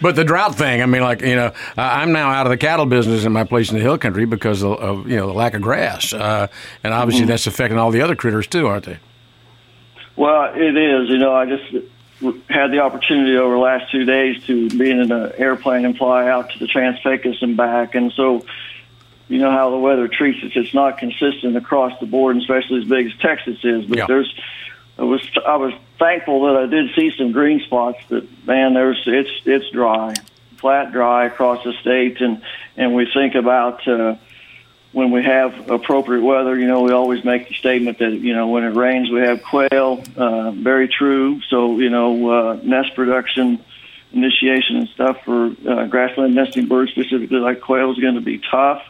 but 0.00 0.16
the 0.16 0.24
drought 0.24 0.54
thing, 0.54 0.82
I 0.82 0.86
mean, 0.86 1.02
like 1.02 1.20
you 1.20 1.36
know, 1.36 1.52
I'm 1.76 2.12
now 2.12 2.30
out 2.30 2.46
of 2.46 2.50
the 2.50 2.56
cattle 2.56 2.86
business 2.86 3.24
in 3.24 3.32
my 3.32 3.44
place 3.44 3.70
in 3.70 3.76
the 3.76 3.82
hill 3.82 3.98
country 3.98 4.24
because 4.24 4.62
of, 4.62 4.72
of 4.78 5.08
you 5.08 5.16
know 5.16 5.26
the 5.26 5.34
lack 5.34 5.54
of 5.54 5.62
grass, 5.62 6.12
uh, 6.12 6.48
and 6.82 6.94
obviously 6.94 7.22
mm-hmm. 7.22 7.30
that's 7.30 7.46
affecting 7.46 7.78
all 7.78 7.90
the 7.90 8.00
other 8.00 8.16
critters 8.16 8.46
too, 8.46 8.66
aren't 8.66 8.86
they? 8.86 8.98
Well, 10.16 10.52
it 10.54 10.76
is. 10.76 11.10
You 11.10 11.18
know, 11.18 11.34
I 11.34 11.46
just 11.46 11.70
had 12.48 12.72
the 12.72 12.80
opportunity 12.80 13.36
over 13.36 13.54
the 13.54 13.60
last 13.60 13.90
two 13.90 14.04
days 14.04 14.42
to 14.44 14.68
be 14.70 14.90
in 14.90 15.12
an 15.12 15.32
airplane 15.36 15.84
and 15.84 15.96
fly 15.96 16.28
out 16.28 16.50
to 16.50 16.58
the 16.58 16.66
Trans-Pecos 16.66 17.42
and 17.42 17.56
back, 17.56 17.94
and 17.94 18.12
so 18.12 18.44
you 19.28 19.38
know 19.38 19.50
how 19.50 19.70
the 19.70 19.78
weather 19.78 20.08
treats 20.08 20.42
us. 20.44 20.52
It's 20.54 20.74
not 20.74 20.98
consistent 20.98 21.56
across 21.56 21.98
the 22.00 22.06
board, 22.06 22.36
especially 22.36 22.80
as 22.82 22.88
big 22.88 23.06
as 23.06 23.12
Texas 23.18 23.58
is. 23.64 23.84
But 23.86 23.98
yeah. 23.98 24.06
there's, 24.06 24.34
I 24.98 25.02
was 25.02 25.30
I 25.46 25.56
was 25.56 25.74
thankful 25.98 26.46
that 26.46 26.56
I 26.56 26.66
did 26.66 26.94
see 26.94 27.12
some 27.16 27.32
green 27.32 27.60
spots. 27.60 27.98
But 28.08 28.24
man, 28.46 28.74
there's 28.74 29.02
it's 29.06 29.30
it's 29.44 29.68
dry, 29.70 30.14
flat 30.58 30.92
dry 30.92 31.26
across 31.26 31.64
the 31.64 31.72
state, 31.80 32.20
and 32.20 32.42
and 32.76 32.94
we 32.94 33.10
think 33.12 33.34
about. 33.34 33.86
Uh, 33.86 34.16
when 34.96 35.10
we 35.10 35.22
have 35.22 35.70
appropriate 35.70 36.22
weather, 36.22 36.58
you 36.58 36.66
know, 36.66 36.80
we 36.80 36.90
always 36.90 37.22
make 37.22 37.48
the 37.48 37.54
statement 37.54 37.98
that, 37.98 38.12
you 38.12 38.34
know, 38.34 38.48
when 38.48 38.64
it 38.64 38.74
rains, 38.74 39.10
we 39.10 39.20
have 39.20 39.42
quail. 39.42 40.02
Uh, 40.16 40.52
very 40.52 40.88
true. 40.88 41.38
So, 41.50 41.78
you 41.78 41.90
know, 41.90 42.30
uh, 42.30 42.60
nest 42.62 42.94
production 42.94 43.62
initiation 44.12 44.76
and 44.78 44.88
stuff 44.88 45.22
for 45.22 45.54
uh, 45.68 45.86
grassland 45.88 46.34
nesting 46.34 46.64
birds, 46.66 46.92
specifically 46.92 47.40
like 47.40 47.60
quail, 47.60 47.92
is 47.92 47.98
going 47.98 48.14
to 48.14 48.22
be 48.22 48.38
tough 48.38 48.82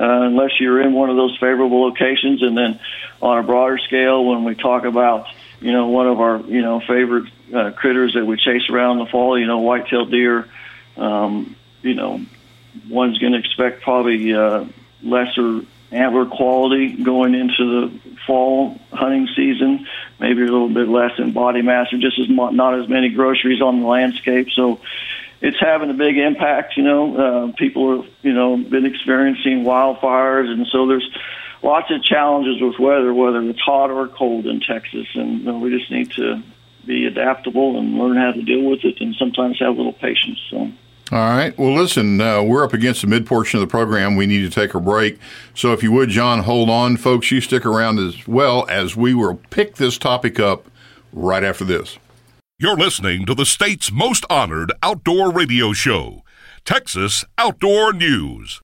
uh, 0.00 0.04
unless 0.30 0.60
you're 0.60 0.80
in 0.80 0.92
one 0.92 1.10
of 1.10 1.16
those 1.16 1.36
favorable 1.40 1.82
locations. 1.82 2.40
And 2.40 2.56
then 2.56 2.78
on 3.20 3.38
a 3.38 3.42
broader 3.42 3.78
scale, 3.78 4.24
when 4.24 4.44
we 4.44 4.54
talk 4.54 4.84
about, 4.84 5.26
you 5.60 5.72
know, 5.72 5.88
one 5.88 6.06
of 6.06 6.20
our, 6.20 6.40
you 6.42 6.62
know, 6.62 6.78
favorite 6.78 7.32
uh, 7.52 7.72
critters 7.72 8.14
that 8.14 8.24
we 8.24 8.36
chase 8.36 8.70
around 8.70 9.00
in 9.00 9.06
the 9.06 9.10
fall, 9.10 9.36
you 9.36 9.46
know, 9.48 9.58
white-tailed 9.58 10.12
deer, 10.12 10.48
um, 10.96 11.56
you 11.82 11.94
know, 11.94 12.20
one's 12.88 13.18
going 13.18 13.32
to 13.32 13.40
expect 13.40 13.82
probably 13.82 14.32
uh, 14.32 14.64
lesser 15.02 15.62
antler 15.90 16.26
quality 16.26 16.92
going 17.02 17.34
into 17.34 17.88
the 17.90 18.00
fall 18.26 18.78
hunting 18.92 19.28
season, 19.34 19.86
maybe 20.18 20.42
a 20.42 20.44
little 20.44 20.68
bit 20.68 20.88
less 20.88 21.12
in 21.18 21.32
body 21.32 21.62
mass, 21.62 21.92
or 21.92 21.98
just 21.98 22.18
as 22.18 22.28
not 22.28 22.78
as 22.78 22.88
many 22.88 23.08
groceries 23.10 23.62
on 23.62 23.80
the 23.80 23.86
landscape. 23.86 24.48
So 24.50 24.80
it's 25.40 25.58
having 25.60 25.90
a 25.90 25.94
big 25.94 26.18
impact. 26.18 26.76
You 26.76 26.82
know, 26.82 27.16
uh, 27.16 27.52
people 27.52 28.02
have 28.02 28.10
you 28.22 28.32
know 28.32 28.56
been 28.56 28.84
experiencing 28.84 29.64
wildfires, 29.64 30.48
and 30.50 30.66
so 30.66 30.86
there's 30.86 31.08
lots 31.62 31.90
of 31.90 32.02
challenges 32.02 32.60
with 32.60 32.78
weather, 32.78 33.12
whether 33.14 33.40
it's 33.42 33.60
hot 33.60 33.90
or 33.90 34.08
cold 34.08 34.46
in 34.46 34.60
Texas, 34.60 35.06
and 35.14 35.40
you 35.40 35.44
know, 35.44 35.58
we 35.58 35.76
just 35.76 35.90
need 35.90 36.10
to 36.12 36.42
be 36.86 37.06
adaptable 37.06 37.78
and 37.78 37.98
learn 37.98 38.16
how 38.16 38.32
to 38.32 38.42
deal 38.42 38.62
with 38.62 38.84
it, 38.84 39.00
and 39.00 39.14
sometimes 39.14 39.58
have 39.58 39.74
a 39.74 39.76
little 39.76 39.92
patience. 39.92 40.38
So. 40.50 40.70
All 41.10 41.18
right. 41.18 41.56
Well, 41.58 41.74
listen, 41.74 42.20
uh, 42.20 42.42
we're 42.42 42.62
up 42.62 42.74
against 42.74 43.00
the 43.00 43.06
mid 43.06 43.24
portion 43.24 43.58
of 43.58 43.66
the 43.66 43.70
program. 43.70 44.14
We 44.14 44.26
need 44.26 44.40
to 44.42 44.50
take 44.50 44.74
a 44.74 44.80
break. 44.80 45.18
So, 45.54 45.72
if 45.72 45.82
you 45.82 45.90
would, 45.92 46.10
John, 46.10 46.40
hold 46.40 46.68
on. 46.68 46.98
Folks, 46.98 47.30
you 47.30 47.40
stick 47.40 47.64
around 47.64 47.98
as 47.98 48.28
well 48.28 48.66
as 48.68 48.94
we 48.94 49.14
will 49.14 49.40
pick 49.48 49.76
this 49.76 49.96
topic 49.96 50.38
up 50.38 50.70
right 51.12 51.42
after 51.42 51.64
this. 51.64 51.98
You're 52.58 52.76
listening 52.76 53.24
to 53.24 53.34
the 53.34 53.46
state's 53.46 53.90
most 53.90 54.26
honored 54.28 54.72
outdoor 54.82 55.32
radio 55.32 55.72
show, 55.72 56.24
Texas 56.64 57.24
Outdoor 57.38 57.92
News. 57.92 58.60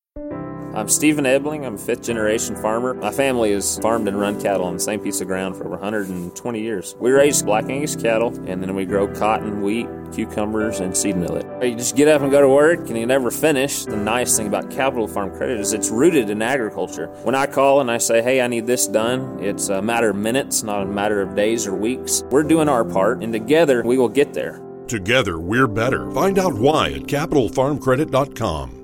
I'm 0.75 0.89
Stephen 0.89 1.25
Ebling. 1.25 1.65
I'm 1.65 1.77
a 1.77 1.79
fifth 1.79 2.03
generation 2.03 2.57
farmer. 2.57 2.95
My 2.95 3.13
family 3.13 3.53
has 3.53 3.79
farmed 3.79 4.09
and 4.09 4.19
run 4.19 4.43
cattle 4.43 4.67
on 4.67 4.75
the 4.75 4.81
same 4.81 4.99
piece 4.99 5.21
of 5.21 5.29
ground 5.29 5.55
for 5.55 5.67
over 5.67 5.77
120 5.77 6.61
years. 6.61 6.97
We 6.99 7.13
raise 7.13 7.45
black 7.45 7.67
Angus 7.71 7.95
cattle 7.95 8.35
and 8.49 8.61
then 8.61 8.75
we 8.75 8.85
grow 8.85 9.07
cotton, 9.07 9.63
wheat, 9.63 9.87
cucumbers, 10.13 10.81
and 10.81 10.97
seed 10.97 11.17
millet. 11.17 11.47
You 11.63 11.77
just 11.77 11.95
get 11.95 12.09
up 12.09 12.23
and 12.23 12.31
go 12.33 12.41
to 12.41 12.49
work 12.49 12.81
and 12.89 12.99
you 12.99 13.07
never 13.07 13.31
finish. 13.31 13.85
The 13.85 13.97
nice 13.97 14.37
thing 14.37 14.49
about 14.49 14.69
Capital 14.69 15.07
Farm 15.07 15.31
Credit 15.31 15.61
is 15.61 15.73
it's 15.75 15.91
rooted 15.91 16.29
in 16.29 16.43
agriculture. 16.43 17.07
When 17.23 17.37
I 17.37 17.47
call 17.47 17.81
and 17.81 17.89
I 17.89 17.99
say, 17.99 18.21
hey, 18.21 18.41
I 18.41 18.49
need 18.49 18.67
this 18.67 18.89
done, 18.89 19.39
it's 19.41 19.69
a 19.69 19.81
matter 19.81 20.11
of 20.11 20.17
minutes, 20.17 20.65
not 20.65 20.83
a 20.83 20.87
matter 20.87 21.23
of 21.23 21.37
days 21.37 21.69
or 21.69 21.75
weeks. 21.77 22.25
We're 22.33 22.43
doing 22.43 22.69
our 22.69 22.85
part 22.85 23.23
and 23.23 23.33
together 23.33 23.85
we 23.85 23.97
will 23.97 24.09
get 24.09 24.35
there. 24.35 24.61
Together, 24.89 25.39
we're 25.39 25.69
better. 25.69 26.11
Find 26.11 26.37
out 26.37 26.55
why 26.55 26.89
at 26.95 27.03
CapitalFarmCredit.com. 27.03 28.84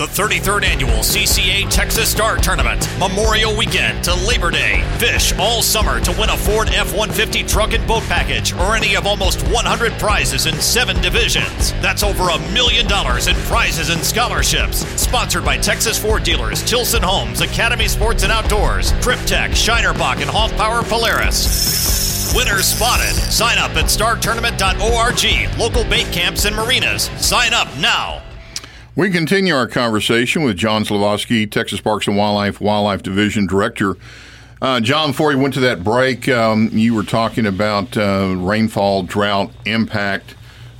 The 0.00 0.06
33rd 0.06 0.64
annual 0.64 1.00
CCA 1.00 1.68
Texas 1.68 2.10
Star 2.10 2.38
Tournament, 2.38 2.88
Memorial 2.98 3.54
Weekend 3.54 4.02
to 4.04 4.14
Labor 4.26 4.50
Day. 4.50 4.82
Fish 4.96 5.34
all 5.38 5.60
summer 5.60 6.00
to 6.00 6.10
win 6.12 6.30
a 6.30 6.38
Ford 6.38 6.70
F 6.70 6.94
150 6.94 7.42
truck 7.42 7.74
and 7.74 7.86
boat 7.86 8.04
package 8.04 8.54
or 8.54 8.74
any 8.74 8.96
of 8.96 9.06
almost 9.06 9.42
100 9.48 9.92
prizes 9.98 10.46
in 10.46 10.54
seven 10.54 10.98
divisions. 11.02 11.72
That's 11.82 12.02
over 12.02 12.30
a 12.30 12.38
million 12.54 12.86
dollars 12.86 13.26
in 13.26 13.36
prizes 13.44 13.90
and 13.90 14.00
scholarships. 14.00 14.86
Sponsored 14.98 15.44
by 15.44 15.58
Texas 15.58 15.98
Ford 15.98 16.22
dealers, 16.22 16.62
Tilson 16.62 17.02
Homes, 17.02 17.42
Academy 17.42 17.86
Sports 17.86 18.22
and 18.22 18.32
Outdoors, 18.32 18.92
Tech, 19.26 19.50
Shinerbach, 19.50 20.22
and 20.22 20.30
Hoff 20.30 20.56
Power 20.56 20.82
Polaris. 20.82 22.34
Winners 22.34 22.64
spotted. 22.64 23.14
Sign 23.30 23.58
up 23.58 23.72
at 23.72 23.84
startournament.org. 23.84 25.58
Local 25.58 25.84
bait 25.90 26.10
camps 26.10 26.46
and 26.46 26.56
marinas. 26.56 27.10
Sign 27.18 27.52
up 27.52 27.68
now. 27.76 28.22
We 28.96 29.10
continue 29.10 29.54
our 29.54 29.68
conversation 29.68 30.42
with 30.42 30.56
John 30.56 30.82
Silovsky, 30.84 31.48
Texas 31.48 31.80
Parks 31.80 32.08
and 32.08 32.16
Wildlife 32.16 32.60
Wildlife 32.60 33.04
Division 33.04 33.46
Director. 33.46 33.96
Uh, 34.60 34.80
John, 34.80 35.10
before 35.12 35.30
you 35.30 35.38
went 35.38 35.54
to 35.54 35.60
that 35.60 35.84
break, 35.84 36.28
um, 36.28 36.70
you 36.72 36.92
were 36.94 37.04
talking 37.04 37.46
about 37.46 37.96
uh, 37.96 38.34
rainfall, 38.36 39.04
drought, 39.04 39.52
impact. 39.64 40.34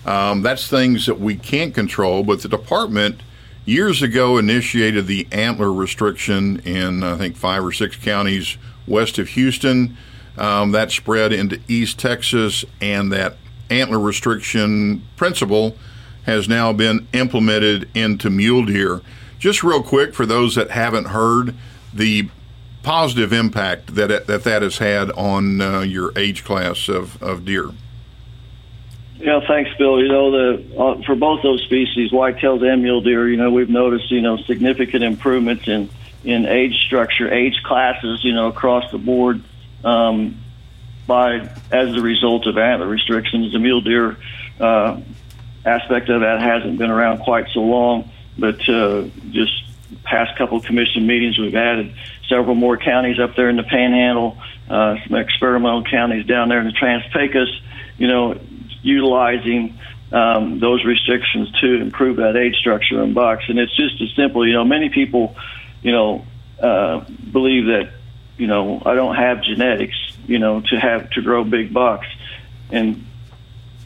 Um, 0.05 0.43
that's 0.43 0.67
things 0.67 1.07
that 1.07 1.21
we 1.21 1.37
can't 1.37 1.73
control, 1.73 2.25
but 2.25 2.43
the 2.43 2.49
department 2.49 3.23
years 3.65 4.03
ago 4.03 4.39
initiated 4.39 5.07
the 5.07 5.29
antler 5.31 5.73
restriction 5.73 6.59
in, 6.61 7.05
I 7.05 7.17
think, 7.17 7.37
five 7.37 7.65
or 7.65 7.71
six 7.71 7.95
counties 7.95 8.59
west 8.89 9.19
of 9.19 9.29
Houston. 9.29 9.97
Um, 10.37 10.73
that 10.73 10.91
spread 10.91 11.33
into 11.33 11.61
East 11.69 12.01
Texas, 12.01 12.65
and 12.81 13.13
that 13.13 13.37
antler 13.71 14.01
restriction 14.01 15.07
principle 15.17 15.77
has 16.25 16.49
now 16.49 16.73
been 16.73 17.07
implemented 17.13 17.89
into 17.95 18.31
mule 18.31 18.65
deer. 18.65 19.01
Just 19.39 19.63
real 19.63 19.83
quick 19.83 20.15
for 20.15 20.27
those 20.27 20.55
that 20.55 20.71
haven't 20.71 21.07
heard 21.07 21.55
the 21.93 22.29
positive 22.83 23.33
impact 23.33 23.95
that 23.95 24.27
that 24.27 24.45
that 24.45 24.63
has 24.63 24.79
had 24.79 25.11
on 25.13 25.61
uh, 25.61 25.81
your 25.81 26.13
age 26.17 26.45
class 26.45 26.89
of, 26.89 27.23
of 27.23 27.45
deer. 27.45 27.71
Yeah, 29.17 29.41
thanks, 29.47 29.71
Bill. 29.77 30.01
You 30.01 30.09
know, 30.09 30.31
the 30.31 30.79
uh, 30.79 31.03
for 31.03 31.15
both 31.15 31.43
those 31.43 31.63
species, 31.63 32.11
white-tailed 32.11 32.63
and 32.63 32.83
mule 32.83 33.03
deer, 33.03 33.29
you 33.29 33.37
know, 33.37 33.51
we've 33.51 33.69
noticed 33.69 34.11
you 34.11 34.23
know 34.23 34.39
significant 34.39 35.05
improvements 35.05 35.69
in 35.69 35.91
in 36.25 36.47
age 36.47 36.75
structure, 36.87 37.33
age 37.33 37.63
classes, 37.63 38.21
you 38.23 38.33
know, 38.33 38.49
across 38.49 38.91
the 38.91 38.99
board. 38.99 39.43
Um, 39.85 40.43
by 41.07 41.49
as 41.73 41.95
a 41.97 42.01
result 42.01 42.47
of 42.47 42.57
antler 42.57 42.87
restrictions, 42.87 43.53
the 43.53 43.59
mule 43.59 43.81
deer 43.81 44.17
uh, 44.61 45.01
aspect 45.65 46.09
of 46.09 46.21
that 46.23 46.41
hasn't 46.41 46.79
been 46.79 46.91
around 46.91 47.19
quite 47.19 47.49
so 47.53 47.61
long, 47.61 48.11
but 48.39 48.67
uh, 48.69 49.05
just 49.31 49.53
past 50.05 50.37
couple 50.39 50.61
commission 50.61 51.07
meetings, 51.07 51.39
we've 51.39 51.55
added 51.55 51.95
several 52.29 52.55
more 52.55 52.77
counties 52.77 53.19
up 53.19 53.37
there 53.37 53.49
in 53.49 53.57
the 53.57 53.63
Panhandle, 53.63 54.39
uh, 54.69 54.97
some 55.07 55.17
experimental 55.17 55.85
counties 55.85 56.27
down 56.27 56.49
there 56.49 56.61
in 56.61 56.67
the 56.67 56.73
Trans-Pecos, 56.73 57.61
you 57.99 58.07
know, 58.07 58.39
utilizing 58.83 59.79
um, 60.13 60.59
those 60.61 60.85
restrictions 60.85 61.51
to 61.61 61.81
improve 61.81 62.17
that 62.17 62.37
age 62.37 62.57
structure 62.57 63.03
in 63.03 63.13
bucks. 63.13 63.45
And 63.49 63.59
it's 63.59 63.77
just 63.77 64.01
as 64.01 64.09
simple, 64.17 64.47
you 64.47 64.55
know, 64.55 64.65
many 64.65 64.89
people, 64.89 65.37
you 65.83 65.93
know, 65.93 66.25
uh, 66.61 67.01
believe 67.33 67.67
that, 67.67 67.93
you 68.37 68.47
know, 68.47 68.83
I 68.85 68.95
don't 68.95 69.17
have 69.17 69.43
genetics, 69.43 69.97
you 70.27 70.39
know, 70.39 70.61
to 70.61 70.77
have 70.79 71.11
to 71.11 71.23
grow 71.23 71.45
big 71.45 71.73
bucks. 71.73 72.07
And 72.71 73.05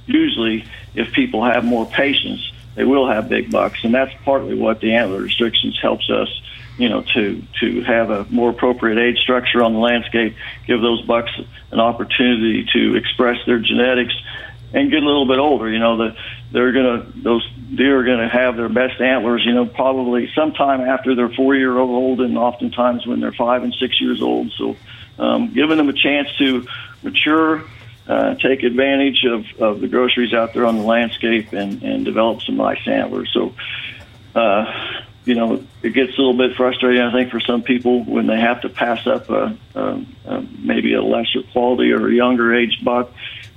usually 0.07 0.64
if 0.94 1.12
people 1.14 1.44
have 1.44 1.64
more 1.64 1.86
patience, 1.86 2.40
they 2.74 2.84
will 2.84 3.09
have 3.09 3.28
big 3.28 3.50
bucks, 3.52 3.78
and 3.84 3.94
that's 3.94 4.11
partly 4.24 4.57
what 4.57 4.80
the 4.80 4.94
antler 4.94 5.22
restrictions 5.22 5.78
helps 5.80 6.11
us, 6.11 6.28
you 6.76 6.88
know, 6.88 7.05
to 7.14 7.42
to 7.61 7.82
have 7.86 8.11
a 8.11 8.26
more 8.30 8.50
appropriate 8.50 8.98
age 8.98 9.18
structure 9.18 9.62
on 9.62 9.72
the 9.72 9.78
landscape, 9.78 10.36
give 10.66 10.80
those 10.80 11.02
bucks 11.02 11.30
an 11.70 11.80
opportunity 11.80 12.66
to 12.72 12.96
express 12.96 13.36
their 13.46 13.61
genetics, 13.61 14.14
and 14.72 14.90
get 14.90 15.02
a 15.02 15.07
little 15.07 15.26
bit 15.26 15.38
older. 15.38 15.70
You 15.70 15.78
know, 15.78 15.96
the 15.96 16.16
they're 16.52 16.72
gonna 16.72 17.07
those 17.14 17.48
deer 17.76 18.00
are 18.00 18.05
gonna 18.05 18.28
have 18.28 18.57
their 18.57 18.68
best 18.68 19.00
antlers, 19.00 19.44
you 19.46 19.55
know, 19.55 19.66
probably 19.66 20.28
sometime 20.34 20.80
after 20.80 21.14
they're 21.14 21.30
four 21.30 21.55
year 21.55 21.78
old, 21.78 22.20
and 22.20 22.36
oftentimes 22.36 23.07
when 23.07 23.20
they're 23.20 23.32
five 23.32 23.62
and 23.62 23.74
six 23.80 24.00
years 24.00 24.20
old. 24.20 24.52
So, 24.59 24.76
um, 25.18 25.55
giving 25.55 25.76
them 25.76 25.88
a 25.88 25.92
chance 25.92 26.28
to 26.38 26.66
mature 27.02 27.64
uh, 28.07 28.34
take 28.34 28.62
advantage 28.62 29.24
of, 29.24 29.44
of 29.61 29.80
the 29.80 29.88
groceries 29.88 30.34
out 30.34 30.52
there 30.52 30.66
on 30.66 30.76
the 30.76 30.84
landscape 30.84 31.52
and, 31.52 31.82
and 31.82 32.05
develop 32.05 32.42
some 32.42 32.57
nice 32.57 32.86
antlers. 32.86 33.30
So, 33.32 33.55
uh, 34.34 34.64
you 35.24 35.34
know, 35.34 35.64
it 35.82 35.94
gets 35.94 36.12
a 36.18 36.20
little 36.20 36.36
bit 36.36 36.57
frustrating, 36.57 37.00
I 37.00 37.12
think, 37.12 37.30
for 37.30 37.40
some 37.40 37.62
people 37.62 38.05
when 38.05 38.26
they 38.26 38.38
have 38.38 38.61
to 38.62 38.68
pass 38.68 39.07
up 39.07 39.30
a, 39.30 39.57
a, 39.74 40.05
a 40.26 40.40
maybe 40.59 40.92
a 40.92 41.02
lesser 41.02 41.42
quality 41.52 41.92
or 41.92 42.09
a 42.09 42.12
younger 42.12 42.55
age 42.55 42.80
buck, 42.84 43.11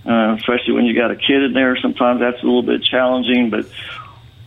uh, 0.06 0.38
especially 0.40 0.74
when 0.74 0.86
you 0.86 0.96
got 0.96 1.12
a 1.12 1.18
kid 1.18 1.44
in 1.44 1.54
there. 1.54 1.76
Sometimes 1.78 2.22
that's 2.22 2.42
a 2.42 2.46
little 2.46 2.64
bit 2.64 2.84
challenging, 2.84 3.50
but 3.50 3.66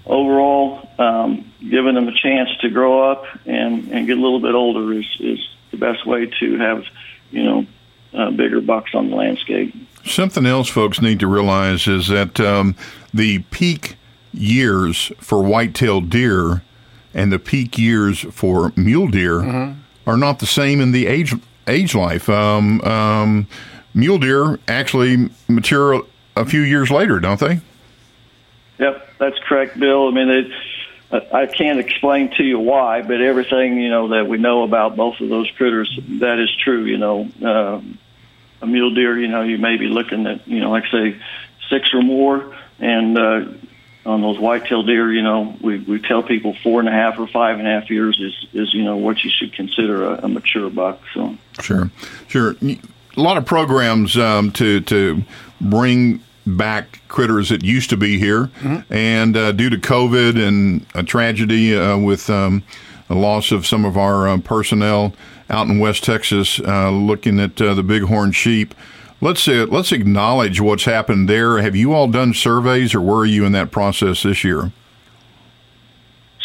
overall, 0.06 0.88
um, 0.98 1.52
giving 1.60 1.94
them 1.94 2.08
a 2.08 2.14
chance 2.14 2.48
to 2.62 2.70
grow 2.70 3.10
up 3.10 3.26
and, 3.44 3.92
and 3.92 4.06
get 4.06 4.16
a 4.16 4.20
little 4.20 4.40
bit 4.40 4.54
older 4.54 4.92
is, 4.94 5.06
is 5.20 5.38
the 5.70 5.76
best 5.76 6.06
way 6.06 6.26
to 6.40 6.56
have, 6.56 6.84
you 7.30 7.44
know, 7.44 7.66
uh, 8.14 8.30
bigger 8.30 8.60
bucks 8.60 8.94
on 8.94 9.10
the 9.10 9.16
landscape. 9.16 9.74
Something 10.04 10.46
else 10.46 10.68
folks 10.68 11.00
need 11.00 11.20
to 11.20 11.26
realize 11.26 11.86
is 11.86 12.08
that 12.08 12.40
um, 12.40 12.74
the 13.12 13.40
peak 13.50 13.96
years 14.32 15.12
for 15.18 15.42
white-tailed 15.42 16.08
deer 16.08 16.62
and 17.12 17.32
the 17.32 17.38
peak 17.38 17.76
years 17.76 18.20
for 18.20 18.72
mule 18.76 19.08
deer 19.08 19.40
mm-hmm. 19.40 19.80
are 20.08 20.16
not 20.16 20.38
the 20.38 20.46
same 20.46 20.80
in 20.80 20.92
the 20.92 21.06
age 21.06 21.34
age 21.66 21.94
life. 21.94 22.28
Um, 22.28 22.80
um, 22.82 23.46
mule 23.94 24.18
deer 24.18 24.58
actually 24.68 25.28
mature 25.48 26.02
a 26.36 26.44
few 26.44 26.60
years 26.60 26.90
later, 26.90 27.20
don't 27.20 27.40
they? 27.40 27.60
Yep, 28.78 29.08
that's 29.18 29.38
correct, 29.46 29.78
Bill. 29.78 30.08
I 30.08 30.10
mean, 30.12 30.30
it, 30.30 30.50
I 31.12 31.46
can't 31.46 31.80
explain 31.80 32.30
to 32.36 32.44
you 32.44 32.58
why, 32.58 33.02
but 33.02 33.20
everything 33.20 33.80
you 33.80 33.88
know 33.88 34.08
that 34.08 34.28
we 34.28 34.38
know 34.38 34.62
about 34.62 34.96
both 34.96 35.20
of 35.20 35.28
those 35.28 35.50
critters, 35.56 35.90
that 36.20 36.38
is 36.38 36.54
true. 36.62 36.84
You 36.84 36.98
know, 36.98 37.28
uh, 37.42 37.80
a 38.62 38.66
mule 38.66 38.94
deer, 38.94 39.18
you 39.18 39.28
know, 39.28 39.42
you 39.42 39.58
may 39.58 39.76
be 39.76 39.86
looking 39.86 40.26
at, 40.26 40.46
you 40.46 40.60
know, 40.60 40.70
like 40.70 40.84
say 40.92 41.20
six 41.68 41.92
or 41.94 42.02
more, 42.02 42.56
and 42.78 43.18
uh, 43.18 43.44
on 44.06 44.22
those 44.22 44.38
white-tailed 44.38 44.86
deer, 44.86 45.12
you 45.12 45.22
know, 45.22 45.56
we, 45.60 45.78
we 45.78 45.98
tell 46.00 46.22
people 46.22 46.54
four 46.62 46.80
and 46.80 46.88
a 46.88 46.92
half 46.92 47.18
or 47.18 47.26
five 47.26 47.58
and 47.58 47.66
a 47.66 47.70
half 47.70 47.90
years 47.90 48.18
is, 48.20 48.46
is 48.52 48.72
you 48.72 48.84
know, 48.84 48.96
what 48.96 49.22
you 49.24 49.30
should 49.30 49.52
consider 49.52 50.04
a, 50.04 50.24
a 50.24 50.28
mature 50.28 50.70
buck. 50.70 51.00
So 51.12 51.36
sure, 51.60 51.90
sure. 52.28 52.54
A 52.62 53.20
lot 53.20 53.36
of 53.36 53.44
programs 53.44 54.16
um, 54.16 54.52
to 54.52 54.80
to 54.82 55.22
bring 55.60 56.22
back 56.56 57.00
critters 57.08 57.48
that 57.48 57.64
used 57.64 57.90
to 57.90 57.96
be 57.96 58.18
here, 58.18 58.50
mm-hmm. 58.60 58.92
and 58.92 59.36
uh, 59.36 59.52
due 59.52 59.70
to 59.70 59.76
COVID 59.76 60.42
and 60.46 60.86
a 60.94 61.02
tragedy 61.02 61.76
uh, 61.76 61.96
with 61.96 62.28
um, 62.30 62.62
the 63.08 63.14
loss 63.14 63.52
of 63.52 63.66
some 63.66 63.84
of 63.84 63.96
our 63.96 64.28
uh, 64.28 64.38
personnel 64.38 65.14
out 65.48 65.66
in 65.66 65.78
West 65.78 66.04
Texas, 66.04 66.60
uh, 66.60 66.90
looking 66.90 67.40
at 67.40 67.60
uh, 67.60 67.74
the 67.74 67.82
bighorn 67.82 68.32
sheep 68.32 68.74
Let's 69.22 69.46
uh, 69.46 69.66
let's 69.68 69.92
acknowledge 69.92 70.60
what's 70.60 70.84
happened 70.84 71.28
there. 71.28 71.60
Have 71.60 71.76
you 71.76 71.92
all 71.92 72.08
done 72.08 72.32
surveys, 72.32 72.94
or 72.94 73.02
where 73.02 73.18
are 73.18 73.26
you 73.26 73.44
in 73.44 73.52
that 73.52 73.70
process 73.70 74.22
this 74.22 74.44
year? 74.44 74.72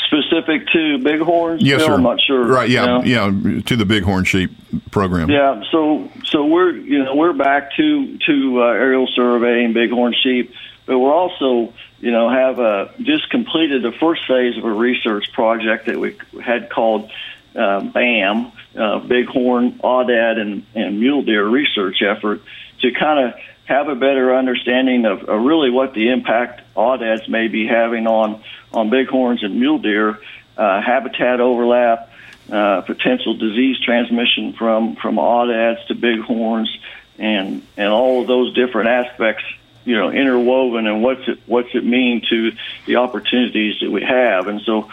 Specific 0.05 0.67
to 0.69 0.99
bighorns? 0.99 1.61
Yes, 1.61 1.83
sir. 1.83 1.93
I'm 1.93 2.03
not 2.03 2.21
sure. 2.21 2.45
Right? 2.45 2.69
Yeah, 2.69 3.01
you 3.03 3.17
know? 3.17 3.49
yeah. 3.49 3.61
To 3.61 3.75
the 3.75 3.85
bighorn 3.85 4.23
sheep 4.23 4.51
program. 4.91 5.29
Yeah. 5.29 5.63
So 5.71 6.09
so 6.25 6.45
we're 6.45 6.71
you 6.71 7.03
know 7.03 7.15
we're 7.15 7.33
back 7.33 7.75
to 7.75 8.17
to 8.17 8.61
uh, 8.61 8.65
aerial 8.65 9.07
surveying 9.07 9.73
bighorn 9.73 10.13
sheep, 10.13 10.53
but 10.85 10.99
we're 10.99 11.13
also 11.13 11.73
you 11.99 12.11
know 12.11 12.29
have 12.29 12.59
a, 12.59 12.93
just 13.01 13.29
completed 13.29 13.83
the 13.83 13.91
first 13.93 14.25
phase 14.27 14.57
of 14.57 14.65
a 14.65 14.71
research 14.71 15.31
project 15.33 15.87
that 15.87 15.99
we 15.99 16.15
had 16.43 16.69
called 16.69 17.09
uh, 17.55 17.81
BAM, 17.81 18.51
uh, 18.75 18.99
Bighorn, 18.99 19.79
Aoudad, 19.79 20.37
and, 20.37 20.65
and 20.75 20.99
Mule 20.99 21.23
Deer 21.23 21.45
research 21.47 22.01
effort 22.01 22.41
to 22.81 22.91
kind 22.91 23.27
of 23.27 23.39
have 23.65 23.87
a 23.87 23.95
better 23.95 24.35
understanding 24.35 25.05
of, 25.05 25.23
of 25.23 25.43
really 25.43 25.69
what 25.69 25.93
the 25.93 26.09
impact 26.09 26.61
aoudads 26.75 27.27
may 27.29 27.47
be 27.47 27.67
having 27.67 28.07
on 28.07 28.43
on 28.73 28.89
bighorns 28.89 29.43
and 29.43 29.59
mule 29.59 29.79
deer, 29.79 30.19
uh, 30.57 30.81
habitat 30.81 31.39
overlap, 31.39 32.11
uh, 32.51 32.81
potential 32.81 33.35
disease 33.35 33.77
transmission 33.79 34.53
from 34.53 34.95
from 34.95 35.15
aoudads 35.15 35.85
to 35.87 35.95
bighorns, 35.95 36.69
and 37.17 37.61
and 37.77 37.87
all 37.89 38.21
of 38.21 38.27
those 38.27 38.53
different 38.53 38.89
aspects, 38.89 39.43
you 39.85 39.95
know, 39.95 40.11
interwoven 40.11 40.87
and 40.87 41.01
what's 41.01 41.27
it 41.27 41.39
what's 41.45 41.73
it 41.73 41.85
mean 41.85 42.21
to 42.29 42.51
the 42.85 42.97
opportunities 42.97 43.79
that 43.81 43.91
we 43.91 44.03
have, 44.03 44.47
and 44.47 44.61
so 44.61 44.89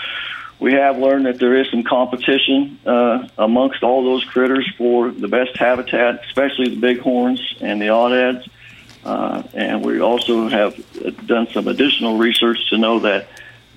we 0.63 0.75
have 0.75 0.97
learned 0.97 1.27
that 1.27 1.41
there 1.41 1.61
is 1.61 1.69
some 1.73 1.83
competition 1.83 2.79
uh, 2.87 3.27
amongst 3.37 3.83
all 3.83 4.05
those 4.05 4.23
critters 4.23 4.65
for 4.79 5.11
the 5.11 5.27
best 5.27 5.57
habitat, 5.57 6.25
especially 6.27 6.77
the 6.77 6.81
bighorns 6.81 7.57
and 7.61 7.83
the 7.83 7.87
aoudads. 7.87 8.49
Uh, 9.05 9.43
and 9.53 9.85
we 9.85 10.01
also 10.01 10.49
have 10.49 10.77
done 11.27 11.49
some 11.53 11.67
additional 11.69 12.19
research 12.19 12.59
to 12.71 12.79
know 12.79 13.01
that 13.01 13.29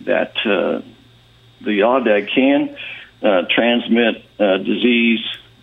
that 0.01 0.35
uh, 0.45 0.81
the 1.61 1.79
aoudad 1.79 2.29
can 2.29 2.77
uh, 3.23 3.43
transmit 3.49 4.23
uh, 4.39 4.57
disease 4.57 5.19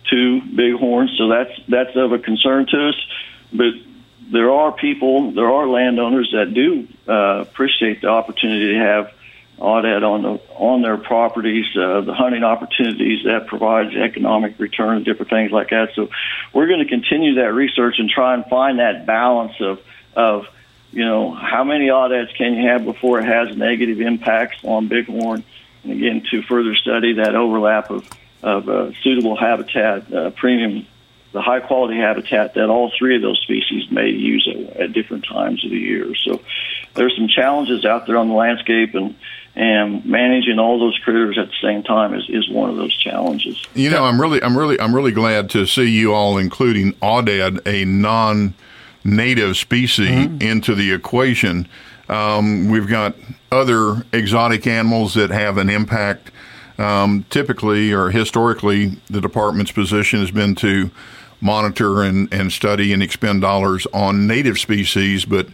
to 0.09 0.41
bighorns, 0.41 1.15
so 1.17 1.29
that's 1.29 1.51
that's 1.67 1.95
of 1.95 2.11
a 2.11 2.19
concern 2.19 2.65
to 2.65 2.89
us. 2.89 2.95
But 3.53 3.73
there 4.31 4.51
are 4.51 4.71
people, 4.71 5.31
there 5.31 5.49
are 5.49 5.67
landowners 5.67 6.31
that 6.33 6.53
do 6.53 6.87
uh, 7.07 7.41
appreciate 7.41 8.01
the 8.01 8.07
opportunity 8.07 8.73
to 8.73 8.79
have 8.79 9.13
aoudad 9.59 10.03
on 10.03 10.21
the 10.21 10.29
on 10.55 10.81
their 10.81 10.97
properties, 10.97 11.65
uh, 11.75 12.01
the 12.01 12.13
hunting 12.13 12.43
opportunities 12.43 13.25
that 13.25 13.47
provides 13.47 13.95
economic 13.95 14.59
return 14.59 15.03
different 15.03 15.29
things 15.29 15.51
like 15.51 15.69
that. 15.69 15.89
So 15.95 16.09
we're 16.53 16.67
going 16.67 16.83
to 16.83 16.89
continue 16.89 17.35
that 17.35 17.53
research 17.53 17.95
and 17.99 18.09
try 18.09 18.33
and 18.33 18.45
find 18.45 18.79
that 18.79 19.05
balance 19.05 19.53
of 19.59 19.81
of 20.15 20.47
you 20.91 21.05
know 21.05 21.31
how 21.31 21.63
many 21.63 21.87
aoudads 21.87 22.35
can 22.35 22.53
you 22.53 22.67
have 22.67 22.85
before 22.85 23.19
it 23.19 23.25
has 23.25 23.55
negative 23.55 24.01
impacts 24.01 24.57
on 24.63 24.87
bighorn, 24.87 25.43
and 25.83 25.91
again 25.91 26.23
to 26.31 26.41
further 26.43 26.75
study 26.75 27.13
that 27.13 27.35
overlap 27.35 27.91
of 27.91 28.09
of 28.41 28.67
uh, 28.67 28.91
suitable 29.01 29.37
habitat, 29.37 30.13
uh, 30.13 30.29
premium 30.31 30.85
the 31.33 31.41
high 31.41 31.59
quality 31.59 31.97
habitat 31.97 32.53
that 32.53 32.69
all 32.69 32.91
three 32.97 33.15
of 33.15 33.21
those 33.21 33.39
species 33.41 33.89
may 33.91 34.09
use 34.09 34.47
at, 34.49 34.77
at 34.77 34.93
different 34.93 35.25
times 35.25 35.65
of 35.65 35.71
the 35.71 35.79
year. 35.79 36.13
So 36.15 36.41
there's 36.93 37.15
some 37.17 37.27
challenges 37.27 37.85
out 37.85 38.05
there 38.05 38.17
on 38.17 38.29
the 38.29 38.35
landscape 38.35 38.93
and 38.93 39.15
and 39.55 40.03
managing 40.05 40.57
all 40.57 40.79
those 40.79 40.97
critters 41.03 41.37
at 41.37 41.47
the 41.47 41.55
same 41.61 41.83
time 41.83 42.13
is, 42.13 42.25
is 42.29 42.49
one 42.49 42.69
of 42.69 42.75
those 42.75 42.95
challenges. 42.95 43.63
You 43.75 43.89
know, 43.89 44.03
I'm 44.05 44.19
really, 44.19 44.41
I'm 44.41 44.57
really, 44.57 44.79
I'm 44.79 44.95
really 44.95 45.11
glad 45.11 45.49
to 45.51 45.65
see 45.65 45.89
you 45.89 46.13
all 46.13 46.37
including 46.37 46.93
aoudad, 46.93 47.65
a 47.67 47.85
non-native 47.85 49.57
species, 49.57 50.09
mm-hmm. 50.09 50.41
into 50.41 50.73
the 50.73 50.91
equation. 50.91 51.67
Um, 52.09 52.69
we've 52.69 52.87
got 52.87 53.15
other 53.51 54.05
exotic 54.11 54.65
animals 54.65 55.13
that 55.13 55.29
have 55.29 55.57
an 55.57 55.69
impact. 55.69 56.31
Um, 56.79 57.23
typically, 57.29 57.93
or 57.93 58.09
historically, 58.09 58.97
the 59.07 59.21
department's 59.21 59.71
position 59.71 60.19
has 60.21 60.31
been 60.31 60.55
to 60.55 60.89
monitor 61.39 62.01
and, 62.01 62.33
and 62.33 62.51
study 62.51 62.91
and 62.91 63.03
expend 63.03 63.41
dollars 63.41 63.85
on 63.93 64.25
native 64.25 64.57
species, 64.57 65.23
but 65.23 65.47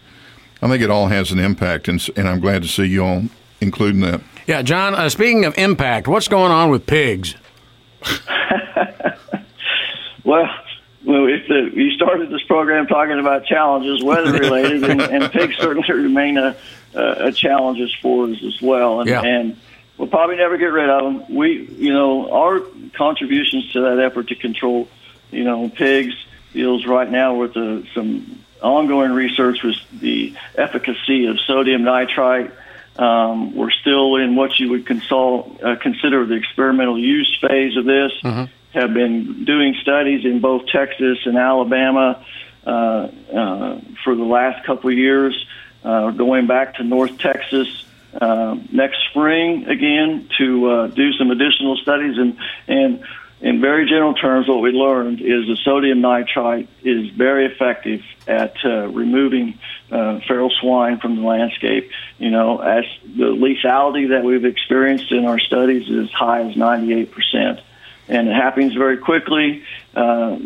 I 0.62 0.70
think 0.70 0.82
it 0.82 0.89
all 0.89 1.08
has 1.08 1.32
an 1.32 1.39
impact, 1.39 1.89
and, 1.89 2.06
and 2.16 2.30
I'm 2.30 2.39
glad 2.39 2.62
to 2.62 2.70
see 2.70 2.86
you 2.86 3.04
all 3.04 3.24
including 3.62 4.01
that. 4.01 4.22
Yeah, 4.47 4.62
John, 4.62 4.95
uh, 4.95 5.10
speaking 5.10 5.45
of 5.45 5.57
impact, 5.57 6.07
what's 6.07 6.28
going 6.28 6.51
on 6.51 6.70
with 6.70 6.86
pigs? 6.86 7.36
well, 10.24 10.49
well, 11.05 11.26
if 11.28 11.47
the, 11.47 11.72
you 11.74 11.91
started 11.91 12.30
this 12.30 12.43
program 12.43 12.88
talking 12.88 13.20
about 13.20 13.45
challenges, 13.45 14.03
weather 14.03 14.34
related, 14.34 14.84
and, 14.84 15.01
and, 15.01 15.32
pigs 15.32 15.55
certainly 15.57 15.91
remain 15.91 16.38
a, 16.38 16.55
a, 16.93 17.32
challenges 17.32 17.93
for 18.01 18.28
us 18.28 18.38
as 18.43 18.62
well. 18.62 19.01
And, 19.01 19.10
yeah. 19.10 19.22
and 19.22 19.57
we'll 19.97 20.07
probably 20.07 20.38
never 20.38 20.57
get 20.57 20.72
rid 20.72 20.89
of 20.89 21.03
them. 21.03 21.36
We, 21.36 21.68
you 21.78 21.93
know, 21.93 22.32
our 22.32 22.62
contributions 22.95 23.72
to 23.74 23.82
that 23.82 23.99
effort 23.99 24.30
to 24.30 24.36
control, 24.36 24.88
you 25.32 25.43
know, 25.43 25.70
pigs 25.70 26.16
deals 26.53 26.86
right 26.86 27.10
now 27.10 27.36
with 27.36 27.53
the, 27.53 27.86
some 27.93 28.43
ongoing 28.62 29.12
research 29.12 29.64
with 29.64 29.76
the 29.99 30.36
efficacy 30.55 31.28
of 31.28 31.39
sodium 31.41 31.84
nitrite 31.84 32.51
um, 33.00 33.56
we're 33.56 33.72
still 33.72 34.18
in 34.18 34.36
what 34.36 34.60
you 34.60 34.70
would 34.72 34.86
consult, 34.86 35.64
uh, 35.64 35.78
consider 35.78 36.26
the 36.26 36.36
experimental 36.36 37.00
use 37.00 37.38
phase 37.39 37.78
of 37.78 37.86
this. 37.86 38.12
Mm-hmm. 38.24 38.45
Have 38.78 38.93
been 38.93 39.45
doing 39.45 39.76
studies 39.82 40.26
in 40.26 40.41
both 40.41 40.68
Texas 40.68 41.20
and 41.26 41.38
Alabama 41.38 42.24
uh, 42.68 42.70
uh, 42.70 43.80
for 44.04 44.16
the 44.16 44.24
last 44.24 44.66
couple 44.66 44.91
of 44.91 44.97
years. 44.97 45.34
Uh, 45.84 46.12
going 46.12 46.45
back 46.45 46.76
to 46.76 46.84
North 46.84 47.18
Texas 47.18 47.86
uh, 48.20 48.58
next 48.72 48.97
spring 49.10 49.66
again 49.68 50.30
to 50.38 50.70
uh, 50.70 50.88
do 50.88 51.14
some 51.14 51.32
additional 51.32 51.78
studies 51.78 52.18
and 52.18 52.38
and 52.68 53.04
in 53.42 53.62
very 53.62 53.88
general 53.88 54.14
terms, 54.14 54.48
what 54.50 54.62
we 54.62 54.72
learned 54.72 55.22
is 55.22 55.48
the 55.48 55.58
sodium 55.64 56.02
nitrite 56.02 56.68
is 56.84 57.10
very 57.12 57.46
effective 57.46 58.02
at 58.28 58.54
uh, 58.66 58.88
removing 58.88 59.58
uh, 59.92 60.20
feral 60.28 60.50
swine 60.50 61.00
from 61.00 61.16
the 61.16 61.22
landscape. 61.22 61.90
You 62.18 62.32
know, 62.32 62.60
as 62.60 62.84
the 63.04 63.26
lethality 63.26 64.10
that 64.10 64.26
we've 64.26 64.44
experienced 64.44 65.12
in 65.12 65.26
our 65.26 65.40
studies 65.40 65.90
is 65.90 66.10
as 66.10 66.12
high 66.12 66.42
as 66.42 66.56
98%. 66.56 67.62
And 68.10 68.28
it 68.28 68.34
happens 68.34 68.74
very 68.74 68.98
quickly. 68.98 69.64
Uh, 69.96 70.38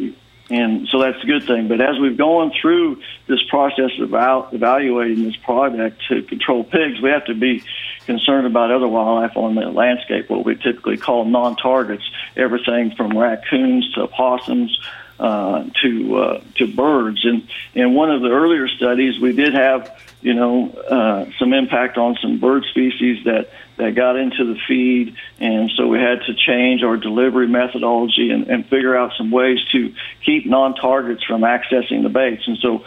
and 0.53 0.87
so 0.89 0.99
that's 0.99 1.21
a 1.23 1.25
good 1.25 1.45
thing. 1.45 1.67
But 1.67 1.81
as 1.81 1.97
we've 1.99 2.17
gone 2.17 2.51
through 2.61 3.01
this 3.27 3.41
process 3.49 3.91
of 3.99 4.13
evaluating 4.53 5.23
this 5.23 5.35
product 5.37 6.01
to 6.09 6.21
control 6.21 6.63
pigs, 6.63 7.01
we 7.01 7.09
have 7.09 7.25
to 7.25 7.33
be 7.33 7.63
concerned 8.05 8.45
about 8.45 8.69
other 8.69 8.87
wildlife 8.87 9.35
on 9.35 9.55
the 9.55 9.61
landscape, 9.61 10.29
what 10.29 10.45
we 10.45 10.55
typically 10.55 10.97
call 10.97 11.25
non-targets, 11.25 12.03
everything 12.37 12.93
from 12.95 13.17
raccoons 13.17 13.91
to 13.93 14.01
opossums, 14.01 14.79
uh, 15.19 15.65
to 15.81 16.17
uh, 16.17 16.41
to 16.55 16.67
birds. 16.67 17.25
And 17.25 17.47
in 17.73 17.93
one 17.93 18.11
of 18.11 18.21
the 18.21 18.29
earlier 18.29 18.67
studies, 18.67 19.19
we 19.19 19.33
did 19.33 19.53
have 19.53 19.99
you 20.21 20.33
know 20.33 20.69
uh, 20.69 21.25
some 21.39 21.53
impact 21.53 21.97
on 21.97 22.17
some 22.21 22.39
bird 22.39 22.65
species 22.69 23.23
that 23.25 23.49
that 23.77 23.95
got 23.95 24.15
into 24.15 24.53
the 24.53 24.59
feed, 24.67 25.15
and 25.39 25.71
so 25.75 25.87
we 25.87 25.99
had 25.99 26.21
to 26.27 26.33
change 26.33 26.83
our 26.83 26.97
delivery 26.97 27.47
methodology 27.47 28.29
and, 28.29 28.47
and 28.47 28.67
figure 28.67 28.95
out 28.95 29.13
some 29.17 29.31
ways 29.31 29.59
to 29.71 29.93
keep 30.23 30.45
non-targets 30.45 31.23
from 31.23 31.41
accessing 31.41 32.03
the 32.03 32.09
baits. 32.09 32.47
And 32.47 32.57
so 32.59 32.83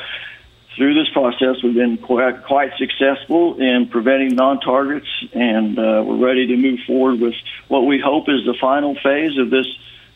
through 0.77 0.95
this 0.95 1.09
process, 1.13 1.63
we've 1.63 1.75
been 1.75 1.97
quite, 1.97 2.45
quite 2.45 2.73
successful 2.77 3.61
in 3.61 3.89
preventing 3.89 4.37
non-targets, 4.37 5.09
and 5.33 5.79
uh, 5.79 6.05
we're 6.07 6.25
ready 6.25 6.47
to 6.49 6.57
move 6.57 6.81
forward 6.87 7.19
with 7.19 7.35
what 7.69 7.81
we 7.81 7.99
hope 7.99 8.29
is 8.29 8.45
the 8.45 8.55
final 8.61 8.95
phase 9.03 9.39
of 9.39 9.51
this 9.51 9.67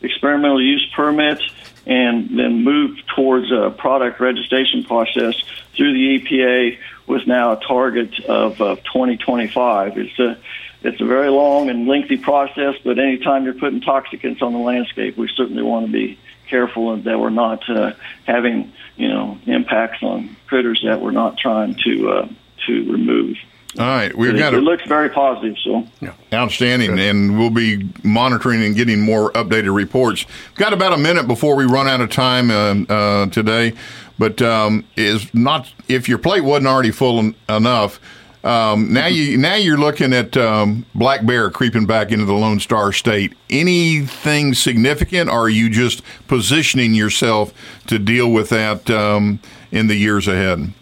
experimental 0.01 0.61
use 0.61 0.87
permit, 0.95 1.41
and 1.85 2.37
then 2.37 2.63
move 2.63 2.97
towards 3.15 3.51
a 3.51 3.71
product 3.71 4.19
registration 4.19 4.83
process 4.83 5.35
through 5.75 5.93
the 5.93 6.19
EPA 6.19 6.77
with 7.07 7.25
now 7.27 7.53
a 7.53 7.59
target 7.59 8.19
of, 8.21 8.61
of 8.61 8.83
2025. 8.83 9.97
It's 9.97 10.19
a 10.19 10.37
it's 10.83 10.99
a 10.99 11.05
very 11.05 11.29
long 11.29 11.69
and 11.69 11.87
lengthy 11.87 12.17
process, 12.17 12.73
but 12.83 12.97
anytime 12.97 13.45
you're 13.45 13.53
putting 13.53 13.81
toxicants 13.81 14.41
on 14.41 14.51
the 14.51 14.59
landscape, 14.59 15.15
we 15.15 15.29
certainly 15.35 15.61
want 15.61 15.85
to 15.85 15.91
be 15.91 16.17
careful 16.47 16.97
that 16.97 17.19
we're 17.19 17.29
not 17.29 17.67
uh, 17.69 17.93
having 18.25 18.73
you 18.95 19.07
know 19.07 19.37
impacts 19.45 20.01
on 20.01 20.35
critters 20.47 20.81
that 20.85 21.01
we're 21.01 21.11
not 21.11 21.37
trying 21.37 21.75
to 21.83 22.09
uh, 22.09 22.27
to 22.67 22.91
remove. 22.91 23.37
All 23.79 23.85
right, 23.85 24.15
we've 24.15 24.35
it, 24.35 24.37
got 24.37 24.53
it 24.53 24.59
a, 24.59 24.61
looks 24.61 24.85
very 24.85 25.09
positive. 25.09 25.57
So 25.63 25.87
yeah. 26.01 26.13
outstanding, 26.33 26.99
and 26.99 27.39
we'll 27.39 27.49
be 27.49 27.89
monitoring 28.03 28.63
and 28.63 28.75
getting 28.75 28.99
more 28.99 29.31
updated 29.31 29.73
reports. 29.73 30.25
We've 30.49 30.57
got 30.57 30.73
about 30.73 30.91
a 30.91 30.97
minute 30.97 31.25
before 31.25 31.55
we 31.55 31.63
run 31.65 31.87
out 31.87 32.01
of 32.01 32.09
time 32.09 32.51
uh, 32.51 32.93
uh, 32.93 33.25
today, 33.27 33.73
but 34.19 34.41
um, 34.41 34.83
is 34.97 35.33
not 35.33 35.71
if 35.87 36.09
your 36.09 36.17
plate 36.17 36.43
wasn't 36.43 36.67
already 36.67 36.91
full 36.91 37.19
en- 37.19 37.35
enough. 37.47 37.99
Um, 38.43 38.91
now 38.91 39.05
you 39.05 39.37
now 39.37 39.55
you're 39.55 39.77
looking 39.77 40.11
at 40.13 40.35
um, 40.35 40.85
black 40.93 41.25
bear 41.25 41.49
creeping 41.49 41.85
back 41.85 42.11
into 42.11 42.25
the 42.25 42.33
Lone 42.33 42.59
Star 42.59 42.91
State. 42.91 43.33
Anything 43.49 44.53
significant, 44.53 45.29
or 45.29 45.43
are 45.43 45.49
you 45.49 45.69
just 45.69 46.01
positioning 46.27 46.93
yourself 46.93 47.53
to 47.87 47.99
deal 47.99 48.31
with 48.31 48.49
that 48.49 48.89
um, 48.89 49.39
in 49.71 49.87
the 49.87 49.95
years 49.95 50.27
ahead? 50.27 50.73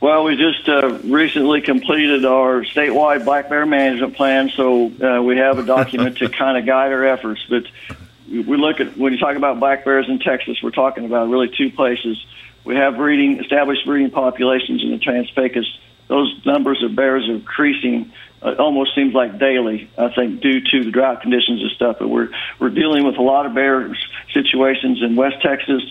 Well, 0.00 0.22
we 0.22 0.36
just 0.36 0.68
uh, 0.68 1.00
recently 1.04 1.60
completed 1.60 2.24
our 2.24 2.62
statewide 2.62 3.24
black 3.24 3.48
bear 3.48 3.66
management 3.66 4.14
plan, 4.14 4.50
so 4.50 4.86
uh, 4.86 5.20
we 5.22 5.38
have 5.38 5.58
a 5.58 5.64
document 5.64 6.18
to 6.18 6.28
kind 6.38 6.56
of 6.56 6.64
guide 6.66 6.92
our 6.92 7.04
efforts. 7.04 7.44
But 7.50 7.64
we 8.28 8.56
look 8.56 8.78
at 8.78 8.96
when 8.96 9.12
you 9.12 9.18
talk 9.18 9.34
about 9.34 9.58
black 9.58 9.84
bears 9.84 10.08
in 10.08 10.20
Texas, 10.20 10.58
we're 10.62 10.70
talking 10.70 11.04
about 11.04 11.28
really 11.28 11.48
two 11.48 11.72
places. 11.72 12.24
We 12.64 12.76
have 12.76 12.96
breeding 12.96 13.40
established 13.40 13.86
breeding 13.86 14.10
populations 14.10 14.82
in 14.82 14.92
the 14.92 14.98
Trans-Pecos. 14.98 15.78
Those 16.06 16.46
numbers 16.46 16.82
of 16.84 16.94
bears 16.94 17.28
are 17.28 17.32
increasing. 17.32 18.12
Uh, 18.40 18.50
it 18.50 18.60
almost 18.60 18.94
seems 18.94 19.14
like 19.14 19.40
daily. 19.40 19.90
I 19.98 20.14
think 20.14 20.40
due 20.40 20.60
to 20.60 20.84
the 20.84 20.92
drought 20.92 21.22
conditions 21.22 21.60
and 21.60 21.70
stuff. 21.72 21.96
But 21.98 22.08
we're 22.08 22.28
we're 22.60 22.70
dealing 22.70 23.04
with 23.04 23.16
a 23.16 23.22
lot 23.22 23.46
of 23.46 23.54
bear 23.54 23.96
situations 24.32 25.02
in 25.02 25.16
West 25.16 25.42
Texas. 25.42 25.82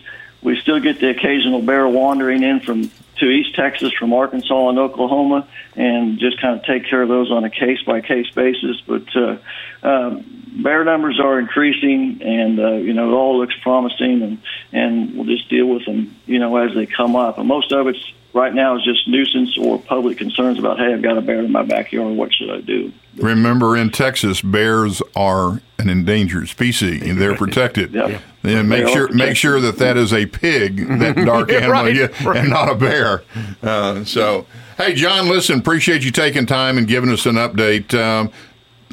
We 0.48 0.58
still 0.62 0.80
get 0.80 1.02
the 1.02 1.10
occasional 1.10 1.62
bear 1.62 1.86
wandering 1.90 2.42
in 2.42 2.62
from 2.62 2.90
to 3.18 3.26
East 3.26 3.54
Texas 3.54 3.92
from 3.92 4.14
Arkansas 4.14 4.70
and 4.70 4.80
Oklahoma, 4.80 5.46
and 5.76 6.20
just 6.20 6.40
kind 6.40 6.58
of 6.58 6.66
take 6.66 6.86
care 6.86 7.02
of 7.02 7.10
those 7.10 7.30
on 7.32 7.44
a 7.44 7.50
case 7.50 7.82
by 7.82 8.00
case 8.00 8.30
basis. 8.30 8.80
But 8.80 9.14
uh, 9.14 9.38
um, 9.84 10.24
bear 10.64 10.86
numbers 10.86 11.20
are 11.20 11.38
increasing, 11.38 12.22
and 12.22 12.62
uh, 12.62 12.72
you 12.76 12.94
know 12.94 13.10
it 13.10 13.14
all 13.14 13.38
looks 13.38 13.56
promising, 13.62 14.22
and 14.22 14.42
and 14.72 15.16
we'll 15.16 15.26
just 15.26 15.50
deal 15.50 15.66
with 15.66 15.86
them, 15.86 16.16
you 16.26 16.40
know, 16.40 16.56
as 16.56 16.74
they 16.74 16.86
come 16.86 17.18
up. 17.18 17.40
And 17.40 17.48
most 17.50 17.74
of 17.74 17.88
it's 17.88 18.14
right 18.34 18.54
now 18.54 18.78
is 18.78 18.84
just 18.84 19.08
nuisance 19.08 19.58
or 19.58 19.80
public 19.80 20.18
concerns 20.18 20.60
about, 20.60 20.78
hey, 20.78 20.94
I've 20.94 21.02
got 21.02 21.18
a 21.18 21.22
bear 21.22 21.40
in 21.40 21.52
my 21.52 21.64
backyard. 21.64 22.16
What 22.16 22.34
should 22.34 22.50
I 22.50 22.62
do? 22.62 22.92
Remember, 23.16 23.76
in 23.76 23.90
Texas, 23.90 24.42
bears 24.42 25.02
are 25.16 25.62
an 25.80 25.90
endangered 25.90 26.48
species, 26.50 27.02
and 27.02 27.20
they're 27.20 27.36
protected. 27.36 27.94
Yep. 27.94 28.22
And 28.44 28.70
make 28.70 28.88
sure 28.88 29.12
make 29.12 29.36
sure 29.36 29.60
that 29.60 29.78
that 29.80 29.98
is 29.98 30.14
a 30.14 30.26
pig, 30.26 30.88
that 31.00 31.16
dark 31.26 31.50
Yeah, 31.50 31.58
animal, 31.58 31.84
right, 31.84 31.96
yeah, 31.96 32.08
right. 32.24 32.38
and 32.38 32.50
not 32.50 32.70
a 32.70 32.76
bear. 32.76 33.24
Uh, 33.62 34.04
so, 34.06 34.46
hey, 34.78 34.94
John, 34.94 35.28
listen, 35.28 35.60
appreciate 35.60 36.04
you 36.06 36.12
taking 36.12 36.46
time 36.46 36.78
and 36.78 36.88
giving 36.88 37.10
us 37.12 37.26
an 37.26 37.36
update. 37.36 37.94
Um, 37.94 38.32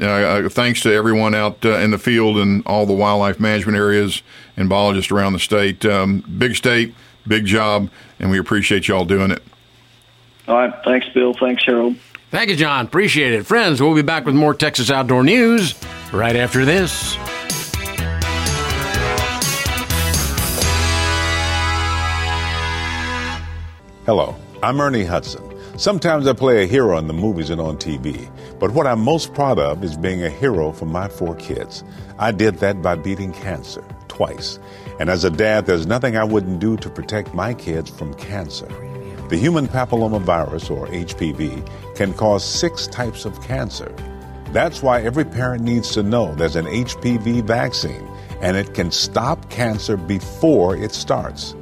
uh, 0.00 0.06
uh, 0.06 0.48
thanks 0.48 0.80
to 0.80 0.92
everyone 0.92 1.36
out 1.36 1.64
uh, 1.64 1.76
in 1.78 1.92
the 1.92 1.98
field 1.98 2.36
and 2.38 2.66
all 2.66 2.84
the 2.84 2.92
wildlife 2.92 3.38
management 3.38 3.76
areas 3.78 4.22
and 4.56 4.68
biologists 4.68 5.12
around 5.12 5.34
the 5.34 5.38
state. 5.38 5.84
Um, 5.86 6.24
big 6.36 6.56
state, 6.56 6.94
big 7.26 7.46
job, 7.46 7.90
and 8.18 8.30
we 8.30 8.38
appreciate 8.38 8.88
you 8.88 8.94
all 8.94 9.04
doing 9.04 9.30
it. 9.30 9.42
All 10.46 10.56
right. 10.56 10.74
Thanks, 10.84 11.08
Bill. 11.14 11.34
Thanks, 11.34 11.64
Harold. 11.64 11.96
Thank 12.30 12.50
you, 12.50 12.56
John. 12.56 12.86
Appreciate 12.86 13.32
it. 13.32 13.46
Friends, 13.46 13.80
we'll 13.80 13.94
be 13.94 14.02
back 14.02 14.26
with 14.26 14.34
more 14.34 14.54
Texas 14.54 14.90
Outdoor 14.90 15.22
News 15.22 15.74
right 16.12 16.36
after 16.36 16.64
this. 16.64 17.16
Hello, 24.04 24.36
I'm 24.62 24.80
Ernie 24.80 25.04
Hudson. 25.04 25.42
Sometimes 25.78 26.26
I 26.26 26.34
play 26.34 26.62
a 26.62 26.66
hero 26.66 26.98
in 26.98 27.06
the 27.06 27.14
movies 27.14 27.50
and 27.50 27.60
on 27.60 27.78
TV, 27.78 28.30
but 28.60 28.70
what 28.72 28.86
I'm 28.86 29.00
most 29.00 29.32
proud 29.32 29.58
of 29.58 29.82
is 29.82 29.96
being 29.96 30.22
a 30.22 30.28
hero 30.28 30.72
for 30.72 30.84
my 30.84 31.08
four 31.08 31.34
kids. 31.36 31.82
I 32.18 32.30
did 32.30 32.56
that 32.56 32.82
by 32.82 32.96
beating 32.96 33.32
cancer 33.32 33.82
twice. 34.08 34.58
And 35.00 35.10
as 35.10 35.24
a 35.24 35.30
dad, 35.30 35.66
there's 35.66 35.86
nothing 35.86 36.16
I 36.16 36.24
wouldn't 36.24 36.60
do 36.60 36.76
to 36.76 36.88
protect 36.88 37.34
my 37.34 37.54
kids 37.54 37.90
from 37.90 38.14
cancer. 38.14 38.68
The 39.28 39.36
human 39.36 39.66
papillomavirus, 39.66 40.70
or 40.70 40.86
HPV, 40.86 41.96
can 41.96 42.12
cause 42.14 42.44
six 42.44 42.86
types 42.86 43.24
of 43.24 43.40
cancer. 43.42 43.92
That's 44.52 44.82
why 44.82 45.02
every 45.02 45.24
parent 45.24 45.62
needs 45.62 45.92
to 45.94 46.02
know 46.02 46.34
there's 46.34 46.54
an 46.54 46.66
HPV 46.66 47.42
vaccine, 47.42 48.08
and 48.40 48.56
it 48.56 48.74
can 48.74 48.92
stop 48.92 49.50
cancer 49.50 49.96
before 49.96 50.76
it 50.76 50.92
starts. 50.92 51.56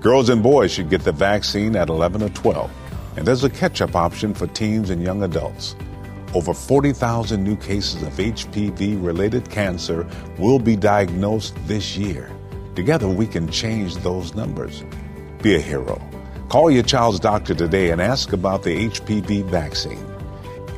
Girls 0.00 0.28
and 0.28 0.42
boys 0.42 0.70
should 0.70 0.90
get 0.90 1.04
the 1.04 1.12
vaccine 1.12 1.76
at 1.76 1.88
11 1.88 2.22
or 2.22 2.28
12, 2.28 2.70
and 3.16 3.26
there's 3.26 3.44
a 3.44 3.48
catch 3.48 3.80
up 3.80 3.94
option 3.94 4.34
for 4.34 4.46
teens 4.48 4.90
and 4.90 5.02
young 5.02 5.22
adults. 5.22 5.74
Over 6.34 6.52
40,000 6.52 7.42
new 7.42 7.56
cases 7.56 8.02
of 8.02 8.12
HPV 8.14 9.02
related 9.02 9.48
cancer 9.48 10.06
will 10.36 10.58
be 10.58 10.76
diagnosed 10.76 11.54
this 11.66 11.96
year. 11.96 12.30
Together, 12.74 13.08
we 13.08 13.26
can 13.26 13.48
change 13.48 13.96
those 13.96 14.34
numbers. 14.34 14.82
Be 15.42 15.54
a 15.54 15.60
hero. 15.60 16.00
Call 16.48 16.70
your 16.70 16.82
child's 16.82 17.20
doctor 17.20 17.54
today 17.54 17.90
and 17.90 18.00
ask 18.00 18.32
about 18.32 18.62
the 18.62 18.88
HPV 18.88 19.44
vaccine. 19.44 20.04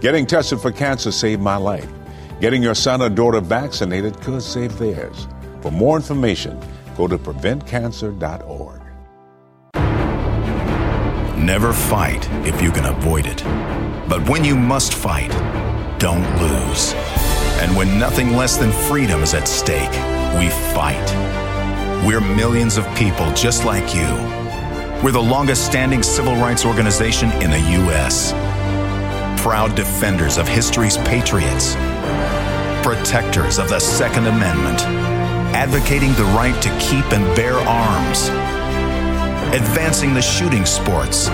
Getting 0.01 0.27
tested 0.27 0.61
for 0.61 0.71
cancer 0.71 1.11
saved 1.11 1.41
my 1.41 1.57
life. 1.57 1.89
Getting 2.41 2.63
your 2.63 2.75
son 2.75 3.01
or 3.01 3.09
daughter 3.09 3.41
vaccinated 3.41 4.21
could 4.21 4.43
save 4.43 4.79
theirs. 4.79 5.27
For 5.63 5.71
more 5.71 5.97
information, 5.97 6.61
go 6.97 7.09
to 7.09 7.17
preventcancer.org. 7.17 8.83
Never 11.39 11.73
fight 11.73 12.29
if 12.47 12.61
you 12.61 12.71
can 12.71 12.87
avoid 12.87 13.25
it. 13.27 13.43
But 14.09 14.29
when 14.29 14.45
you 14.45 14.57
must 14.57 14.95
fight, 14.95 15.31
don't 15.99 16.29
lose. 16.41 16.93
And 17.63 17.75
when 17.75 17.99
nothing 17.99 18.37
less 18.37 18.59
than 18.59 18.71
freedom 18.71 19.23
is 19.23 19.33
at 19.33 19.49
stake, 19.49 19.93
we 20.39 20.51
fight. 20.75 21.46
We're 22.07 22.21
millions 22.21 22.77
of 22.77 22.87
people 22.95 23.33
just 23.33 23.65
like 23.65 23.93
you. 23.93 24.07
We're 25.03 25.11
the 25.11 25.21
longest 25.21 25.67
standing 25.67 26.05
civil 26.05 26.37
rights 26.37 26.65
organization 26.65 27.33
in 27.43 27.51
the 27.51 27.59
U.S. 27.83 28.31
Proud 29.43 29.75
defenders 29.75 30.39
of 30.39 30.47
history's 30.47 30.99
patriots, 30.99 31.75
protectors 32.87 33.59
of 33.59 33.69
the 33.69 33.81
Second 33.81 34.29
Amendment, 34.29 34.83
advocating 35.53 36.13
the 36.13 36.23
right 36.27 36.55
to 36.63 36.69
keep 36.79 37.13
and 37.13 37.25
bear 37.35 37.55
arms, 37.55 38.29
advancing 39.53 40.15
the 40.15 40.23
shooting 40.23 40.65
sports, 40.65 41.27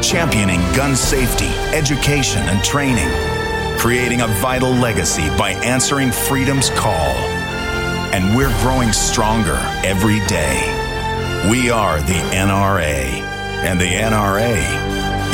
championing 0.00 0.60
gun 0.76 0.94
safety, 0.94 1.48
education, 1.74 2.42
and 2.42 2.62
training, 2.62 3.10
creating 3.80 4.20
a 4.20 4.28
vital 4.28 4.70
legacy 4.70 5.28
by 5.36 5.54
answering 5.64 6.12
freedom's 6.12 6.70
call. 6.70 7.37
And 8.18 8.36
we're 8.36 8.50
growing 8.62 8.92
stronger 8.92 9.54
every 9.84 10.18
day. 10.26 10.58
We 11.48 11.70
are 11.70 11.98
the 12.00 12.20
NRA, 12.34 13.22
and 13.62 13.80
the 13.80 13.84
NRA 13.84 14.58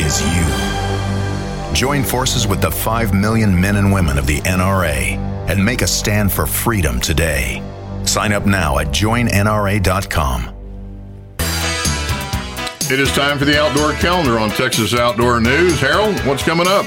is 0.04 0.20
you. 0.20 1.74
Join 1.74 2.04
forces 2.04 2.46
with 2.46 2.60
the 2.60 2.70
5 2.70 3.14
million 3.14 3.58
men 3.58 3.76
and 3.76 3.90
women 3.90 4.18
of 4.18 4.26
the 4.26 4.42
NRA 4.42 5.16
and 5.48 5.64
make 5.64 5.80
a 5.80 5.86
stand 5.86 6.30
for 6.30 6.44
freedom 6.44 7.00
today. 7.00 7.62
Sign 8.04 8.34
up 8.34 8.44
now 8.44 8.78
at 8.78 8.88
joinnra.com. 8.88 10.54
It 12.92 13.00
is 13.00 13.10
time 13.12 13.38
for 13.38 13.46
the 13.46 13.58
outdoor 13.58 13.94
calendar 13.94 14.38
on 14.38 14.50
Texas 14.50 14.92
Outdoor 14.92 15.40
News. 15.40 15.80
Harold, 15.80 16.20
what's 16.26 16.42
coming 16.42 16.68
up? 16.68 16.84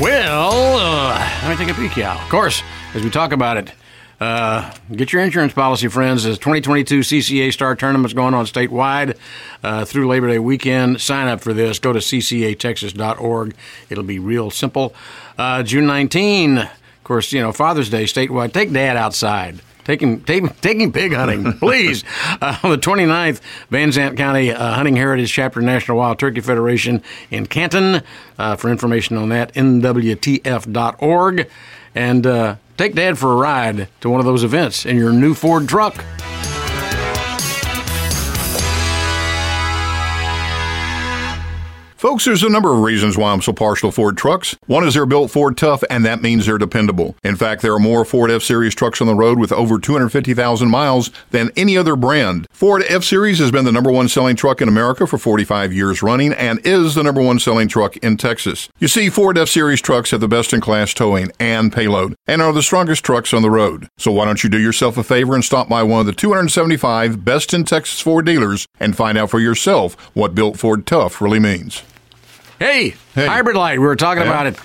Well, 0.00 0.78
uh, 0.78 1.40
let 1.42 1.58
me 1.58 1.66
take 1.66 1.76
a 1.76 1.76
peek, 1.76 1.98
Al. 1.98 2.16
Of 2.16 2.28
course, 2.28 2.62
as 2.94 3.02
we 3.02 3.10
talk 3.10 3.32
about 3.32 3.56
it, 3.56 3.72
Uh, 4.20 4.70
get 4.92 5.12
your 5.12 5.22
insurance 5.22 5.54
policy, 5.54 5.88
friends. 5.88 6.24
The 6.24 6.32
2022 6.32 7.00
CCA 7.00 7.52
Star 7.52 7.74
Tournament's 7.74 8.12
going 8.12 8.34
on 8.34 8.44
statewide 8.44 9.16
uh, 9.64 9.86
through 9.86 10.08
Labor 10.08 10.28
Day 10.28 10.38
weekend. 10.38 11.00
Sign 11.00 11.26
up 11.26 11.40
for 11.40 11.54
this. 11.54 11.78
Go 11.78 11.94
to 11.94 12.00
ccatexas.org. 12.00 13.54
It'll 13.88 14.04
be 14.04 14.18
real 14.18 14.50
simple. 14.50 14.94
Uh, 15.38 15.62
June 15.62 15.86
19, 15.86 16.58
of 16.58 16.68
course, 17.02 17.32
you 17.32 17.40
know, 17.40 17.50
Father's 17.50 17.88
Day 17.88 18.04
statewide. 18.04 18.52
Take 18.52 18.72
dad 18.72 18.98
outside. 18.98 19.60
Taking, 19.84 20.22
taking, 20.22 20.50
taking 20.60 20.92
pig 20.92 21.14
hunting, 21.14 21.52
please. 21.58 22.04
Uh, 22.42 22.58
on 22.62 22.70
the 22.70 22.76
29th, 22.76 23.40
Van 23.70 23.90
Zandt 23.90 24.18
County 24.18 24.50
uh, 24.52 24.74
Hunting 24.74 24.96
Heritage 24.96 25.32
Chapter 25.32 25.62
National 25.62 25.96
Wild 25.96 26.18
Turkey 26.18 26.42
Federation 26.42 27.02
in 27.30 27.46
Canton. 27.46 28.02
Uh, 28.38 28.54
for 28.56 28.68
information 28.68 29.16
on 29.16 29.30
that, 29.30 29.54
nwtf.org. 29.54 31.48
And 31.94 32.26
uh, 32.26 32.56
take 32.80 32.94
dad 32.94 33.18
for 33.18 33.30
a 33.30 33.36
ride 33.36 33.88
to 34.00 34.08
one 34.08 34.20
of 34.20 34.24
those 34.24 34.42
events 34.42 34.86
in 34.86 34.96
your 34.96 35.12
new 35.12 35.34
Ford 35.34 35.68
truck. 35.68 36.02
Folks, 42.00 42.24
there's 42.24 42.42
a 42.42 42.48
number 42.48 42.72
of 42.72 42.80
reasons 42.80 43.18
why 43.18 43.30
I'm 43.30 43.42
so 43.42 43.52
partial 43.52 43.90
to 43.90 43.94
Ford 43.94 44.16
trucks. 44.16 44.56
One 44.66 44.86
is 44.86 44.94
they're 44.94 45.04
built 45.04 45.30
Ford 45.30 45.58
tough, 45.58 45.84
and 45.90 46.02
that 46.06 46.22
means 46.22 46.46
they're 46.46 46.56
dependable. 46.56 47.14
In 47.22 47.36
fact, 47.36 47.60
there 47.60 47.74
are 47.74 47.78
more 47.78 48.06
Ford 48.06 48.30
F 48.30 48.42
Series 48.42 48.74
trucks 48.74 49.02
on 49.02 49.06
the 49.06 49.14
road 49.14 49.38
with 49.38 49.52
over 49.52 49.78
250,000 49.78 50.70
miles 50.70 51.10
than 51.30 51.50
any 51.58 51.76
other 51.76 51.96
brand. 51.96 52.46
Ford 52.52 52.84
F 52.88 53.04
Series 53.04 53.38
has 53.38 53.50
been 53.50 53.66
the 53.66 53.70
number 53.70 53.92
one 53.92 54.08
selling 54.08 54.34
truck 54.34 54.62
in 54.62 54.68
America 54.68 55.06
for 55.06 55.18
45 55.18 55.74
years 55.74 56.02
running 56.02 56.32
and 56.32 56.58
is 56.66 56.94
the 56.94 57.02
number 57.02 57.20
one 57.20 57.38
selling 57.38 57.68
truck 57.68 57.98
in 57.98 58.16
Texas. 58.16 58.70
You 58.78 58.88
see, 58.88 59.10
Ford 59.10 59.36
F 59.36 59.50
Series 59.50 59.82
trucks 59.82 60.10
have 60.12 60.22
the 60.22 60.26
best 60.26 60.54
in 60.54 60.62
class 60.62 60.94
towing 60.94 61.30
and 61.38 61.70
payload 61.70 62.16
and 62.26 62.40
are 62.40 62.54
the 62.54 62.62
strongest 62.62 63.04
trucks 63.04 63.34
on 63.34 63.42
the 63.42 63.50
road. 63.50 63.90
So 63.98 64.10
why 64.10 64.24
don't 64.24 64.42
you 64.42 64.48
do 64.48 64.58
yourself 64.58 64.96
a 64.96 65.04
favor 65.04 65.34
and 65.34 65.44
stop 65.44 65.68
by 65.68 65.82
one 65.82 66.00
of 66.00 66.06
the 66.06 66.14
275 66.14 67.26
best 67.26 67.52
in 67.52 67.64
Texas 67.64 68.00
Ford 68.00 68.24
dealers 68.24 68.66
and 68.80 68.96
find 68.96 69.18
out 69.18 69.28
for 69.28 69.38
yourself 69.38 69.96
what 70.14 70.34
built 70.34 70.58
Ford 70.58 70.86
tough 70.86 71.20
really 71.20 71.38
means. 71.38 71.82
Hey, 72.60 72.94
hybrid 73.14 73.56
light. 73.56 73.78
We 73.80 73.86
were 73.86 73.96
talking 73.96 74.22
Yeah. 74.22 74.28
about 74.28 74.46
it. 74.46 74.56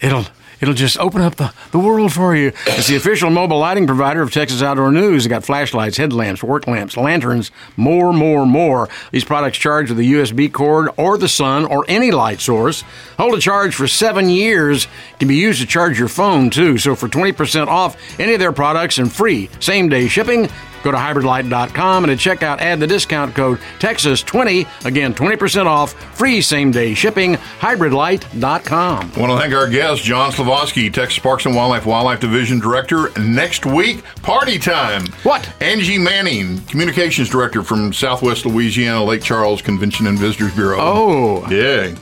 It'll 0.00 0.24
it'll 0.62 0.72
just 0.72 0.98
open 0.98 1.20
up 1.20 1.34
the, 1.36 1.52
the 1.72 1.78
world 1.78 2.10
for 2.10 2.34
you. 2.34 2.52
It's 2.66 2.86
the 2.88 2.96
official 2.96 3.28
mobile 3.28 3.58
lighting 3.58 3.86
provider 3.86 4.22
of 4.22 4.32
Texas 4.32 4.62
Outdoor 4.62 4.90
News. 4.90 5.24
They 5.24 5.28
got 5.28 5.44
flashlights, 5.44 5.98
headlamps, 5.98 6.42
work 6.42 6.66
lamps, 6.66 6.96
lanterns, 6.96 7.50
more, 7.76 8.14
more, 8.14 8.46
more. 8.46 8.88
These 9.12 9.24
products 9.24 9.58
charge 9.58 9.90
with 9.90 9.98
a 9.98 10.02
USB 10.04 10.50
cord 10.50 10.88
or 10.96 11.18
the 11.18 11.28
sun 11.28 11.66
or 11.66 11.84
any 11.86 12.10
light 12.10 12.40
source. 12.40 12.82
Hold 13.18 13.34
a 13.34 13.40
charge 13.40 13.74
for 13.74 13.86
seven 13.86 14.30
years. 14.30 14.88
Can 15.18 15.28
be 15.28 15.36
used 15.36 15.60
to 15.60 15.66
charge 15.66 15.98
your 15.98 16.08
phone 16.08 16.48
too. 16.48 16.78
So 16.78 16.94
for 16.94 17.08
20% 17.08 17.66
off 17.66 17.98
any 18.18 18.32
of 18.32 18.40
their 18.40 18.52
products 18.52 18.96
and 18.96 19.12
free 19.12 19.50
same 19.60 19.90
day 19.90 20.08
shipping, 20.08 20.48
Go 20.84 20.90
to 20.90 20.98
hybridlight.com 20.98 22.04
and 22.04 22.10
at 22.10 22.18
checkout 22.18 22.60
add 22.60 22.78
the 22.78 22.86
discount 22.86 23.34
code 23.34 23.58
Texas20. 23.78 24.84
Again, 24.84 25.14
20% 25.14 25.64
off, 25.64 25.94
free 26.14 26.42
same 26.42 26.70
day 26.70 26.92
shipping, 26.92 27.36
hybridlight.com. 27.36 29.12
I 29.16 29.18
want 29.18 29.32
to 29.32 29.38
thank 29.38 29.54
our 29.54 29.66
guest, 29.66 30.02
John 30.02 30.30
Silovsky, 30.30 30.92
Texas 30.92 31.18
Parks 31.18 31.46
and 31.46 31.56
Wildlife 31.56 31.86
Wildlife 31.86 32.20
Division 32.20 32.60
Director. 32.60 33.08
Next 33.18 33.64
week, 33.64 34.04
party 34.20 34.58
time. 34.58 35.06
What? 35.22 35.50
Angie 35.62 35.96
Manning, 35.96 36.60
Communications 36.66 37.30
Director 37.30 37.62
from 37.62 37.94
Southwest 37.94 38.44
Louisiana 38.44 39.02
Lake 39.02 39.22
Charles 39.22 39.62
Convention 39.62 40.06
and 40.06 40.18
Visitors 40.18 40.54
Bureau. 40.54 40.76
Oh. 40.78 41.48
Yeah. 41.50 41.94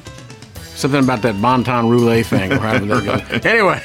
Something 0.83 1.05
about 1.05 1.23
that 1.23 1.41
Bon 1.41 1.63
Ton 1.63 1.89
Roulette 1.89 2.27
thing. 2.27 2.51
that 2.51 3.31
goes. 3.31 3.45
Anyway, 3.53 3.81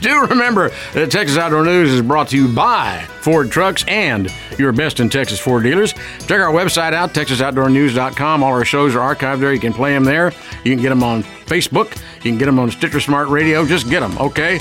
do 0.00 0.22
remember 0.22 0.70
that 0.94 1.10
Texas 1.10 1.36
Outdoor 1.36 1.66
News 1.66 1.92
is 1.92 2.00
brought 2.00 2.28
to 2.28 2.36
you 2.36 2.48
by 2.48 3.04
Ford 3.20 3.50
Trucks 3.50 3.84
and 3.86 4.32
your 4.58 4.72
best 4.72 5.00
in 5.00 5.10
Texas 5.10 5.38
Ford 5.38 5.64
dealers. 5.64 5.92
Check 5.92 6.40
our 6.40 6.50
website 6.50 6.94
out, 6.94 7.12
texasoutdoornews.com. 7.12 8.42
All 8.42 8.52
our 8.52 8.64
shows 8.64 8.96
are 8.96 9.14
archived 9.14 9.40
there. 9.40 9.52
You 9.52 9.60
can 9.60 9.74
play 9.74 9.92
them 9.92 10.04
there. 10.04 10.32
You 10.64 10.74
can 10.74 10.80
get 10.80 10.88
them 10.88 11.02
on 11.02 11.24
Facebook. 11.24 11.94
You 12.16 12.30
can 12.30 12.38
get 12.38 12.46
them 12.46 12.58
on 12.58 12.70
Stitcher 12.70 13.00
Smart 13.00 13.28
Radio. 13.28 13.66
Just 13.66 13.90
get 13.90 14.00
them, 14.00 14.16
okay? 14.16 14.60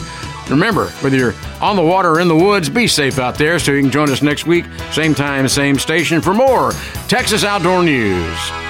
Remember, 0.49 0.89
whether 0.99 1.15
you're 1.15 1.35
on 1.61 1.77
the 1.77 1.81
water 1.81 2.09
or 2.09 2.19
in 2.19 2.27
the 2.27 2.35
woods, 2.35 2.67
be 2.67 2.87
safe 2.87 3.19
out 3.19 3.35
there 3.37 3.57
so 3.57 3.71
you 3.71 3.81
can 3.83 3.91
join 3.91 4.09
us 4.09 4.21
next 4.21 4.45
week, 4.45 4.65
same 4.91 5.15
time, 5.15 5.47
same 5.47 5.79
station, 5.79 6.19
for 6.19 6.33
more 6.33 6.73
Texas 7.07 7.45
Outdoor 7.45 7.83
News. 7.83 8.68